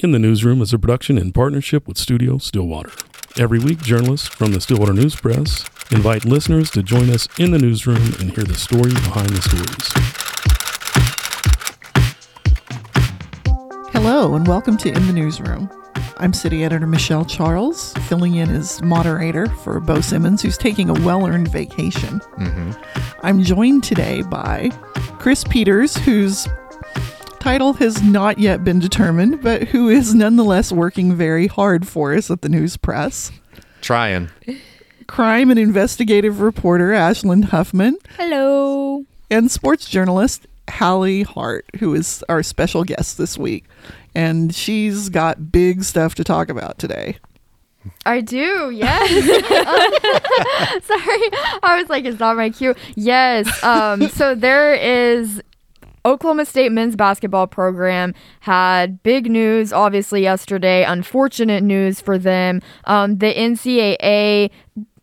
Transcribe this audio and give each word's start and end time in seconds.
In 0.00 0.12
the 0.12 0.18
Newsroom 0.20 0.62
is 0.62 0.72
a 0.72 0.78
production 0.78 1.18
in 1.18 1.32
partnership 1.32 1.88
with 1.88 1.98
Studio 1.98 2.38
Stillwater. 2.38 2.92
Every 3.36 3.58
week, 3.58 3.82
journalists 3.82 4.28
from 4.28 4.52
the 4.52 4.60
Stillwater 4.60 4.92
News 4.92 5.16
Press 5.16 5.68
invite 5.90 6.24
listeners 6.24 6.70
to 6.70 6.84
join 6.84 7.10
us 7.10 7.26
in 7.40 7.50
the 7.50 7.58
newsroom 7.58 8.14
and 8.20 8.30
hear 8.30 8.44
the 8.44 8.54
story 8.54 8.92
behind 8.92 9.30
the 9.30 9.42
stories. 9.42 9.88
Hello, 13.92 14.36
and 14.36 14.46
welcome 14.46 14.76
to 14.76 14.88
In 14.88 15.04
the 15.08 15.12
Newsroom. 15.12 15.68
I'm 16.18 16.32
City 16.32 16.62
Editor 16.62 16.86
Michelle 16.86 17.24
Charles, 17.24 17.92
filling 18.06 18.36
in 18.36 18.50
as 18.50 18.80
moderator 18.80 19.48
for 19.48 19.80
Bo 19.80 20.00
Simmons, 20.00 20.42
who's 20.42 20.56
taking 20.56 20.90
a 20.90 20.94
well 21.04 21.26
earned 21.26 21.48
vacation. 21.48 22.20
Mm-hmm. 22.38 22.70
I'm 23.26 23.42
joined 23.42 23.82
today 23.82 24.22
by 24.22 24.70
Chris 25.18 25.42
Peters, 25.42 25.96
whose 25.96 26.46
title 27.40 27.72
has 27.74 28.02
not 28.02 28.38
yet 28.38 28.64
been 28.64 28.78
determined, 28.78 29.42
but 29.42 29.64
who 29.68 29.88
is 29.88 30.14
nonetheless 30.14 30.72
working 30.72 31.14
very 31.14 31.46
hard 31.46 31.86
for 31.86 32.14
us 32.14 32.30
at 32.30 32.42
the 32.42 32.48
News 32.48 32.76
Press. 32.76 33.30
Trying. 33.80 34.30
Crime 35.06 35.50
and 35.50 35.58
investigative 35.58 36.40
reporter 36.40 36.90
Ashlyn 36.90 37.44
Huffman, 37.44 37.96
Hello. 38.16 39.04
and 39.30 39.50
sports 39.50 39.88
journalist 39.88 40.46
Hallie 40.68 41.22
Hart, 41.22 41.64
who 41.78 41.94
is 41.94 42.22
our 42.28 42.42
special 42.42 42.84
guest 42.84 43.16
this 43.16 43.38
week. 43.38 43.64
And 44.14 44.54
she's 44.54 45.08
got 45.08 45.50
big 45.52 45.84
stuff 45.84 46.14
to 46.16 46.24
talk 46.24 46.48
about 46.48 46.78
today. 46.78 47.16
I 48.04 48.20
do, 48.20 48.70
yes. 48.70 49.10
Um, 49.10 50.80
sorry. 50.82 51.28
I 51.62 51.78
was 51.80 51.88
like, 51.88 52.04
it's 52.04 52.20
not 52.20 52.36
my 52.36 52.50
cue. 52.50 52.74
Yes. 52.96 53.62
Um, 53.62 54.08
so 54.08 54.34
there 54.34 54.74
is 54.74 55.40
Oklahoma 56.08 56.46
State 56.46 56.72
men's 56.72 56.96
basketball 56.96 57.46
program 57.46 58.14
had 58.40 59.02
big 59.02 59.30
news, 59.30 59.74
obviously, 59.74 60.22
yesterday. 60.22 60.82
Unfortunate 60.82 61.62
news 61.62 62.00
for 62.00 62.16
them. 62.16 62.62
Um, 62.84 63.18
the 63.18 63.34
NCAA 63.34 64.50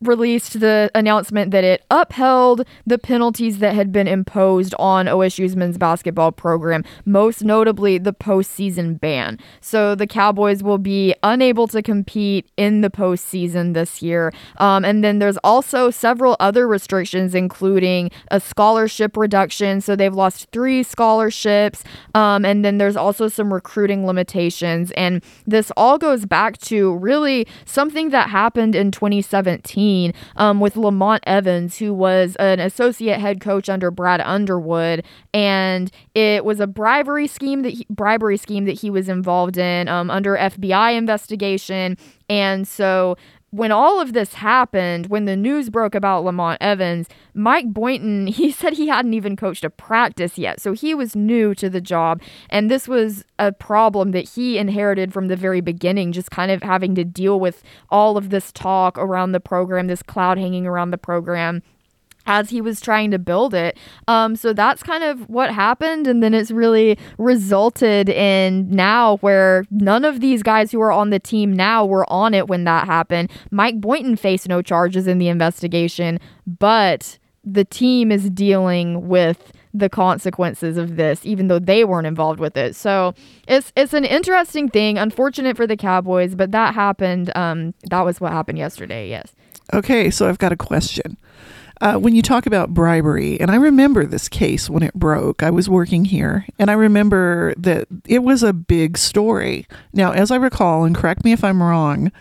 released 0.02 0.60
the 0.60 0.92
announcement 0.94 1.52
that 1.52 1.64
it 1.64 1.86
upheld 1.90 2.66
the 2.86 2.98
penalties 2.98 3.60
that 3.60 3.76
had 3.76 3.92
been 3.92 4.08
imposed 4.08 4.76
on 4.80 5.06
OSU's 5.06 5.56
men's 5.56 5.78
basketball 5.78 6.32
program, 6.32 6.84
most 7.06 7.44
notably 7.44 7.98
the 7.98 8.14
postseason 8.14 9.00
ban. 9.00 9.40
So 9.62 9.96
the 9.96 10.08
Cowboys 10.08 10.64
will 10.64 10.78
be 10.78 11.16
unable 11.24 11.68
to 11.68 11.82
compete 11.82 12.50
in 12.58 12.82
the 12.82 12.90
postseason 12.90 13.74
this 13.74 14.02
year. 14.02 14.34
Um, 14.58 14.86
and 14.86 15.04
then 15.04 15.20
there's 15.20 15.38
also 15.38 15.90
several 15.90 16.36
other 16.40 16.68
restrictions, 16.68 17.34
including 17.34 18.12
a 18.32 18.40
scholarship 18.40 19.18
reduction. 19.18 19.82
So 19.82 19.96
they've 19.96 20.14
lost 20.14 20.50
three 20.52 20.84
scholarships. 20.84 21.84
Um, 22.14 22.46
and 22.46 22.64
then 22.66 22.78
there's 22.78 22.98
also 22.98 23.28
some 23.28 23.54
recruiting 23.54 24.06
limitations. 24.06 24.92
And 24.92 25.24
this 25.46 25.72
all 25.78 25.98
goes 25.98 26.26
back 26.26 26.58
to 26.59 26.96
really 26.98 27.48
something 27.66 28.09
that 28.09 28.30
happened 28.30 28.76
in 28.76 28.92
2017 28.92 29.86
um, 30.36 30.60
with 30.60 30.76
Lamont 30.76 31.24
Evans, 31.26 31.78
who 31.78 31.94
was 31.94 32.36
an 32.38 32.60
associate 32.60 33.20
head 33.20 33.40
coach 33.42 33.70
under 33.70 33.92
Brad 33.92 34.22
Underwood, 34.22 35.04
and 35.34 35.92
it 36.14 36.46
was 36.46 36.60
a 36.60 36.68
bribery 36.68 37.28
scheme 37.28 37.62
that 37.64 37.74
he, 37.74 37.86
bribery 37.90 38.38
scheme 38.38 38.66
that 38.66 38.80
he 38.80 38.90
was 38.90 39.10
involved 39.10 39.58
in 39.58 39.88
um, 39.88 40.10
under 40.10 40.36
FBI 40.36 40.96
investigation, 40.98 41.98
and 42.30 42.68
so. 42.68 43.18
When 43.56 43.72
all 43.72 44.02
of 44.02 44.11
this 44.11 44.34
happened, 44.34 45.08
when 45.08 45.23
the 45.23 45.38
news 45.38 45.70
broke 45.70 45.95
about 45.95 46.25
Lamont 46.25 46.58
Evans, 46.59 47.08
Mike 47.34 47.72
Boynton, 47.72 48.28
he 48.28 48.52
said 48.52 48.73
he 48.73 48.89
hadn't 48.89 49.14
even 49.14 49.38
coached 49.38 49.64
a 49.64 49.70
practice 49.70 50.38
yet. 50.38 50.59
So 50.59 50.73
he 50.73 50.94
was 50.94 51.16
new 51.16 51.56
to 51.56 51.70
the 51.70 51.80
job. 51.80 52.22
And 52.50 52.70
this 52.70 52.86
was 52.86 53.23
a 53.39 53.53
problem 53.53 54.12
that 54.12 54.28
he 54.28 54.58
inherited 54.58 55.14
from 55.14 55.30
the 55.30 55.38
very 55.38 55.62
beginning, 55.62 56.12
just 56.12 56.31
kind 56.31 56.52
of 56.52 56.64
having 56.64 56.95
to 56.95 57.06
deal 57.06 57.39
with 57.39 57.64
all 57.89 58.17
of 58.17 58.30
this 58.30 58.52
talk 58.52 58.97
around 58.97 59.31
the 59.31 59.39
program, 59.39 59.88
this 59.88 60.03
cloud 60.03 60.38
hanging 60.38 60.67
around 60.67 60.92
the 60.92 60.97
program 60.97 61.64
as 62.26 62.50
he 62.50 62.62
was 62.62 62.81
trying 62.81 63.12
to 63.12 63.19
build 63.19 63.53
it. 63.53 63.78
Um, 64.08 64.36
so 64.36 64.53
that's 64.53 64.84
kind 64.84 65.03
of 65.03 65.30
what 65.30 65.52
happened. 65.53 66.08
And 66.08 66.22
then 66.24 66.34
it's 66.34 66.52
really 66.52 66.97
resulted 67.18 68.09
in 68.09 68.69
now 68.69 69.18
where 69.18 69.66
none 69.72 70.06
of 70.06 70.19
these 70.19 70.44
guys 70.44 70.72
who 70.72 70.81
are 70.81 70.91
on 70.91 71.09
the 71.09 71.19
team 71.19 71.53
now 71.53 71.86
were 71.86 72.09
on 72.12 72.34
it 72.34 72.47
when 72.47 72.63
that 72.66 72.86
happened. 72.86 73.31
Mike 73.52 73.80
Boynton 73.80 74.16
faced 74.16 74.47
no 74.47 74.62
charges 74.62 75.08
in 75.08 75.18
the 75.18 75.28
investigation, 75.28 76.19
but 76.46 77.19
the 77.44 77.66
team 77.66 78.12
is 78.12 78.30
dealing 78.30 79.07
with 79.07 79.52
the 79.72 79.90
consequences 79.90 80.78
of 80.78 80.96
this 80.96 81.25
even 81.25 81.50
though 81.50 81.59
they 81.59 81.84
weren't 81.84 82.07
involved 82.07 82.40
with 82.40 82.56
it 82.56 82.74
so 82.74 83.13
it's 83.46 83.74
it's 83.75 83.92
an 83.94 84.06
interesting 84.06 84.69
thing 84.69 84.97
unfortunate 84.97 85.57
for 85.57 85.68
the 85.68 85.75
cowboys 85.75 86.34
but 86.34 86.52
that 86.52 86.74
happened 86.74 87.30
um 87.36 87.74
that 87.90 88.06
was 88.06 88.22
what 88.22 88.31
happened 88.31 88.57
yesterday 88.57 89.09
yes 89.09 89.36
Okay, 89.74 90.12
so 90.12 90.30
I've 90.30 90.38
got 90.38 90.52
a 90.52 90.57
question. 90.57 91.18
Uh, 91.81 91.97
when 91.97 92.16
you 92.16 92.22
talk 92.22 92.46
about 92.46 92.74
bribery, 92.74 93.40
and 93.40 93.52
I 93.52 93.56
remember 93.56 94.06
this 94.06 94.30
case 94.30 94.69
when 94.69 94.84
it 94.84 94.94
broke, 94.94 95.44
I 95.44 95.50
was 95.50 95.69
working 95.69 96.06
here, 96.06 96.46
and 96.58 96.69
I 96.69 96.74
remember 96.74 97.53
that 97.58 97.88
it 98.06 98.19
was 98.19 98.44
a 98.44 98.53
big 98.53 98.97
story. 98.97 99.68
Now, 99.94 100.12
as 100.12 100.31
I 100.31 100.38
recall, 100.38 100.86
and 100.86 100.96
correct 100.96 101.25
me 101.25 101.34
if 101.34 101.44
I'm 101.44 101.62
wrong, 101.62 102.12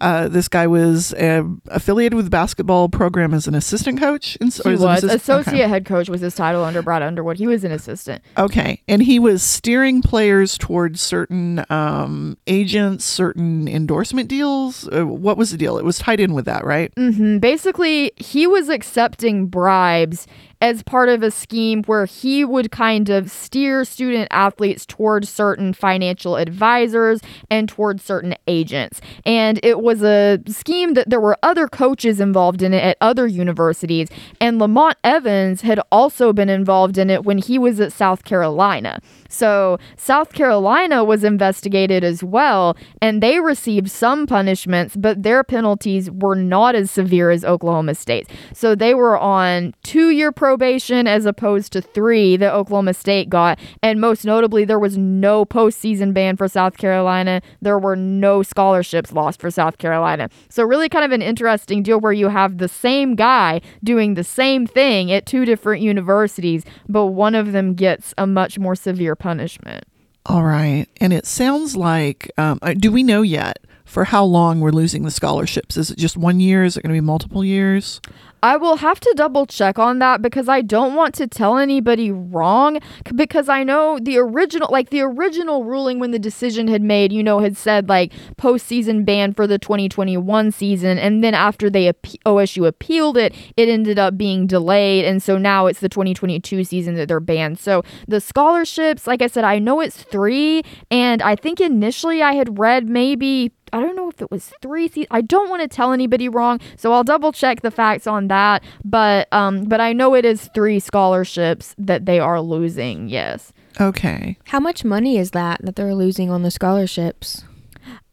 uh, 0.00 0.28
this 0.28 0.48
guy 0.48 0.66
was 0.66 1.12
uh, 1.14 1.44
affiliated 1.68 2.14
with 2.14 2.26
the 2.26 2.30
basketball 2.30 2.88
program 2.88 3.32
as 3.32 3.46
an 3.46 3.54
assistant 3.54 3.98
coach. 4.00 4.36
In, 4.36 4.50
he 4.50 4.60
or 4.64 4.76
was 4.76 5.04
assist- 5.04 5.14
associate 5.22 5.54
okay. 5.54 5.68
head 5.68 5.84
coach 5.84 6.08
was 6.08 6.20
his 6.20 6.34
title 6.34 6.64
under 6.64 6.82
brad 6.82 7.02
underwood 7.02 7.36
he 7.36 7.46
was 7.46 7.64
an 7.64 7.72
assistant 7.72 8.22
Okay, 8.36 8.82
and 8.88 9.02
he 9.02 9.18
was 9.18 9.42
steering 9.42 10.02
players 10.02 10.58
towards 10.58 11.00
certain 11.00 11.64
um, 11.70 12.36
agents, 12.46 13.04
certain 13.04 13.68
endorsement 13.68 14.28
deals. 14.28 14.88
Uh, 14.88 15.06
what 15.06 15.36
was 15.36 15.50
the 15.50 15.56
deal? 15.56 15.78
It 15.78 15.84
was 15.84 15.98
tied 15.98 16.20
in 16.20 16.34
with 16.34 16.44
that, 16.46 16.64
right? 16.64 16.92
hmm 16.96 17.38
Basically, 17.38 18.12
he 18.16 18.46
was 18.46 18.68
accepting 18.68 19.46
bribes 19.46 20.26
as 20.60 20.82
part 20.82 21.08
of 21.08 21.22
a 21.22 21.30
scheme 21.30 21.82
where 21.84 22.06
he 22.06 22.44
would 22.44 22.70
kind 22.70 23.08
of 23.10 23.30
steer 23.30 23.84
student 23.84 24.28
athletes 24.30 24.86
towards 24.86 25.28
certain 25.28 25.72
financial 25.72 26.36
advisors 26.36 27.20
and 27.50 27.68
towards 27.68 28.02
certain 28.02 28.34
agents. 28.46 29.00
And 29.26 29.60
it 29.62 29.80
was 29.80 30.02
a 30.02 30.38
scheme 30.46 30.94
that 30.94 31.10
there 31.10 31.20
were 31.20 31.38
other 31.42 31.68
coaches 31.68 32.20
involved 32.20 32.62
in 32.62 32.72
it 32.72 32.82
at 32.82 32.96
other 33.00 33.26
universities. 33.26 34.08
And 34.40 34.58
Lamont 34.58 34.96
Evans 35.04 35.62
had 35.62 35.80
also 35.90 36.32
been 36.32 36.48
involved 36.48 36.98
in 36.98 37.10
it 37.10 37.24
when 37.24 37.38
he 37.38 37.58
was 37.58 37.80
at 37.80 37.92
South 37.92 38.24
Carolina. 38.24 39.00
So 39.34 39.78
South 39.96 40.32
Carolina 40.32 41.04
was 41.04 41.24
investigated 41.24 42.04
as 42.04 42.22
well, 42.22 42.76
and 43.02 43.22
they 43.22 43.40
received 43.40 43.90
some 43.90 44.26
punishments, 44.26 44.96
but 44.96 45.22
their 45.22 45.42
penalties 45.42 46.10
were 46.10 46.36
not 46.36 46.74
as 46.74 46.90
severe 46.90 47.30
as 47.30 47.44
Oklahoma 47.44 47.94
State's. 47.94 48.30
So 48.52 48.74
they 48.74 48.94
were 48.94 49.18
on 49.18 49.74
two 49.82 50.10
year 50.10 50.32
probation 50.32 51.06
as 51.06 51.26
opposed 51.26 51.72
to 51.72 51.80
three 51.80 52.36
that 52.36 52.54
Oklahoma 52.54 52.94
State 52.94 53.28
got. 53.28 53.58
And 53.82 54.00
most 54.00 54.24
notably, 54.24 54.64
there 54.64 54.78
was 54.78 54.96
no 54.96 55.44
postseason 55.44 56.14
ban 56.14 56.36
for 56.36 56.48
South 56.48 56.76
Carolina. 56.76 57.42
There 57.60 57.78
were 57.78 57.96
no 57.96 58.42
scholarships 58.42 59.12
lost 59.12 59.40
for 59.40 59.50
South 59.50 59.78
Carolina. 59.78 60.28
So, 60.48 60.62
really, 60.64 60.88
kind 60.88 61.04
of 61.04 61.12
an 61.12 61.22
interesting 61.22 61.82
deal 61.82 62.00
where 62.00 62.12
you 62.12 62.28
have 62.28 62.58
the 62.58 62.68
same 62.68 63.14
guy 63.14 63.60
doing 63.82 64.14
the 64.14 64.24
same 64.24 64.66
thing 64.66 65.10
at 65.10 65.26
two 65.26 65.44
different 65.44 65.82
universities, 65.82 66.64
but 66.88 67.06
one 67.06 67.34
of 67.34 67.52
them 67.52 67.74
gets 67.74 68.14
a 68.18 68.26
much 68.26 68.58
more 68.58 68.74
severe 68.74 69.16
punishment. 69.24 69.84
All 70.26 70.44
right. 70.44 70.84
And 71.00 71.10
it 71.10 71.24
sounds 71.24 71.74
like, 71.74 72.30
um, 72.36 72.58
uh, 72.60 72.74
do 72.74 72.92
we 72.92 73.02
know 73.02 73.22
yet 73.22 73.58
for 73.86 74.04
how 74.04 74.22
long 74.22 74.60
we're 74.60 74.70
losing 74.70 75.02
the 75.02 75.10
scholarships? 75.10 75.78
Is 75.78 75.90
it 75.90 75.96
just 75.96 76.18
one 76.18 76.40
year? 76.40 76.62
Is 76.62 76.76
it 76.76 76.82
going 76.82 76.94
to 76.94 77.00
be 77.00 77.04
multiple 77.04 77.42
years? 77.42 78.02
I 78.44 78.58
will 78.58 78.76
have 78.76 79.00
to 79.00 79.14
double 79.16 79.46
check 79.46 79.78
on 79.78 80.00
that 80.00 80.20
because 80.20 80.50
I 80.50 80.60
don't 80.60 80.94
want 80.94 81.14
to 81.14 81.26
tell 81.26 81.56
anybody 81.56 82.10
wrong 82.10 82.78
because 83.14 83.48
I 83.48 83.64
know 83.64 83.98
the 83.98 84.18
original 84.18 84.68
like 84.70 84.90
the 84.90 85.00
original 85.00 85.64
ruling 85.64 85.98
when 85.98 86.10
the 86.10 86.18
decision 86.18 86.68
had 86.68 86.82
made, 86.82 87.10
you 87.10 87.22
know, 87.22 87.38
had 87.38 87.56
said 87.56 87.88
like 87.88 88.12
postseason 88.36 89.06
ban 89.06 89.32
for 89.32 89.46
the 89.46 89.58
2021 89.58 90.52
season 90.52 90.98
and 90.98 91.24
then 91.24 91.32
after 91.32 91.70
they 91.70 91.90
OSU 92.26 92.66
appealed 92.66 93.16
it, 93.16 93.34
it 93.56 93.70
ended 93.70 93.98
up 93.98 94.18
being 94.18 94.46
delayed 94.46 95.06
and 95.06 95.22
so 95.22 95.38
now 95.38 95.64
it's 95.64 95.80
the 95.80 95.88
2022 95.88 96.64
season 96.64 96.96
that 96.96 97.08
they're 97.08 97.20
banned. 97.20 97.58
So 97.58 97.82
the 98.06 98.20
scholarships, 98.20 99.06
like 99.06 99.22
I 99.22 99.26
said, 99.26 99.44
I 99.44 99.58
know 99.58 99.80
it's 99.80 100.02
3 100.02 100.62
and 100.90 101.22
I 101.22 101.34
think 101.34 101.62
initially 101.62 102.20
I 102.20 102.34
had 102.34 102.58
read 102.58 102.90
maybe 102.90 103.52
I 103.72 103.80
don't 103.80 103.96
know 103.96 104.03
if 104.14 104.22
it 104.22 104.30
was 104.30 104.52
three 104.62 104.88
seasons. 104.88 105.08
I 105.10 105.20
don't 105.20 105.50
want 105.50 105.62
to 105.62 105.68
tell 105.68 105.92
anybody 105.92 106.28
wrong, 106.28 106.60
so 106.76 106.92
I'll 106.92 107.04
double 107.04 107.32
check 107.32 107.62
the 107.62 107.70
facts 107.70 108.06
on 108.06 108.28
that. 108.28 108.62
But 108.84 109.32
um, 109.32 109.64
but 109.64 109.80
I 109.80 109.92
know 109.92 110.14
it 110.14 110.24
is 110.24 110.48
three 110.54 110.80
scholarships 110.80 111.74
that 111.78 112.06
they 112.06 112.20
are 112.20 112.40
losing. 112.40 113.08
Yes. 113.08 113.52
Okay. 113.80 114.38
How 114.46 114.60
much 114.60 114.84
money 114.84 115.18
is 115.18 115.32
that 115.32 115.60
that 115.62 115.76
they're 115.76 115.94
losing 115.94 116.30
on 116.30 116.42
the 116.42 116.50
scholarships? 116.50 117.44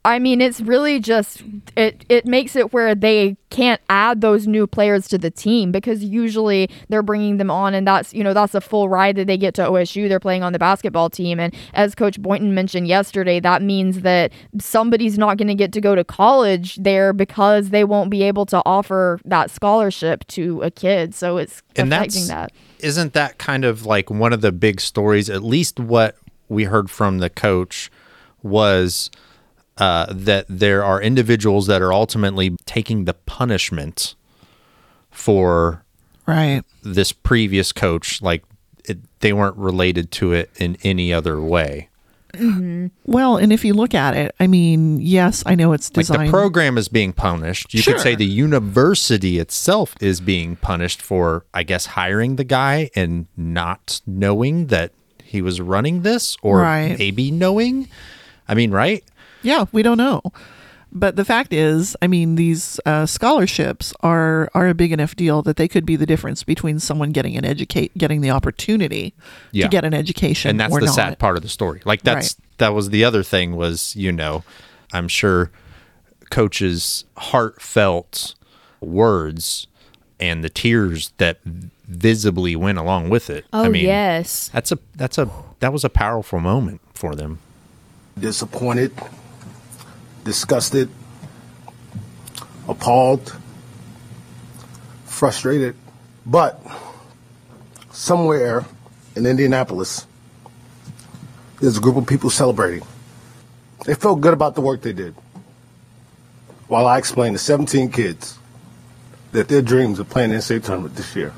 I 0.04 0.18
mean, 0.18 0.42
it's 0.42 0.60
really 0.62 1.00
just 1.00 1.44
it 1.78 2.06
it 2.10 2.26
makes 2.26 2.56
it 2.56 2.74
where 2.74 2.96
they 2.96 3.38
can't 3.52 3.80
add 3.88 4.22
those 4.22 4.48
new 4.48 4.66
players 4.66 5.08
to 5.10 5.18
the 5.20 5.30
team 5.30 5.72
because 5.72 6.04
usually 6.04 6.70
they're 6.90 7.04
bringing 7.04 7.38
them 7.38 7.52
on 7.52 7.76
and 7.76 7.86
that's 7.86 8.12
you 8.12 8.24
know 8.24 8.34
that's 8.34 8.56
a 8.56 8.62
full 8.62 8.90
ride 8.90 9.16
that 9.18 9.28
they 9.28 9.38
get 9.38 9.54
to 9.56 9.62
OSU 9.62 10.10
they're 10.10 10.20
playing 10.20 10.42
on 10.42 10.54
the 10.54 10.60
basketball 10.60 11.12
team. 11.12 11.40
And 11.40 11.54
as 11.76 11.94
coach 11.94 12.20
Boynton 12.20 12.56
mentioned 12.56 12.88
yesterday 12.88 13.40
that 13.42 13.62
means 13.62 14.02
that 14.02 14.32
somebody's 14.60 15.20
not 15.20 15.38
going 15.38 15.50
to 15.50 15.56
get 15.56 15.72
to 15.74 15.82
go 15.82 15.94
to 15.94 16.04
college 16.04 16.78
there 16.78 17.14
because 17.14 17.70
they 17.70 17.84
won't 17.84 18.10
be 18.10 18.24
able 18.24 18.48
to 18.48 18.62
offer 18.66 19.20
that 19.26 19.52
scholarship 19.52 20.26
to 20.30 20.62
a 20.64 20.72
kid. 20.72 21.14
So 21.14 21.38
it's 21.38 21.62
And 21.76 21.94
affecting 21.94 22.26
that's- 22.28 22.50
that. 22.80 22.84
Isn't 22.84 23.14
that 23.14 23.38
kind 23.38 23.64
of 23.64 23.86
like 23.86 24.10
one 24.10 24.34
of 24.34 24.42
the 24.42 24.52
big 24.52 24.82
stories? 24.82 25.30
At 25.30 25.44
least 25.44 25.80
what 25.80 26.16
we 26.50 26.64
heard 26.64 26.90
from 26.90 27.20
the 27.20 27.30
coach 27.30 27.92
was 28.42 29.12
uh, 29.78 30.08
that 30.10 30.46
there 30.50 30.84
are 30.84 31.02
individuals 31.02 31.68
that 31.68 31.82
are 31.82 31.94
ultimately 31.94 32.56
taking 32.66 33.06
the 33.06 33.14
punishment 33.14 34.16
for 35.10 35.84
Right. 36.26 36.64
this 36.84 37.12
previous 37.12 37.72
coach. 37.72 38.22
Like 38.22 38.44
it, 38.86 39.00
they 39.22 39.34
weren't 39.34 39.58
related 39.58 40.12
to 40.14 40.34
it 40.34 40.50
in 40.58 40.78
any 40.84 41.14
other 41.14 41.42
way. 41.42 41.90
Well, 43.06 43.36
and 43.36 43.52
if 43.52 43.66
you 43.66 43.74
look 43.74 43.94
at 43.94 44.16
it, 44.16 44.34
I 44.40 44.48
mean, 44.48 45.02
yes, 45.02 45.44
I 45.46 45.56
know 45.56 45.74
it's 45.74 45.90
Like 45.90 46.06
designed. 46.08 46.28
the 46.30 46.32
program 46.32 46.78
is 46.78 46.88
being 46.88 47.12
punished. 47.12 47.74
You 47.74 47.84
could 47.84 48.00
say 48.00 48.16
the 48.16 48.26
university 48.26 49.38
itself 49.38 49.96
is 50.00 50.22
being 50.22 50.56
punished 50.56 51.02
for, 51.02 51.44
I 51.54 51.64
guess, 51.64 51.88
hiring 51.88 52.38
the 52.38 52.46
guy 52.46 52.90
and 52.96 53.26
not 53.36 54.00
knowing 54.08 54.68
that 54.68 54.94
he 55.22 55.42
was 55.42 55.60
running 55.60 56.04
this, 56.04 56.38
or 56.42 56.60
Right. 56.60 56.98
maybe 56.98 57.32
knowing. 57.32 57.90
I 58.48 58.54
mean, 58.54 58.72
right? 58.72 59.04
Yeah, 59.44 59.66
we 59.72 59.82
don't 59.84 59.98
know. 59.98 60.22
But 60.94 61.16
the 61.16 61.24
fact 61.24 61.54
is, 61.54 61.96
I 62.02 62.08
mean, 62.08 62.36
these 62.36 62.78
uh, 62.86 63.06
scholarships 63.06 63.94
are 64.02 64.50
are 64.54 64.68
a 64.68 64.74
big 64.74 64.92
enough 64.92 65.16
deal 65.16 65.42
that 65.44 65.56
they 65.56 65.70
could 65.70 65.86
be 65.86 65.96
the 65.96 66.06
difference 66.06 66.44
between 66.44 66.80
someone 66.80 67.12
getting 67.12 67.38
an 67.38 67.46
educate, 67.46 67.98
getting 67.98 68.20
the 68.20 68.30
opportunity 68.32 69.14
Yeah. 69.54 69.66
to 69.66 69.70
get 69.70 69.86
an 69.86 69.94
education, 69.94 70.50
and 70.50 70.60
that's 70.60 70.74
or 70.74 70.82
the 70.82 70.88
not. 70.88 70.96
sad 70.96 71.18
part 71.20 71.38
of 71.38 71.44
the 71.44 71.50
story. 71.50 71.82
Like 71.86 72.02
that's 72.04 72.36
that 72.58 72.74
was 72.74 72.90
the 72.90 73.06
other 73.06 73.24
thing 73.24 73.56
was 73.56 73.96
you 73.96 74.12
know, 74.12 74.44
I'm 74.92 75.08
sure 75.08 75.50
coach's 76.30 77.06
heartfelt 77.18 78.36
words 78.82 79.68
and 80.20 80.44
the 80.44 80.50
tears 80.50 81.14
that 81.18 81.40
visibly 81.88 82.56
went 82.56 82.78
along 82.78 83.10
with 83.10 83.30
it. 83.30 83.46
oh 83.54 83.64
I 83.66 83.70
mean, 83.70 83.86
yes 83.86 84.50
that's 84.54 84.72
a 84.74 84.80
that's 84.96 85.18
a 85.18 85.30
that 85.62 85.72
was 85.74 85.84
a 85.86 85.90
powerful 85.90 86.40
moment 86.40 86.82
for 86.94 87.16
them. 87.16 87.40
disappointed, 88.20 88.92
disgusted, 90.24 90.90
appalled, 92.68 93.36
frustrated, 95.06 95.76
but 96.26 96.62
somewhere 97.92 98.66
in 99.16 99.26
Indianapolis, 99.26 100.06
there's 101.60 101.78
a 101.78 101.82
group 101.82 101.96
of 101.96 102.08
people 102.08 102.30
celebrating. 102.30 102.86
They 103.86 103.94
felt 103.94 104.22
good 104.22 104.34
about 104.34 104.56
the 104.56 104.62
work 104.62 104.82
they 104.82 104.94
did. 104.94 105.16
While 106.68 106.88
I 106.88 106.98
explained 106.98 107.36
to 107.36 107.44
17 107.44 107.92
kids 107.92 108.38
that 109.32 109.48
their 109.48 109.62
dreams 109.62 110.00
of 110.00 110.10
playing 110.10 110.32
in 110.32 110.38
the 110.38 110.42
state 110.42 110.64
tournament 110.64 110.96
this 110.96 111.16
year 111.16 111.34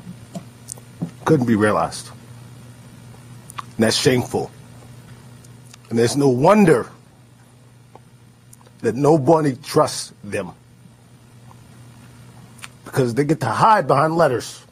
couldn't 1.24 1.46
be 1.46 1.56
realized. 1.56 2.08
And 3.58 3.84
that's 3.84 3.96
shameful. 3.96 4.50
And 5.90 5.98
there's 5.98 6.16
no 6.16 6.28
wonder 6.28 6.88
that 8.84 8.94
nobody 8.94 9.56
trusts 9.56 10.12
them. 10.22 10.52
Because 12.84 13.14
they 13.14 13.24
get 13.24 13.40
to 13.40 13.46
hide 13.46 13.86
behind 13.86 14.16
letters 14.16 14.62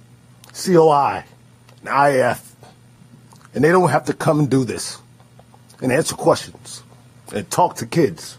COI 0.55 1.25
and 1.85 2.14
IF. 2.14 2.55
And 3.55 3.64
they 3.64 3.70
don't 3.70 3.91
have 3.91 4.06
to 4.06 4.14
come 4.14 4.41
and 4.41 4.50
do 4.50 4.64
this 4.64 4.99
and 5.82 5.93
answer 5.93 6.14
questions 6.14 6.82
and 7.35 7.50
talk 7.50 7.76
to 7.76 7.87
kids 7.87 8.38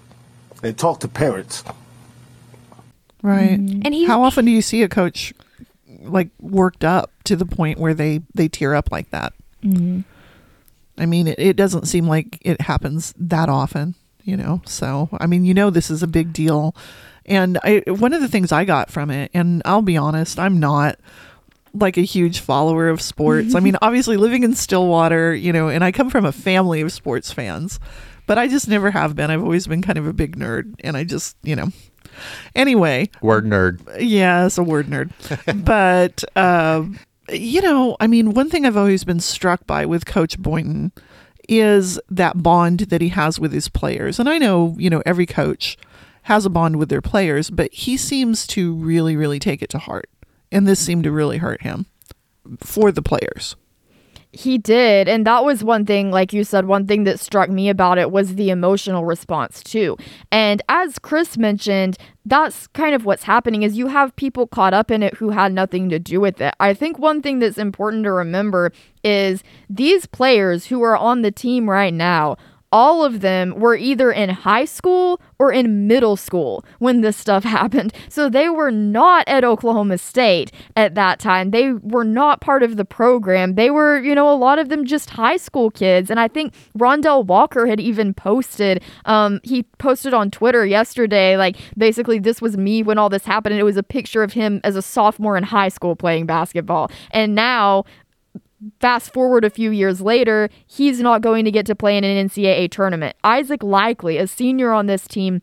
and 0.63 0.77
talk 0.77 1.01
to 1.01 1.07
parents. 1.07 1.63
right? 3.21 3.59
Mm-hmm. 3.59 3.81
And 3.83 3.93
he 3.93 4.05
How 4.05 4.23
often 4.23 4.45
do 4.45 4.51
you 4.51 4.61
see 4.61 4.81
a 4.83 4.89
coach 4.89 5.33
like 6.01 6.29
worked 6.39 6.83
up 6.83 7.11
to 7.25 7.35
the 7.35 7.45
point 7.45 7.79
where 7.79 7.93
they 7.93 8.21
they 8.33 8.47
tear 8.47 8.73
up 8.73 8.91
like 8.91 9.09
that? 9.11 9.33
Mm-hmm. 9.63 10.01
I 10.97 11.05
mean, 11.05 11.27
it, 11.27 11.39
it 11.39 11.55
doesn't 11.55 11.85
seem 11.85 12.07
like 12.07 12.37
it 12.41 12.61
happens 12.61 13.13
that 13.17 13.49
often, 13.49 13.95
you 14.23 14.37
know. 14.37 14.61
So, 14.65 15.09
I 15.19 15.25
mean, 15.27 15.45
you 15.45 15.53
know, 15.53 15.69
this 15.69 15.89
is 15.89 16.03
a 16.03 16.07
big 16.07 16.33
deal, 16.33 16.75
and 17.25 17.57
I 17.63 17.83
one 17.87 18.13
of 18.13 18.21
the 18.21 18.27
things 18.27 18.51
I 18.51 18.65
got 18.65 18.89
from 18.89 19.09
it, 19.09 19.31
and 19.33 19.61
I'll 19.65 19.81
be 19.81 19.97
honest, 19.97 20.39
I'm 20.39 20.59
not 20.59 20.99
like 21.73 21.97
a 21.97 22.01
huge 22.01 22.39
follower 22.39 22.89
of 22.89 23.01
sports. 23.01 23.55
I 23.55 23.59
mean, 23.61 23.77
obviously 23.81 24.17
living 24.17 24.43
in 24.43 24.53
Stillwater, 24.55 25.33
you 25.33 25.51
know, 25.51 25.69
and 25.69 25.83
I 25.83 25.91
come 25.91 26.09
from 26.09 26.25
a 26.25 26.31
family 26.31 26.81
of 26.81 26.91
sports 26.91 27.31
fans, 27.31 27.79
but 28.27 28.37
I 28.37 28.47
just 28.47 28.67
never 28.67 28.91
have 28.91 29.15
been. 29.15 29.31
I've 29.31 29.43
always 29.43 29.67
been 29.67 29.81
kind 29.81 29.97
of 29.97 30.07
a 30.07 30.13
big 30.13 30.37
nerd, 30.37 30.75
and 30.83 30.95
I 30.95 31.03
just, 31.03 31.35
you 31.43 31.55
know. 31.55 31.69
Anyway, 32.55 33.09
Word 33.21 33.45
nerd. 33.45 33.79
yeah, 33.99 34.45
it's 34.45 34.59
a 34.59 34.63
word 34.63 34.85
nerd. 34.85 35.11
but 35.65 36.23
um, 36.37 36.99
you 37.29 37.61
know, 37.61 37.97
I 37.99 38.05
mean, 38.05 38.33
one 38.33 38.49
thing 38.51 38.65
I've 38.65 38.77
always 38.77 39.03
been 39.03 39.19
struck 39.19 39.65
by 39.65 39.85
with 39.87 40.05
Coach 40.05 40.37
Boynton 40.37 40.91
is 41.49 41.99
that 42.09 42.41
bond 42.41 42.81
that 42.81 43.01
he 43.01 43.09
has 43.09 43.39
with 43.39 43.51
his 43.51 43.69
players. 43.69 44.19
And 44.19 44.29
I 44.29 44.37
know, 44.37 44.75
you 44.77 44.89
know, 44.89 45.03
every 45.05 45.25
coach 45.25 45.77
has 46.23 46.45
a 46.45 46.49
bond 46.49 46.77
with 46.77 46.89
their 46.89 47.01
players, 47.01 47.49
but 47.49 47.73
he 47.73 47.97
seems 47.97 48.47
to 48.47 48.73
really, 48.73 49.15
really 49.15 49.39
take 49.39 49.61
it 49.61 49.69
to 49.71 49.77
heart. 49.77 50.09
And 50.51 50.67
this 50.67 50.79
seemed 50.79 51.03
to 51.03 51.11
really 51.11 51.37
hurt 51.37 51.61
him 51.63 51.85
for 52.59 52.91
the 52.91 53.01
players. 53.01 53.55
He 54.33 54.57
did. 54.57 55.07
And 55.07 55.27
that 55.27 55.45
was 55.45 55.63
one 55.63 55.85
thing, 55.85 56.09
like 56.09 56.33
you 56.33 56.43
said, 56.43 56.65
one 56.65 56.87
thing 56.87 57.03
that 57.03 57.19
struck 57.19 57.49
me 57.49 57.69
about 57.69 57.99
it 57.99 58.09
was 58.11 58.33
the 58.33 58.49
emotional 58.49 59.05
response, 59.05 59.61
too. 59.61 59.95
And 60.31 60.61
as 60.67 60.97
Chris 60.97 61.37
mentioned, 61.37 61.97
that's 62.25 62.65
kind 62.67 62.95
of 62.95 63.05
what's 63.05 63.23
happening 63.23 63.61
is 63.61 63.77
you 63.77 63.87
have 63.87 64.15
people 64.15 64.47
caught 64.47 64.73
up 64.73 64.89
in 64.89 65.03
it 65.03 65.13
who 65.15 65.29
had 65.29 65.53
nothing 65.53 65.87
to 65.89 65.99
do 65.99 66.19
with 66.19 66.41
it. 66.41 66.55
I 66.59 66.73
think 66.73 66.97
one 66.97 67.21
thing 67.21 67.39
that's 67.39 67.59
important 67.59 68.05
to 68.05 68.11
remember 68.11 68.71
is 69.03 69.43
these 69.69 70.07
players 70.07 70.65
who 70.65 70.81
are 70.81 70.97
on 70.97 71.21
the 71.21 71.31
team 71.31 71.69
right 71.69 71.93
now 71.93 72.37
all 72.73 73.05
of 73.05 73.21
them 73.21 73.53
were 73.55 73.75
either 73.75 74.11
in 74.11 74.31
high 74.31 74.65
school 74.65 75.21
or 75.37 75.53
in 75.53 75.85
middle 75.87 76.15
school 76.15 76.65
when 76.79 77.01
this 77.01 77.15
stuff 77.15 77.43
happened. 77.59 77.93
So 78.09 78.29
they 78.29 78.49
were 78.49 78.71
not 78.71 79.27
at 79.27 79.43
Oklahoma 79.43 79.99
State 79.99 80.51
at 80.75 80.95
that 80.95 81.19
time. 81.19 81.51
They 81.51 81.71
were 81.71 82.03
not 82.03 82.41
part 82.41 82.63
of 82.63 82.75
the 82.75 82.83
program. 82.83 83.53
They 83.53 83.69
were, 83.69 83.99
you 83.99 84.15
know, 84.15 84.27
a 84.29 84.33
lot 84.33 84.57
of 84.57 84.69
them 84.69 84.85
just 84.85 85.11
high 85.11 85.37
school 85.37 85.69
kids. 85.69 86.09
And 86.09 86.19
I 86.19 86.27
think 86.27 86.55
Rondel 86.77 87.23
Walker 87.23 87.67
had 87.67 87.79
even 87.79 88.11
posted, 88.11 88.81
um, 89.05 89.39
he 89.43 89.63
posted 89.77 90.15
on 90.15 90.31
Twitter 90.31 90.65
yesterday, 90.65 91.37
like 91.37 91.57
basically, 91.77 92.17
this 92.17 92.41
was 92.41 92.57
me 92.57 92.81
when 92.81 92.97
all 92.97 93.09
this 93.09 93.25
happened. 93.25 93.53
And 93.53 93.59
it 93.59 93.65
was 93.65 93.77
a 93.77 93.83
picture 93.83 94.23
of 94.23 94.33
him 94.33 94.59
as 94.63 94.75
a 94.75 94.81
sophomore 94.81 95.37
in 95.37 95.43
high 95.43 95.69
school 95.69 95.95
playing 95.95 96.25
basketball. 96.25 96.89
And 97.11 97.35
now, 97.35 97.85
fast 98.79 99.13
forward 99.13 99.43
a 99.45 99.49
few 99.49 99.71
years 99.71 100.01
later, 100.01 100.49
he's 100.67 100.99
not 100.99 101.21
going 101.21 101.45
to 101.45 101.51
get 101.51 101.65
to 101.67 101.75
play 101.75 101.97
in 101.97 102.03
an 102.03 102.27
NCAA 102.27 102.71
tournament. 102.71 103.15
Isaac 103.23 103.63
Likely, 103.63 104.17
a 104.17 104.27
senior 104.27 104.71
on 104.71 104.87
this 104.87 105.07
team, 105.07 105.41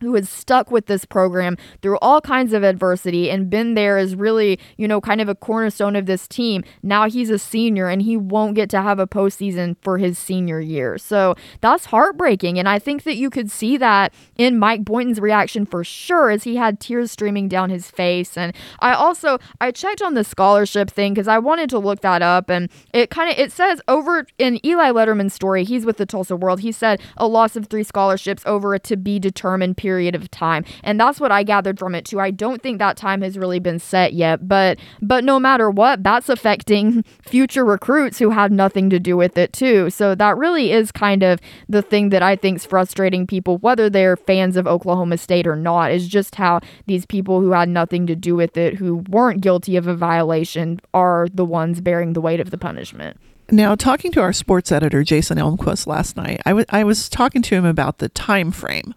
who 0.00 0.14
has 0.14 0.28
stuck 0.28 0.70
with 0.70 0.86
this 0.86 1.04
program 1.04 1.56
through 1.82 1.98
all 1.98 2.20
kinds 2.20 2.52
of 2.52 2.62
adversity 2.62 3.30
and 3.30 3.50
been 3.50 3.74
there 3.74 3.98
as 3.98 4.14
really, 4.14 4.58
you 4.76 4.88
know, 4.88 5.00
kind 5.00 5.20
of 5.20 5.28
a 5.28 5.34
cornerstone 5.34 5.96
of 5.96 6.06
this 6.06 6.26
team. 6.28 6.64
Now 6.82 7.08
he's 7.08 7.30
a 7.30 7.38
senior 7.38 7.88
and 7.88 8.02
he 8.02 8.16
won't 8.16 8.54
get 8.54 8.70
to 8.70 8.82
have 8.82 8.98
a 8.98 9.06
postseason 9.06 9.76
for 9.80 9.98
his 9.98 10.18
senior 10.18 10.60
year. 10.60 10.98
So 10.98 11.34
that's 11.60 11.86
heartbreaking. 11.86 12.58
And 12.58 12.68
I 12.68 12.78
think 12.78 13.02
that 13.04 13.16
you 13.16 13.30
could 13.30 13.50
see 13.50 13.76
that 13.76 14.14
in 14.36 14.58
Mike 14.58 14.84
Boynton's 14.84 15.20
reaction 15.20 15.66
for 15.66 15.84
sure 15.84 16.30
as 16.30 16.44
he 16.44 16.56
had 16.56 16.80
tears 16.80 17.10
streaming 17.10 17.48
down 17.48 17.70
his 17.70 17.90
face. 17.90 18.36
And 18.36 18.54
I 18.80 18.94
also 18.94 19.38
I 19.60 19.70
checked 19.70 20.02
on 20.02 20.14
the 20.14 20.24
scholarship 20.24 20.90
thing 20.90 21.14
because 21.14 21.28
I 21.28 21.38
wanted 21.38 21.70
to 21.70 21.78
look 21.78 22.00
that 22.00 22.22
up 22.22 22.50
and 22.50 22.70
it 22.92 23.10
kind 23.10 23.30
of 23.30 23.38
it 23.38 23.52
says 23.52 23.80
over 23.88 24.26
in 24.38 24.64
Eli 24.64 24.90
Lederman's 24.90 25.34
story, 25.34 25.64
he's 25.64 25.84
with 25.84 25.96
the 25.96 26.06
Tulsa 26.06 26.36
World, 26.36 26.60
he 26.60 26.72
said 26.72 27.00
a 27.16 27.26
loss 27.26 27.56
of 27.56 27.66
three 27.66 27.82
scholarships 27.82 28.42
over 28.46 28.74
a 28.74 28.78
to 28.78 28.96
be 28.96 29.18
determined 29.18 29.76
period 29.76 29.87
of 30.14 30.30
time. 30.30 30.64
And 30.82 30.98
that's 31.00 31.20
what 31.20 31.32
I 31.32 31.42
gathered 31.42 31.78
from 31.78 31.94
it 31.94 32.04
too. 32.04 32.20
I 32.20 32.30
don't 32.30 32.62
think 32.62 32.78
that 32.78 32.96
time 32.96 33.22
has 33.22 33.38
really 33.38 33.58
been 33.58 33.78
set 33.78 34.12
yet, 34.12 34.48
but 34.48 34.78
but 35.00 35.24
no 35.24 35.38
matter 35.38 35.70
what, 35.70 36.02
that's 36.02 36.28
affecting 36.28 37.04
future 37.22 37.64
recruits 37.64 38.18
who 38.18 38.30
had 38.30 38.52
nothing 38.52 38.90
to 38.90 38.98
do 38.98 39.16
with 39.16 39.38
it 39.38 39.52
too. 39.52 39.90
So 39.90 40.14
that 40.14 40.36
really 40.36 40.72
is 40.72 40.92
kind 40.92 41.22
of 41.22 41.40
the 41.68 41.82
thing 41.82 42.10
that 42.10 42.22
I 42.22 42.36
think 42.36 42.58
is 42.58 42.66
frustrating 42.66 43.26
people, 43.26 43.58
whether 43.58 43.88
they're 43.90 44.16
fans 44.16 44.56
of 44.56 44.66
Oklahoma 44.66 45.18
State 45.18 45.46
or 45.46 45.56
not, 45.56 45.92
is 45.92 46.08
just 46.08 46.34
how 46.34 46.60
these 46.86 47.06
people 47.06 47.40
who 47.40 47.52
had 47.52 47.68
nothing 47.68 48.06
to 48.06 48.16
do 48.16 48.34
with 48.34 48.56
it, 48.56 48.74
who 48.74 49.04
weren't 49.08 49.40
guilty 49.40 49.76
of 49.76 49.86
a 49.86 49.94
violation, 49.94 50.80
are 50.94 51.28
the 51.32 51.44
ones 51.44 51.80
bearing 51.80 52.12
the 52.12 52.20
weight 52.20 52.40
of 52.40 52.50
the 52.50 52.58
punishment. 52.58 53.18
Now, 53.50 53.74
talking 53.74 54.12
to 54.12 54.20
our 54.20 54.34
sports 54.34 54.70
editor 54.70 55.02
Jason 55.02 55.38
Elmquist 55.38 55.86
last 55.86 56.16
night, 56.16 56.42
I 56.44 56.52
wa- 56.52 56.64
I 56.68 56.84
was 56.84 57.08
talking 57.08 57.40
to 57.42 57.54
him 57.54 57.64
about 57.64 57.98
the 57.98 58.10
time 58.10 58.50
frame 58.50 58.94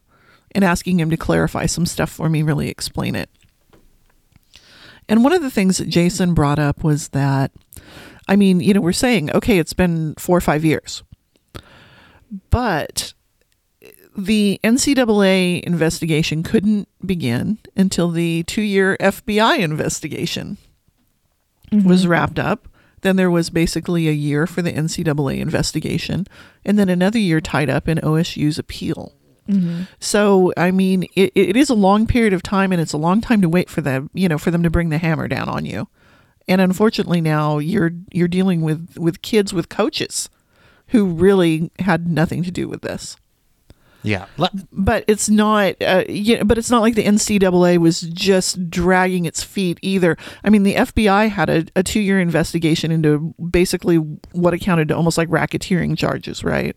and 0.54 0.64
asking 0.64 1.00
him 1.00 1.10
to 1.10 1.18
clarify 1.18 1.66
some 1.66 1.86
stuff 1.86 2.10
for 2.10 2.30
me, 2.30 2.42
really 2.42 2.70
explain 2.70 3.16
it. 3.16 3.30
And 5.10 5.24
one 5.24 5.34
of 5.34 5.42
the 5.42 5.52
things 5.52 5.78
that 5.78 5.90
Jason 5.90 6.34
brought 6.34 6.60
up 6.60 6.84
was 6.84 7.10
that, 7.10 7.52
I 8.28 8.36
mean, 8.36 8.60
you 8.60 8.74
know, 8.74 8.82
we're 8.82 8.94
saying, 8.94 9.32
okay, 9.32 9.58
it's 9.58 9.74
been 9.74 10.16
four 10.16 10.38
or 10.38 10.42
five 10.42 10.64
years, 10.64 11.04
but 12.50 13.14
the 14.18 14.60
NCAA 14.64 15.62
investigation 15.64 16.44
couldn't 16.44 16.88
begin 17.06 17.60
until 17.76 18.10
the 18.10 18.44
two 18.44 18.62
year 18.62 18.98
FBI 19.00 19.60
investigation 19.60 20.58
mm-hmm. 21.72 21.88
was 21.88 22.08
wrapped 22.08 22.40
up. 22.40 22.68
Then 23.02 23.16
there 23.16 23.32
was 23.32 23.50
basically 23.50 24.08
a 24.08 24.14
year 24.14 24.46
for 24.46 24.62
the 24.62 24.72
NCAA 24.72 25.40
investigation, 25.40 26.28
and 26.64 26.78
then 26.78 26.88
another 26.88 27.18
year 27.18 27.42
tied 27.42 27.70
up 27.70 27.88
in 27.88 27.98
OSU's 27.98 28.60
appeal. 28.60 29.14
So, 30.00 30.54
I 30.58 30.72
mean, 30.72 31.04
it, 31.16 31.32
it 31.36 31.56
is 31.56 31.70
a 31.70 31.76
long 31.76 32.08
period 32.08 32.34
of 32.34 32.44
time, 32.44 32.72
and 32.72 32.82
it's 32.82 32.94
a 32.94 32.98
long 32.98 33.22
time 33.22 33.42
to 33.42 33.50
wait 33.50 33.70
for 33.70 33.82
them, 33.82 34.10
you 34.14 34.28
know, 34.28 34.38
for 34.38 34.52
them 34.52 34.64
to 34.64 34.70
bring 34.70 34.90
the 34.90 34.98
hammer 34.98 35.28
down 35.28 35.50
on 35.50 35.66
you. 35.66 35.88
And 36.48 36.60
unfortunately, 36.60 37.22
now 37.22 37.60
you're 37.60 37.92
you're 38.12 38.28
dealing 38.28 38.62
with 38.62 38.98
with 38.98 39.22
kids 39.22 39.54
with 39.54 39.70
coaches 39.70 40.30
who 40.88 41.06
really 41.06 41.72
had 41.80 42.08
nothing 42.08 42.44
to 42.44 42.52
do 42.52 42.68
with 42.68 42.82
this 42.82 43.16
Yeah. 44.04 44.26
But 44.72 45.04
it's 45.08 45.30
not 45.30 45.76
uh, 45.82 46.04
you 46.10 46.38
know, 46.38 46.44
but 46.44 46.58
it's 46.58 46.72
not 46.72 46.82
like 46.82 46.96
the 46.96 47.04
NCAA 47.04 47.78
was 47.78 48.02
just 48.02 48.70
dragging 48.70 49.26
its 49.26 49.44
feet 49.44 49.80
either. 49.82 50.18
I 50.44 50.50
mean, 50.50 50.64
the 50.64 50.76
FBI 50.76 51.30
had 51.30 51.50
a, 51.50 51.66
a 51.76 51.84
two 51.84 52.00
year 52.02 52.20
investigation 52.20 52.92
into 52.92 53.34
basically 53.50 53.98
what 53.98 54.54
accounted 54.54 54.88
to 54.90 54.96
almost 54.96 55.18
like 55.18 55.30
racketeering 55.30 55.98
charges, 55.98 56.44
right? 56.44 56.76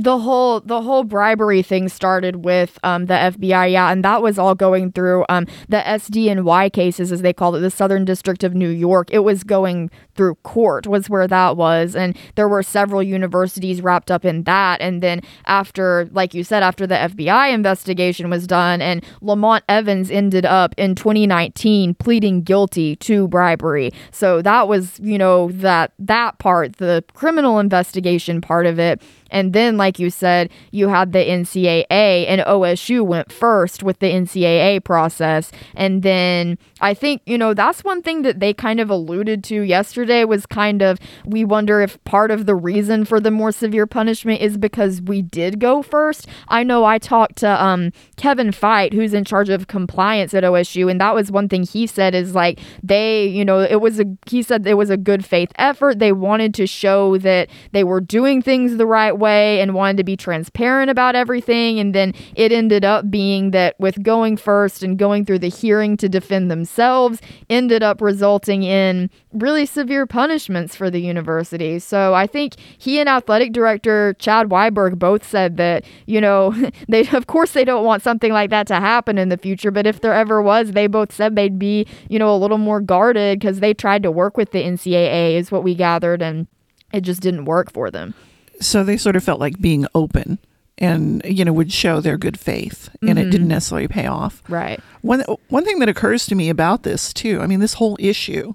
The 0.00 0.18
whole 0.18 0.60
the 0.60 0.80
whole 0.80 1.04
bribery 1.04 1.62
thing 1.62 1.88
started 1.88 2.44
with 2.44 2.78
um, 2.82 3.06
the 3.06 3.14
FBI, 3.14 3.72
yeah, 3.72 3.92
and 3.92 4.02
that 4.02 4.22
was 4.22 4.38
all 4.38 4.54
going 4.54 4.92
through 4.92 5.26
um, 5.28 5.46
the 5.68 5.78
SDNY 5.78 6.72
cases, 6.72 7.12
as 7.12 7.20
they 7.20 7.34
called 7.34 7.56
it, 7.56 7.60
the 7.60 7.70
Southern 7.70 8.06
District 8.06 8.42
of 8.42 8.54
New 8.54 8.70
York. 8.70 9.10
It 9.12 9.20
was 9.20 9.44
going 9.44 9.90
through 10.14 10.36
court, 10.36 10.86
was 10.86 11.10
where 11.10 11.28
that 11.28 11.56
was, 11.56 11.94
and 11.94 12.16
there 12.34 12.48
were 12.48 12.62
several 12.62 13.02
universities 13.02 13.82
wrapped 13.82 14.10
up 14.10 14.24
in 14.24 14.44
that. 14.44 14.80
And 14.80 15.02
then 15.02 15.20
after, 15.44 16.08
like 16.12 16.32
you 16.32 16.44
said, 16.44 16.62
after 16.62 16.86
the 16.86 16.94
FBI 16.94 17.52
investigation 17.52 18.30
was 18.30 18.46
done, 18.46 18.80
and 18.80 19.04
Lamont 19.20 19.64
Evans 19.68 20.10
ended 20.10 20.46
up 20.46 20.74
in 20.78 20.94
2019 20.94 21.94
pleading 21.94 22.42
guilty 22.42 22.96
to 22.96 23.28
bribery. 23.28 23.92
So 24.12 24.40
that 24.42 24.66
was, 24.66 24.98
you 25.00 25.18
know, 25.18 25.50
that 25.52 25.92
that 25.98 26.38
part, 26.38 26.76
the 26.76 27.04
criminal 27.12 27.58
investigation 27.58 28.40
part 28.40 28.64
of 28.64 28.78
it. 28.78 29.02
And 29.30 29.52
then, 29.52 29.76
like 29.76 29.98
you 29.98 30.10
said, 30.10 30.50
you 30.70 30.88
had 30.88 31.12
the 31.12 31.18
NCAA, 31.18 32.26
and 32.28 32.40
OSU 32.42 33.04
went 33.04 33.32
first 33.32 33.82
with 33.82 33.98
the 33.98 34.10
NCAA 34.10 34.84
process. 34.84 35.52
And 35.74 36.02
then 36.02 36.58
I 36.80 36.94
think, 36.94 37.22
you 37.26 37.38
know, 37.38 37.54
that's 37.54 37.84
one 37.84 38.02
thing 38.02 38.22
that 38.22 38.40
they 38.40 38.54
kind 38.54 38.80
of 38.80 38.90
alluded 38.90 39.44
to 39.44 39.62
yesterday 39.62 40.24
was 40.24 40.46
kind 40.46 40.82
of 40.82 40.98
we 41.24 41.44
wonder 41.44 41.80
if 41.80 42.02
part 42.04 42.30
of 42.30 42.46
the 42.46 42.54
reason 42.54 43.04
for 43.04 43.20
the 43.20 43.30
more 43.30 43.52
severe 43.52 43.86
punishment 43.86 44.40
is 44.40 44.56
because 44.56 45.00
we 45.02 45.22
did 45.22 45.60
go 45.60 45.82
first. 45.82 46.26
I 46.48 46.62
know 46.62 46.84
I 46.84 46.98
talked 46.98 47.36
to 47.38 47.64
um, 47.64 47.92
Kevin 48.16 48.52
Fite, 48.52 48.92
who's 48.92 49.14
in 49.14 49.24
charge 49.24 49.48
of 49.48 49.66
compliance 49.66 50.34
at 50.34 50.44
OSU, 50.44 50.90
and 50.90 51.00
that 51.00 51.14
was 51.14 51.30
one 51.30 51.48
thing 51.48 51.64
he 51.64 51.86
said 51.86 52.14
is 52.14 52.34
like 52.34 52.58
they, 52.82 53.26
you 53.26 53.44
know, 53.44 53.60
it 53.60 53.80
was 53.80 54.00
a, 54.00 54.06
he 54.26 54.42
said 54.42 54.66
it 54.66 54.74
was 54.74 54.90
a 54.90 54.96
good 54.96 55.24
faith 55.24 55.52
effort. 55.56 55.98
They 55.98 56.12
wanted 56.12 56.54
to 56.54 56.66
show 56.66 57.18
that 57.18 57.48
they 57.72 57.84
were 57.84 58.00
doing 58.00 58.42
things 58.42 58.76
the 58.76 58.86
right 58.86 59.12
way 59.20 59.60
and 59.60 59.74
wanted 59.74 59.98
to 59.98 60.04
be 60.04 60.16
transparent 60.16 60.90
about 60.90 61.14
everything. 61.14 61.78
And 61.78 61.94
then 61.94 62.14
it 62.34 62.50
ended 62.50 62.84
up 62.84 63.10
being 63.10 63.52
that 63.52 63.78
with 63.78 64.02
going 64.02 64.36
first 64.36 64.82
and 64.82 64.98
going 64.98 65.24
through 65.24 65.38
the 65.38 65.48
hearing 65.48 65.96
to 65.98 66.08
defend 66.08 66.50
themselves, 66.50 67.20
ended 67.48 67.82
up 67.82 68.00
resulting 68.00 68.62
in 68.62 69.10
really 69.32 69.66
severe 69.66 70.06
punishments 70.06 70.74
for 70.74 70.90
the 70.90 71.00
university. 71.00 71.78
So 71.78 72.14
I 72.14 72.26
think 72.26 72.56
he 72.78 72.98
and 72.98 73.08
athletic 73.08 73.52
director 73.52 74.14
Chad 74.18 74.48
Weiberg 74.48 74.98
both 74.98 75.28
said 75.28 75.56
that, 75.58 75.84
you 76.06 76.20
know, 76.20 76.54
they 76.88 77.06
of 77.08 77.26
course 77.26 77.52
they 77.52 77.64
don't 77.64 77.84
want 77.84 78.02
something 78.02 78.32
like 78.32 78.50
that 78.50 78.66
to 78.68 78.76
happen 78.76 79.18
in 79.18 79.28
the 79.28 79.36
future, 79.36 79.70
but 79.70 79.86
if 79.86 80.00
there 80.00 80.14
ever 80.14 80.42
was, 80.42 80.72
they 80.72 80.86
both 80.86 81.12
said 81.12 81.36
they'd 81.36 81.58
be, 81.58 81.86
you 82.08 82.18
know, 82.18 82.34
a 82.34 82.38
little 82.38 82.58
more 82.58 82.80
guarded 82.80 83.38
because 83.38 83.60
they 83.60 83.74
tried 83.74 84.02
to 84.02 84.10
work 84.10 84.36
with 84.36 84.50
the 84.52 84.62
NCAA 84.62 85.34
is 85.34 85.52
what 85.52 85.62
we 85.62 85.74
gathered 85.74 86.22
and 86.22 86.46
it 86.92 87.02
just 87.02 87.20
didn't 87.20 87.44
work 87.44 87.72
for 87.72 87.90
them. 87.90 88.14
So 88.60 88.84
they 88.84 88.96
sort 88.96 89.16
of 89.16 89.24
felt 89.24 89.40
like 89.40 89.60
being 89.60 89.86
open 89.94 90.38
and 90.80 91.22
you 91.24 91.44
know 91.44 91.52
would 91.52 91.72
show 91.72 92.00
their 92.00 92.16
good 92.16 92.38
faith 92.38 92.88
and 93.02 93.18
it 93.18 93.24
didn't 93.24 93.42
mm-hmm. 93.42 93.48
necessarily 93.48 93.88
pay 93.88 94.06
off. 94.06 94.42
Right. 94.48 94.80
One 95.02 95.20
one 95.48 95.64
thing 95.64 95.78
that 95.80 95.88
occurs 95.88 96.26
to 96.26 96.34
me 96.34 96.48
about 96.48 96.82
this 96.82 97.12
too, 97.12 97.40
I 97.40 97.46
mean, 97.46 97.60
this 97.60 97.74
whole 97.74 97.96
issue, 98.00 98.54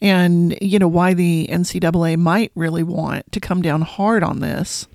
and 0.00 0.56
you 0.60 0.78
know 0.78 0.88
why 0.88 1.14
the 1.14 1.48
NCAA 1.50 2.18
might 2.18 2.50
really 2.54 2.82
want 2.82 3.30
to 3.32 3.40
come 3.40 3.62
down 3.62 3.82
hard 3.82 4.22
on 4.22 4.40
this, 4.40 4.88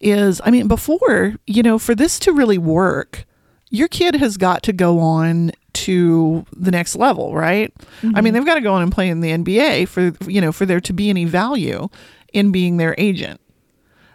is 0.00 0.40
I 0.44 0.50
mean, 0.50 0.66
before 0.66 1.34
you 1.46 1.62
know, 1.62 1.78
for 1.78 1.94
this 1.94 2.18
to 2.20 2.32
really 2.32 2.58
work, 2.58 3.26
your 3.68 3.88
kid 3.88 4.16
has 4.16 4.36
got 4.36 4.62
to 4.64 4.72
go 4.72 4.98
on 4.98 5.52
to 5.72 6.44
the 6.52 6.70
next 6.70 6.96
level, 6.96 7.34
right? 7.34 7.72
I 8.02 8.06
mean, 8.06 8.14
mm-hmm. 8.14 8.32
they've 8.34 8.46
got 8.46 8.54
to 8.54 8.60
go 8.60 8.74
on 8.74 8.82
and 8.82 8.92
play 8.92 9.08
in 9.08 9.20
the 9.20 9.30
NBA 9.30 9.88
for 9.88 10.12
you 10.30 10.40
know 10.40 10.52
for 10.52 10.64
there 10.64 10.80
to 10.80 10.92
be 10.92 11.10
any 11.10 11.26
value 11.26 11.88
in 12.32 12.50
being 12.50 12.78
their 12.78 12.94
agent. 12.96 13.40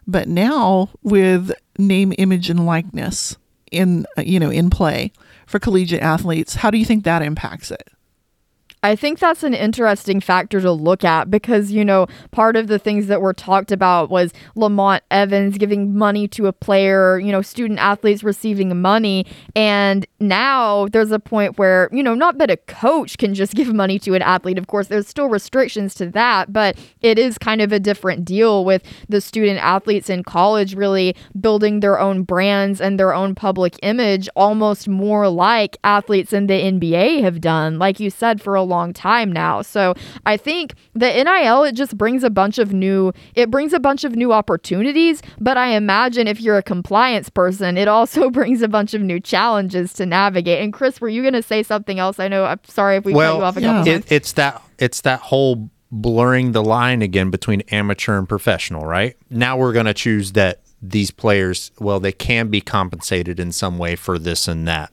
But 0.08 0.28
now 0.28 0.90
with 1.04 1.52
name, 1.78 2.14
image, 2.18 2.50
and 2.50 2.66
likeness 2.66 3.38
in 3.72 4.06
uh, 4.18 4.22
you 4.22 4.40
know 4.40 4.50
in 4.50 4.70
play 4.70 5.12
for 5.46 5.60
collegiate 5.60 6.02
athletes, 6.02 6.56
how 6.56 6.72
do 6.72 6.78
you 6.78 6.86
think 6.86 7.04
that 7.04 7.22
impacts 7.22 7.72
it? 7.72 7.90
I 8.88 8.96
think 8.96 9.20
that's 9.20 9.44
an 9.44 9.53
interesting 9.53 10.22
factor 10.22 10.62
to 10.62 10.72
look 10.72 11.03
at 11.03 11.29
because, 11.29 11.74
you 11.74 11.84
know, 11.84 12.08
part 12.32 12.56
of 12.56 12.67
the 12.67 12.79
things 12.79 13.08
that 13.08 13.20
were 13.20 13.34
talked 13.34 13.74
about 13.74 14.10
was 14.10 14.32
Lamont 14.56 15.03
Evans 15.12 15.58
giving 15.58 15.94
money 15.94 16.25
to 16.29 16.48
a 16.48 16.53
player, 16.53 17.20
you 17.20 17.34
know, 17.34 17.41
student 17.41 17.79
athletes 17.79 18.24
receiving 18.24 18.82
money. 18.82 19.25
And 19.58 20.08
now 20.22 20.88
there's 20.88 21.12
a 21.12 21.20
point 21.20 21.58
where, 21.58 21.89
you 21.91 22.01
know, 22.01 22.15
not 22.15 22.38
that 22.38 22.50
a 22.50 22.56
coach 22.56 23.17
can 23.17 23.34
just 23.34 23.56
give 23.56 23.74
money 23.74 24.00
to 24.00 24.13
an 24.13 24.22
athlete. 24.22 24.58
Of 24.58 24.67
course, 24.67 24.88
there's 24.88 25.10
still 25.10 25.27
restrictions 25.27 25.94
to 25.96 26.06
that, 26.12 26.53
but 26.53 26.77
it 27.01 27.20
is 27.20 27.38
kind 27.38 27.62
of 27.62 27.74
a 27.74 27.82
different 27.82 28.24
deal 28.24 28.63
with 28.63 28.84
the 29.10 29.20
student 29.20 29.60
athletes 29.60 30.10
in 30.10 30.24
college 30.24 30.75
really 30.75 31.13
building 31.38 31.82
their 31.82 32.00
own 32.00 32.24
brands 32.24 32.79
and 32.79 32.98
their 32.98 33.13
own 33.13 33.36
public 33.36 33.77
image, 33.84 34.29
almost 34.34 34.88
more 34.88 35.27
like 35.27 35.75
athletes 35.84 36.32
in 36.32 36.48
the 36.48 36.53
NBA 36.53 37.22
have 37.22 37.41
done, 37.41 37.79
like 37.79 38.00
you 38.00 38.10
said, 38.10 38.41
for 38.41 38.56
a 38.56 38.63
long 38.63 38.76
time 38.93 39.31
now. 39.31 39.62
So 39.62 39.93
I 40.25 40.38
think 40.38 40.74
the 40.93 41.12
NIL 41.12 41.63
it 41.63 41.74
just 41.74 41.98
brings 41.98 42.24
a 42.24 42.29
bunch 42.29 42.57
of 42.57 42.74
new 42.74 43.12
it 43.36 43.51
brings 43.51 43.74
a 43.74 43.79
bunch 43.79 44.03
of 44.03 44.15
new 44.15 44.31
opportunities, 44.31 45.22
but 45.39 45.57
I 45.57 45.69
imagine 45.69 46.27
if 46.27 46.41
you're 46.41 46.57
a 46.57 46.63
compliance 46.63 47.29
person, 47.29 47.77
it 47.77 47.88
also 47.88 48.29
brings 48.38 48.62
a 48.62 48.67
bunch 48.67 48.93
of 48.93 49.01
new 49.01 49.19
challenges 49.19 49.93
to 49.93 50.05
navigate. 50.05 50.63
And 50.63 50.74
Chris, 50.74 51.01
were 51.01 51.10
you 51.10 51.22
going 51.22 51.34
to 51.34 51.43
say 51.43 51.63
something 51.63 52.00
else? 52.00 52.19
I 52.19 52.27
know 52.27 52.46
I'm 52.46 52.60
sorry 52.65 52.98
if 52.98 53.05
we 53.05 53.13
cut 53.13 53.38
you 53.38 53.43
off 53.43 53.57
a 53.57 53.62
yeah. 53.62 53.67
couple 53.67 53.91
it, 53.91 53.93
times. 53.93 54.12
it's 54.12 54.31
that 54.34 54.62
it's 54.79 55.01
that 55.01 55.19
whole 55.22 55.69
blurring 55.91 56.51
the 56.51 56.63
line 56.63 57.01
again 57.01 57.29
between 57.29 57.62
amateur 57.72 58.17
and 58.17 58.27
professional, 58.27 58.86
right? 58.86 59.15
Now 59.29 59.57
we're 59.57 59.74
going 59.74 59.86
to 59.86 59.93
choose 59.93 60.34
that 60.34 60.62
these 60.81 61.12
players, 61.12 61.72
well, 61.79 62.00
they 62.00 62.12
can 62.12 62.50
be 62.50 62.62
compensated 62.62 63.39
in 63.39 63.51
some 63.51 63.77
way 63.77 63.96
for 63.96 64.19
this 64.19 64.48
and 64.48 64.67
that. 64.67 64.91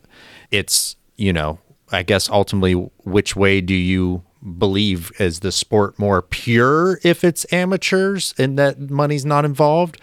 It's, 0.50 0.96
you 1.16 1.32
know, 1.32 1.58
I 1.94 2.02
guess 2.02 2.28
ultimately 2.28 2.74
which 3.04 3.36
way 3.36 3.60
do 3.60 3.74
you 3.74 4.22
believe 4.58 5.10
is 5.18 5.40
the 5.40 5.52
sport 5.52 5.98
more 5.98 6.20
pure 6.20 7.00
if 7.02 7.24
it's 7.24 7.50
amateurs 7.52 8.34
and 8.36 8.58
that 8.58 8.78
money's 8.90 9.24
not 9.24 9.44
involved 9.44 9.98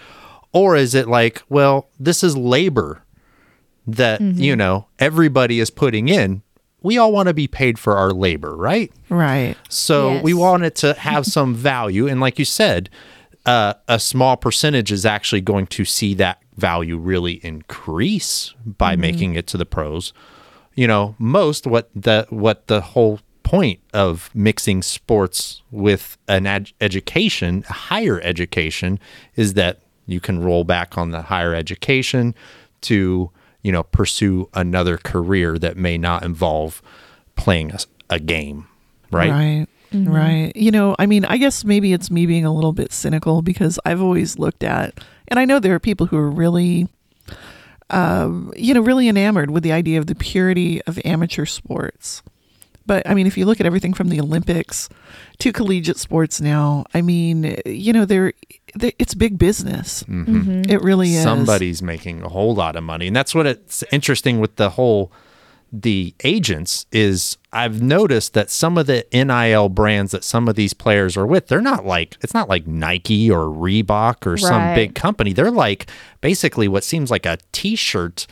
or 0.52 0.76
is 0.76 0.96
it 0.96 1.08
like, 1.08 1.44
well, 1.50 1.90
this 2.00 2.24
is 2.24 2.36
labor 2.36 3.04
that, 3.88 4.20
you 4.22 4.56
know, 4.56 4.88
everybody 5.00 5.60
is 5.60 5.70
putting 5.70 6.10
in. 6.10 6.42
We 6.84 6.98
all 6.98 7.12
want 7.12 7.28
to 7.28 7.34
be 7.34 7.48
paid 7.48 7.78
for 7.78 7.96
our 7.96 8.12
labor, 8.12 8.56
right? 8.56 8.92
Right. 9.10 9.56
So 9.70 10.20
we 10.22 10.34
want 10.34 10.64
it 10.64 10.76
to 10.78 10.94
have 10.94 11.26
some 11.28 11.54
value. 11.54 12.08
And 12.08 12.20
like 12.20 12.40
you 12.40 12.46
said, 12.46 12.90
uh, 13.46 13.76
a 13.88 14.00
small 14.00 14.36
percentage 14.36 14.92
is 14.92 15.06
actually 15.06 15.42
going 15.42 15.68
to 15.68 15.86
see 15.86 16.14
that 16.16 16.42
value 16.58 16.98
really 16.98 17.34
increase 17.46 18.54
by 18.66 18.96
making 18.96 19.36
it 19.36 19.48
to 19.48 19.58
the 19.58 19.66
pros. 19.66 20.12
You 20.76 20.88
know, 20.88 21.16
most 21.20 21.68
what 21.68 21.90
the 21.96 22.28
what 22.30 22.68
the 22.68 22.82
whole 22.82 23.20
point 23.44 23.80
of 23.94 24.30
mixing 24.34 24.82
sports 24.82 25.62
with 25.72 26.18
an 26.28 26.48
ed- 26.48 26.72
education, 26.80 27.66
a 27.70 27.74
higher 27.74 28.22
education, 28.22 29.00
is 29.36 29.56
that 29.56 29.80
you 30.06 30.20
can 30.22 30.42
roll 30.42 30.64
back 30.64 30.98
on 30.98 31.12
the 31.12 31.24
higher 31.24 31.54
education 31.54 32.34
to 32.82 33.30
you 33.62 33.72
know 33.72 33.84
pursue 33.84 34.50
another 34.54 34.98
career 34.98 35.58
that 35.58 35.78
may 35.78 35.98
not 35.98 36.24
involve 36.24 36.82
playing 37.36 37.72
a, 37.72 37.80
a 38.10 38.20
game, 38.20 38.68
right? 39.12 39.32
Right. 39.32 39.68
Mm-hmm. 39.92 40.10
Right. 40.10 40.56
You 40.56 40.72
know, 40.72 40.96
I 41.00 41.06
mean, 41.06 41.26
I 41.26 41.36
guess 41.36 41.66
maybe 41.66 41.92
it's 41.92 42.10
me 42.10 42.26
being 42.26 42.46
a 42.46 42.54
little 42.54 42.72
bit 42.72 42.94
cynical 42.94 43.42
because 43.42 43.78
I've 43.84 44.02
always 44.02 44.40
looked 44.40 44.64
at, 44.64 44.98
and 45.28 45.38
I 45.38 45.44
know 45.44 45.60
there 45.60 45.76
are 45.76 45.80
people 45.80 46.08
who 46.08 46.18
are 46.18 46.30
really 46.30 46.88
um, 47.92 48.52
you 48.56 48.74
know, 48.74 48.82
really 48.82 49.08
enamored 49.08 49.52
with 49.52 49.64
the 49.64 49.72
idea 49.72 50.00
of 50.00 50.08
the 50.08 50.16
purity 50.16 50.82
of 50.84 51.00
amateur 51.06 51.46
sports. 51.46 52.24
But 52.86 53.08
I 53.08 53.14
mean, 53.14 53.28
if 53.28 53.38
you 53.38 53.46
look 53.46 53.60
at 53.60 53.66
everything 53.66 53.94
from 53.94 54.10
the 54.10 54.20
Olympics 54.20 54.90
to 55.40 55.54
collegiate 55.54 55.98
sports 55.98 56.42
now, 56.42 56.86
I 56.94 57.02
mean, 57.02 57.58
you 57.66 57.94
know, 57.94 58.06
they're, 58.06 58.34
they 58.76 58.94
it's 58.98 59.14
big 59.14 59.38
business. 59.38 60.04
It 60.68 60.82
really 60.82 61.14
is. 61.14 61.24
Somebody's 61.24 61.84
making 61.84 62.24
a 62.24 62.30
whole 62.30 62.56
lot 62.56 62.76
of 62.76 62.84
money. 62.84 63.08
And 63.08 63.16
that's 63.16 63.36
what 63.36 63.46
it's 63.46 63.84
interesting 63.92 64.40
with 64.40 64.56
the 64.56 64.72
whole 64.72 65.12
the 65.72 66.14
agents 66.24 66.86
is 66.92 67.38
I've 67.54 67.82
noticed 67.82 68.34
that 68.34 68.50
some 68.50 68.78
of 68.78 68.88
the 68.88 69.06
NIL 69.14 69.70
brands 69.70 70.12
that 70.12 70.24
some 70.24 70.48
of 70.48 70.56
these 70.56 70.74
players 70.74 71.16
are 71.16 71.26
with, 71.26 71.48
they're 71.48 71.62
not 71.62 71.86
like 71.86 72.18
it's 72.22 72.34
not 72.34 72.50
like 72.50 72.68
Nike 72.68 73.32
or 73.32 73.46
Reebok 73.46 74.26
or 74.26 74.38
some 74.38 74.76
big 74.76 74.96
company. 74.96 75.32
They're 75.34 75.52
like 75.52 75.90
basically 76.20 76.68
what 76.68 76.84
seems 76.84 77.10
like 77.10 77.26
a 77.26 77.38
t-shirt 77.52 78.28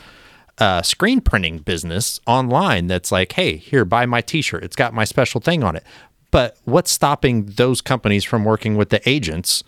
uh, 0.58 0.82
screen 0.82 1.22
printing 1.22 1.60
business 1.60 2.20
online 2.28 2.88
that's 2.88 3.12
like, 3.12 3.32
hey, 3.34 3.56
here, 3.56 3.86
buy 3.86 4.06
my 4.06 4.20
t-shirt. 4.20 4.64
It's 4.64 4.76
got 4.76 4.94
my 4.94 5.06
special 5.06 5.40
thing 5.40 5.64
on 5.64 5.78
it. 5.78 5.84
But 6.32 6.58
what's 6.66 6.92
stopping 6.92 7.46
those 7.46 7.82
companies 7.82 8.24
from 8.26 8.44
working 8.44 8.76
with 8.76 8.90
the 8.90 9.08
agents 9.10 9.64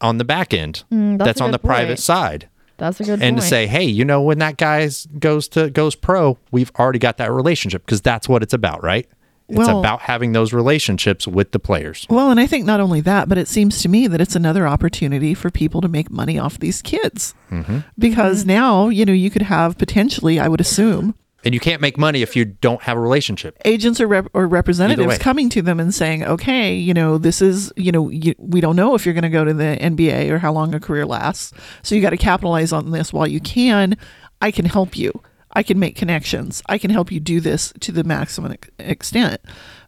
on 0.00 0.18
the 0.18 0.24
back 0.24 0.52
end 0.52 0.84
Mm, 0.90 1.18
that's 1.18 1.26
that's 1.26 1.40
on 1.40 1.50
the 1.50 1.58
good 1.58 1.66
private 1.66 1.98
side? 1.98 2.48
That's 2.76 3.00
a 3.00 3.04
good 3.04 3.22
and 3.22 3.36
point. 3.36 3.40
to 3.40 3.42
say, 3.42 3.66
hey, 3.66 3.84
you 3.84 4.04
know, 4.04 4.22
when 4.22 4.38
that 4.38 4.56
guy 4.56 4.88
goes 5.18 5.48
to 5.48 5.70
goes 5.70 5.94
pro, 5.94 6.38
we've 6.50 6.72
already 6.78 6.98
got 6.98 7.18
that 7.18 7.30
relationship 7.30 7.84
because 7.86 8.02
that's 8.02 8.28
what 8.28 8.42
it's 8.42 8.54
about, 8.54 8.82
right? 8.82 9.08
It's 9.48 9.58
Well- 9.58 9.78
about 9.78 10.00
having 10.02 10.32
those 10.32 10.52
relationships 10.52 11.26
with 11.26 11.52
the 11.52 11.58
players. 11.58 12.06
Well, 12.08 12.30
and 12.30 12.40
I 12.40 12.46
think 12.46 12.64
not 12.64 12.80
only 12.80 13.02
that, 13.02 13.28
but 13.28 13.36
it 13.36 13.46
seems 13.46 13.82
to 13.82 13.88
me 13.88 14.06
that 14.06 14.20
it's 14.20 14.34
another 14.34 14.66
opportunity 14.66 15.34
for 15.34 15.50
people 15.50 15.82
to 15.82 15.88
make 15.88 16.10
money 16.10 16.38
off 16.38 16.58
these 16.58 16.80
kids. 16.80 17.34
Mm-hmm. 17.50 17.80
Because 17.98 18.40
mm-hmm. 18.40 18.48
now, 18.48 18.88
you 18.88 19.04
know, 19.04 19.12
you 19.12 19.30
could 19.30 19.42
have 19.42 19.76
potentially, 19.76 20.40
I 20.40 20.48
would 20.48 20.62
assume, 20.62 21.14
And 21.44 21.54
you 21.54 21.60
can't 21.60 21.80
make 21.80 21.98
money 21.98 22.22
if 22.22 22.34
you 22.36 22.44
don't 22.44 22.82
have 22.82 22.96
a 22.96 23.00
relationship. 23.00 23.56
agents 23.64 24.00
or, 24.00 24.06
rep- 24.06 24.28
or 24.34 24.46
representatives 24.46 25.18
coming 25.18 25.48
to 25.50 25.62
them 25.62 25.78
and 25.80 25.94
saying, 25.94 26.24
okay, 26.24 26.74
you 26.74 26.94
know, 26.94 27.18
this 27.18 27.42
is, 27.42 27.72
you 27.76 27.92
know, 27.92 28.08
you, 28.08 28.34
we 28.38 28.60
don't 28.60 28.76
know 28.76 28.94
if 28.94 29.04
you're 29.04 29.14
going 29.14 29.22
to 29.22 29.28
go 29.28 29.44
to 29.44 29.54
the 29.54 29.76
NBA 29.80 30.30
or 30.30 30.38
how 30.38 30.52
long 30.52 30.74
a 30.74 30.80
career 30.80 31.06
lasts. 31.06 31.52
So 31.82 31.94
you 31.94 32.00
got 32.00 32.10
to 32.10 32.16
capitalize 32.16 32.72
on 32.72 32.90
this 32.90 33.12
while 33.12 33.26
you 33.26 33.40
can. 33.40 33.96
I 34.40 34.50
can 34.50 34.64
help 34.64 34.96
you. 34.96 35.22
I 35.56 35.62
can 35.62 35.78
make 35.78 35.94
connections. 35.96 36.62
I 36.66 36.78
can 36.78 36.90
help 36.90 37.12
you 37.12 37.20
do 37.20 37.40
this 37.40 37.72
to 37.80 37.92
the 37.92 38.02
maximum 38.04 38.52
ex- 38.52 38.70
extent. 38.78 39.40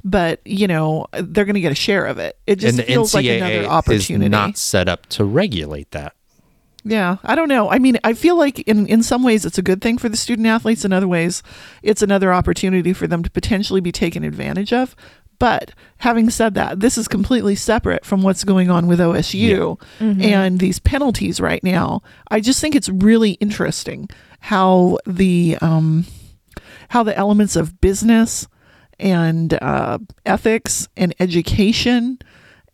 But, 0.04 0.40
you 0.44 0.68
know, 0.68 1.06
they're 1.12 1.44
going 1.44 1.54
to 1.54 1.60
get 1.60 1.72
a 1.72 1.76
share 1.76 2.06
of 2.06 2.18
it. 2.18 2.38
It 2.46 2.56
just 2.56 2.80
feels 2.82 3.14
like 3.14 3.26
another 3.26 3.52
NCAA 3.52 3.60
is 3.62 3.66
opportunity. 3.66 4.28
not 4.28 4.56
set 4.56 4.88
up 4.88 5.06
to 5.06 5.24
regulate 5.24 5.90
that. 5.90 6.14
Yeah, 6.88 7.16
I 7.24 7.34
don't 7.34 7.48
know. 7.48 7.68
I 7.68 7.80
mean, 7.80 7.98
I 8.04 8.12
feel 8.12 8.36
like 8.38 8.60
in 8.60 8.86
in 8.86 9.02
some 9.02 9.24
ways 9.24 9.44
it's 9.44 9.58
a 9.58 9.62
good 9.62 9.82
thing 9.82 9.98
for 9.98 10.08
the 10.08 10.16
student 10.16 10.46
athletes. 10.46 10.84
In 10.84 10.92
other 10.92 11.08
ways, 11.08 11.42
it's 11.82 12.00
another 12.00 12.32
opportunity 12.32 12.92
for 12.92 13.08
them 13.08 13.24
to 13.24 13.30
potentially 13.30 13.80
be 13.80 13.90
taken 13.90 14.22
advantage 14.22 14.72
of. 14.72 14.94
But 15.40 15.72
having 15.98 16.30
said 16.30 16.54
that, 16.54 16.78
this 16.80 16.96
is 16.96 17.08
completely 17.08 17.56
separate 17.56 18.04
from 18.04 18.22
what's 18.22 18.44
going 18.44 18.70
on 18.70 18.86
with 18.86 19.00
OSU 19.00 19.78
and 20.22 20.60
these 20.60 20.78
penalties 20.78 21.40
right 21.40 21.62
now. 21.64 22.02
I 22.30 22.40
just 22.40 22.60
think 22.60 22.74
it's 22.74 22.88
really 22.88 23.32
interesting 23.32 24.08
how 24.40 24.98
the 25.06 25.58
um, 25.60 26.06
how 26.90 27.02
the 27.02 27.16
elements 27.18 27.56
of 27.56 27.80
business 27.80 28.46
and 29.00 29.54
uh, 29.60 29.98
ethics 30.24 30.88
and 30.96 31.14
education 31.18 32.18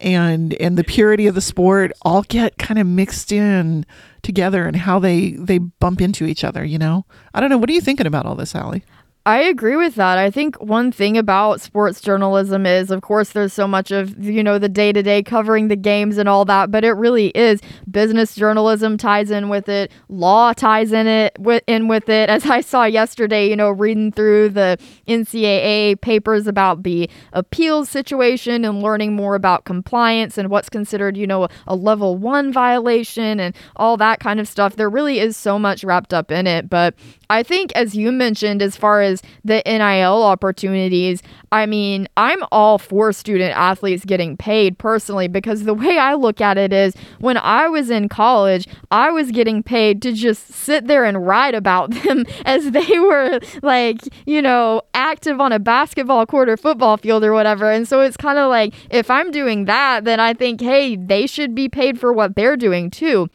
and 0.03 0.55
and 0.55 0.77
the 0.77 0.85
purity 0.85 1.27
of 1.27 1.35
the 1.35 1.41
sport 1.41 1.93
all 2.03 2.23
get 2.23 2.59
kind 2.59 2.79
of 2.79 2.87
mixed 2.87 3.33
in 3.33 3.87
together 4.23 4.67
and 4.67 4.77
how 4.77 4.99
they 4.99 5.33
they 5.33 5.59
bump 5.59 6.01
into 6.01 6.27
each 6.27 6.45
other 6.45 6.65
you 6.65 6.79
know 6.79 7.05
i 7.35 7.41
don't 7.41 7.51
know 7.51 7.59
what 7.59 7.71
are 7.71 7.73
you 7.73 7.81
thinking 7.81 8.07
about 8.07 8.27
all 8.27 8.35
this 8.35 8.53
Hallie? 8.53 8.85
I 9.25 9.43
agree 9.43 9.77
with 9.77 9.95
that. 9.95 10.19
I 10.19 10.33
think 10.33 10.61
one 10.61 10.91
thing 10.91 11.17
about 11.17 11.61
sports 11.61 12.01
journalism 12.01 12.67
is, 12.67 12.91
of 12.91 13.03
course, 13.03 13.31
there's 13.31 13.53
so 13.53 13.69
much 13.69 13.93
of, 13.93 14.19
you 14.19 14.43
know, 14.43 14.59
the 14.59 14.69
day 14.69 14.93
to 14.93 15.01
day 15.01 15.23
covering 15.23 15.69
the 15.69 15.77
games 15.77 16.19
and 16.19 16.29
all 16.29 16.45
that, 16.47 16.73
but 16.73 16.83
it 16.83 16.91
really 16.93 17.29
is 17.29 17.61
business 17.89 18.35
journalism 18.35 18.99
ties 18.99 19.31
in 19.31 19.49
with 19.49 19.69
it, 19.69 19.93
law 20.09 20.53
ties 20.53 20.91
in 20.91 21.07
it 21.07 21.37
with, 21.39 21.63
in 21.69 21.87
with 21.87 22.09
it. 22.09 22.31
As 22.31 22.47
I 22.47 22.63
saw 22.63 22.83
yesterday, 22.83 23.49
you 23.49 23.55
know, 23.55 23.71
reading 23.71 24.11
through 24.11 24.49
the 24.49 24.77
NCAA 25.07 26.01
papers 26.01 26.49
about 26.49 26.83
the 26.83 27.09
appeals 27.33 27.89
situation 27.89 28.65
and 28.65 28.83
learning 28.83 29.15
more 29.15 29.37
about 29.37 29.65
compliance 29.65 30.37
and 30.37 30.51
what's 30.51 30.69
considered, 30.69 31.17
you 31.17 31.29
know, 31.29 31.47
a, 31.69 31.77
level 31.77 32.17
one 32.17 32.53
violation 32.53 33.39
and 33.39 33.55
all 33.77 33.97
that 33.97 34.19
kind 34.19 34.41
of 34.41 34.49
stuff. 34.49 34.75
There 34.75 34.91
really 34.91 35.21
is 35.21 35.37
so 35.37 35.61
much 35.61 35.85
wrapped 35.85 36.13
up 36.13 36.33
in 36.33 36.49
it. 36.49 36.69
But 36.69 36.97
I 37.33 37.43
think, 37.43 37.73
as 37.75 37.95
you 37.95 38.13
mentioned, 38.13 38.61
as 38.61 38.77
far 38.77 39.01
as 39.01 39.23
the 39.43 39.63
NIL 39.65 40.23
opportunities, 40.23 41.23
I 41.51 41.65
mean, 41.65 42.07
I'm 42.15 42.45
all 42.53 42.77
for 42.77 43.11
student 43.11 43.57
athletes 43.57 44.05
getting 44.05 44.37
paid 44.37 44.77
personally 44.77 45.29
because 45.29 45.65
the 45.65 45.73
way 45.73 45.97
I 45.97 46.13
look 46.13 46.43
at 46.43 46.59
it 46.59 46.75
is 46.75 46.95
when 47.21 47.39
I 47.39 47.69
was 47.69 47.89
in 47.89 48.11
college, 48.11 48.69
I 48.91 49.11
was 49.11 49.31
getting 49.31 49.63
paid 49.63 50.03
to 50.03 50.13
just 50.13 50.49
sit 50.49 50.89
there 50.89 51.07
and 51.07 51.27
write 51.27 51.55
about 51.55 51.91
them 52.03 52.27
as 52.45 52.71
they 52.71 52.99
were 52.99 53.41
like, 53.63 54.03
you 54.27 54.43
know, 54.43 54.83
active 54.93 55.41
on 55.41 55.53
a 55.53 55.59
basketball 55.59 56.27
court 56.27 56.51
or 56.51 56.59
football 56.59 56.99
field 56.99 57.25
or 57.25 57.33
whatever. 57.33 57.73
And 57.73 57.89
so 57.89 58.03
it's 58.03 58.19
kind 58.19 58.39
of 58.39 58.51
like 58.51 58.75
if 58.91 59.11
I'm 59.11 59.31
doing 59.31 59.65
that, 59.65 60.05
then 60.05 60.21
I 60.21 60.35
think, 60.35 60.61
hey, 60.61 60.97
they 60.97 61.27
should 61.27 61.55
be 61.55 61.71
paid 61.71 61.99
for 61.99 62.13
what 62.13 62.37
they're 62.37 62.59
doing 62.59 62.91
too. 62.91 63.31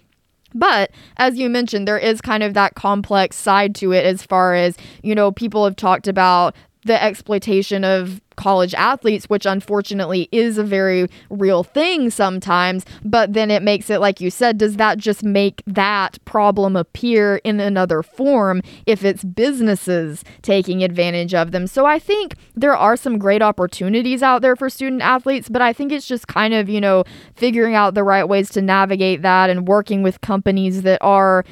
But 0.58 0.92
as 1.18 1.38
you 1.38 1.50
mentioned, 1.50 1.88
there 1.88 1.98
is 1.98 2.22
kind 2.22 2.44
of 2.44 2.54
that 2.56 2.76
complex 2.76 3.36
side 3.36 3.76
to 3.76 3.92
it 3.92 4.06
as 4.06 4.24
far 4.24 4.56
as, 4.56 4.76
you 5.04 5.14
know, 5.14 5.32
people 5.32 5.64
have 5.66 5.76
talked 5.76 6.08
about 6.08 6.56
the 6.86 7.02
exploitation 7.02 7.84
of 7.84 8.22
college 8.38 8.74
athletes, 8.76 9.26
which 9.26 9.46
unfortunately 9.46 10.30
is 10.32 10.58
a 10.58 10.64
very 10.64 11.10
real 11.30 11.64
thing 11.64 12.10
sometimes. 12.10 12.86
But 13.04 13.34
then 13.34 13.52
it 13.52 13.62
makes 13.62 13.90
it, 13.90 14.00
like 14.00 14.22
you 14.22 14.32
said, 14.32 14.58
does 14.58 14.78
that 14.78 14.98
just 14.98 15.24
make 15.24 15.62
that 15.68 16.24
problem 16.24 16.76
appear 16.76 17.38
in 17.44 17.60
another 17.60 18.02
form 18.02 18.62
if 18.86 19.04
it's 19.04 19.24
businesses 19.24 20.24
taking 20.42 20.84
advantage 20.84 21.34
of 21.34 21.52
them? 21.52 21.68
So 21.68 21.86
I 21.86 22.00
think 22.00 22.36
there 22.56 22.76
are 22.76 22.96
some 22.96 23.18
great 23.18 23.42
opportunities 23.42 24.24
out 24.24 24.42
there 24.42 24.56
for 24.56 24.70
student 24.70 25.02
athletes, 25.02 25.50
but 25.50 25.62
I 25.62 25.74
think 25.74 25.92
it's 25.92 26.08
just 26.08 26.28
kind 26.28 26.54
of, 26.54 26.70
you 26.70 26.80
know, 26.80 27.04
figuring 27.36 27.76
out 27.76 27.94
the 27.94 28.04
right 28.04 28.24
ways 28.24 28.50
to 28.52 28.62
navigate 28.62 29.24
that 29.24 29.50
and 29.50 29.68
working 29.68 30.04
with 30.04 30.22
companies 30.22 30.84
that 30.84 31.00
are 31.02 31.44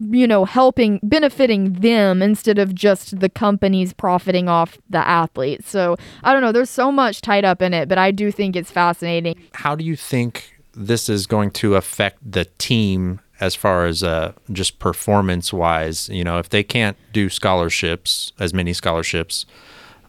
you 0.00 0.26
know, 0.26 0.44
helping, 0.44 1.00
benefiting 1.02 1.74
them 1.74 2.22
instead 2.22 2.58
of 2.58 2.74
just 2.74 3.20
the 3.20 3.28
companies 3.28 3.92
profiting 3.92 4.48
off 4.48 4.78
the 4.88 5.06
athletes. 5.06 5.68
So 5.68 5.96
I 6.22 6.32
don't 6.32 6.42
know. 6.42 6.52
There's 6.52 6.70
so 6.70 6.90
much 6.90 7.20
tied 7.20 7.44
up 7.44 7.60
in 7.62 7.74
it, 7.74 7.88
but 7.88 7.98
I 7.98 8.10
do 8.10 8.30
think 8.30 8.56
it's 8.56 8.70
fascinating. 8.70 9.36
How 9.54 9.74
do 9.74 9.84
you 9.84 9.96
think 9.96 10.60
this 10.72 11.08
is 11.08 11.26
going 11.26 11.50
to 11.50 11.74
affect 11.74 12.18
the 12.30 12.46
team 12.58 13.20
as 13.40 13.54
far 13.54 13.86
as 13.86 14.02
uh, 14.02 14.32
just 14.52 14.78
performance 14.78 15.52
wise? 15.52 16.08
You 16.08 16.24
know, 16.24 16.38
if 16.38 16.48
they 16.48 16.62
can't 16.62 16.96
do 17.12 17.28
scholarships, 17.28 18.32
as 18.38 18.54
many 18.54 18.72
scholarships, 18.72 19.44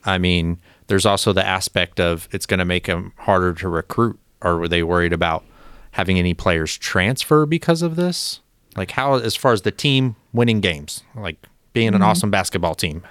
I 0.06 0.18
mean, 0.18 0.60
there's 0.88 1.06
also 1.06 1.34
the 1.34 1.46
aspect 1.46 2.00
of 2.00 2.28
it's 2.32 2.46
going 2.46 2.60
to 2.60 2.66
make 2.66 2.88
them 2.88 3.14
harder 3.18 3.54
to 3.56 3.70
recruit. 3.70 4.20
Or 4.42 4.58
were 4.58 4.70
they 4.70 4.84
worried 4.84 5.12
about 5.12 5.44
having 5.92 6.18
any 6.18 6.34
players 6.34 6.78
transfer 6.78 7.46
because 7.46 7.82
of 7.82 7.98
this? 7.98 8.40
Like, 8.76 8.92
how, 8.92 9.16
as 9.16 9.36
far 9.36 9.54
as 9.54 9.64
the 9.64 9.72
team 9.72 10.16
winning 10.34 10.62
games, 10.62 11.04
like 11.16 11.38
being 11.74 11.90
an 11.90 11.96
mm-hmm. 11.96 12.04
awesome 12.04 12.32
basketball 12.32 12.76
team, 12.76 13.04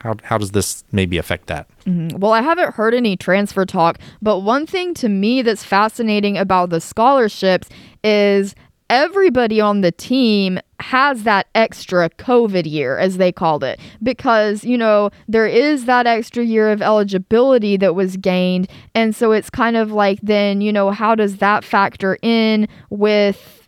how, 0.00 0.14
how 0.22 0.38
does 0.38 0.52
this 0.52 0.84
maybe 0.92 1.18
affect 1.18 1.48
that? 1.48 1.66
Mm-hmm. 1.84 2.18
Well, 2.18 2.32
I 2.32 2.40
haven't 2.40 2.74
heard 2.74 2.94
any 2.94 3.16
transfer 3.16 3.64
talk, 3.64 3.98
but 4.22 4.40
one 4.40 4.66
thing 4.66 4.94
to 4.94 5.08
me 5.08 5.42
that's 5.42 5.64
fascinating 5.64 6.38
about 6.38 6.70
the 6.70 6.80
scholarships 6.80 7.68
is 8.04 8.54
everybody 8.88 9.60
on 9.60 9.80
the 9.80 9.90
team 9.90 10.60
has 10.78 11.24
that 11.24 11.48
extra 11.54 12.08
COVID 12.10 12.70
year, 12.70 12.98
as 12.98 13.16
they 13.16 13.32
called 13.32 13.64
it, 13.64 13.80
because, 14.02 14.62
you 14.62 14.78
know, 14.78 15.10
there 15.26 15.46
is 15.46 15.86
that 15.86 16.06
extra 16.06 16.44
year 16.44 16.70
of 16.70 16.82
eligibility 16.82 17.76
that 17.78 17.94
was 17.94 18.16
gained. 18.16 18.68
And 18.94 19.16
so 19.16 19.32
it's 19.32 19.50
kind 19.50 19.76
of 19.76 19.90
like, 19.90 20.20
then, 20.22 20.60
you 20.60 20.72
know, 20.72 20.90
how 20.90 21.14
does 21.16 21.38
that 21.38 21.64
factor 21.64 22.18
in 22.22 22.68
with 22.90 23.65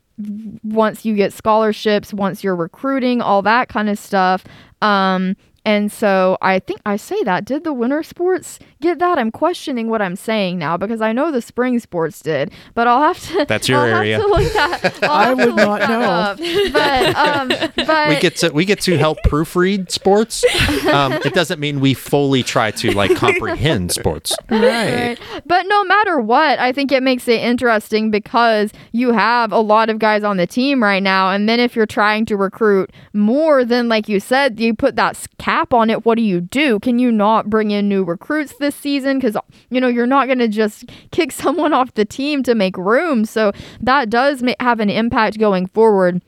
once 0.62 1.04
you 1.04 1.14
get 1.14 1.32
scholarships, 1.32 2.12
once 2.12 2.42
you're 2.42 2.56
recruiting, 2.56 3.20
all 3.22 3.42
that 3.42 3.68
kind 3.68 3.88
of 3.88 3.98
stuff. 3.98 4.44
Um, 4.82 5.36
and 5.68 5.92
so 5.92 6.38
I 6.40 6.60
think 6.60 6.80
I 6.86 6.96
say 6.96 7.22
that. 7.24 7.44
Did 7.44 7.62
the 7.62 7.74
winter 7.74 8.02
sports 8.02 8.58
get 8.80 8.98
that? 9.00 9.18
I'm 9.18 9.30
questioning 9.30 9.90
what 9.90 10.00
I'm 10.00 10.16
saying 10.16 10.56
now 10.58 10.78
because 10.78 11.02
I 11.02 11.12
know 11.12 11.30
the 11.30 11.42
spring 11.42 11.78
sports 11.78 12.20
did, 12.20 12.50
but 12.72 12.86
I'll 12.86 13.02
have 13.02 13.20
to. 13.28 13.44
That's 13.44 13.68
your 13.68 13.80
I'll 13.80 13.96
area. 13.96 14.16
Have 14.16 14.24
to 14.24 14.32
look 14.32 14.52
that, 14.54 14.98
I'll 15.02 15.10
I 15.10 15.26
have 15.26 15.36
to 15.36 15.44
would 15.44 15.54
look 15.56 15.80
not 15.80 16.38
know. 16.40 16.72
But 16.72 17.16
um, 17.16 17.48
but 17.86 18.08
we 18.08 18.18
get 18.18 18.36
to 18.36 18.48
we 18.48 18.64
get 18.64 18.80
to 18.80 18.96
help 18.96 19.18
proofread 19.26 19.90
sports. 19.90 20.42
Um, 20.86 21.12
it 21.12 21.34
doesn't 21.34 21.60
mean 21.60 21.80
we 21.80 21.92
fully 21.92 22.42
try 22.42 22.70
to 22.70 22.92
like 22.92 23.14
comprehend 23.14 23.92
sports. 23.92 24.34
Right. 24.48 25.18
But 25.44 25.66
no 25.66 25.84
matter 25.84 26.18
what, 26.18 26.58
I 26.58 26.72
think 26.72 26.92
it 26.92 27.02
makes 27.02 27.28
it 27.28 27.42
interesting 27.42 28.10
because 28.10 28.72
you 28.92 29.12
have 29.12 29.52
a 29.52 29.60
lot 29.60 29.90
of 29.90 29.98
guys 29.98 30.24
on 30.24 30.38
the 30.38 30.46
team 30.46 30.82
right 30.82 31.02
now. 31.02 31.30
And 31.30 31.46
then 31.46 31.60
if 31.60 31.76
you're 31.76 31.84
trying 31.84 32.24
to 32.24 32.38
recruit 32.38 32.90
more, 33.12 33.66
then 33.66 33.90
like 33.90 34.08
you 34.08 34.18
said, 34.18 34.58
you 34.58 34.72
put 34.72 34.96
that 34.96 35.10
s- 35.10 35.28
cap 35.58 35.74
on 35.74 35.90
it. 35.90 36.04
What 36.04 36.16
do 36.16 36.22
you 36.22 36.40
do? 36.40 36.78
Can 36.80 36.98
you 36.98 37.10
not 37.10 37.50
bring 37.50 37.70
in 37.70 37.88
new 37.88 38.04
recruits 38.04 38.54
this 38.58 38.74
season? 38.74 39.18
Because, 39.18 39.36
you 39.70 39.80
know, 39.80 39.88
you're 39.88 40.06
not 40.06 40.26
going 40.26 40.38
to 40.38 40.48
just 40.48 40.84
kick 41.10 41.32
someone 41.32 41.72
off 41.72 41.94
the 41.94 42.04
team 42.04 42.42
to 42.44 42.54
make 42.54 42.76
room. 42.76 43.24
So 43.24 43.52
that 43.80 44.10
does 44.10 44.42
have 44.60 44.80
an 44.80 44.90
impact 44.90 45.38
going 45.38 45.66
forward. 45.66 46.22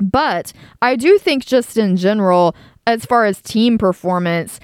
But 0.00 0.52
I 0.80 0.96
do 0.96 1.18
think, 1.18 1.44
just 1.44 1.76
in 1.76 1.96
general, 1.96 2.56
as 2.86 3.04
far 3.04 3.26
as 3.26 3.40
team 3.40 3.78
performance, 3.78 4.58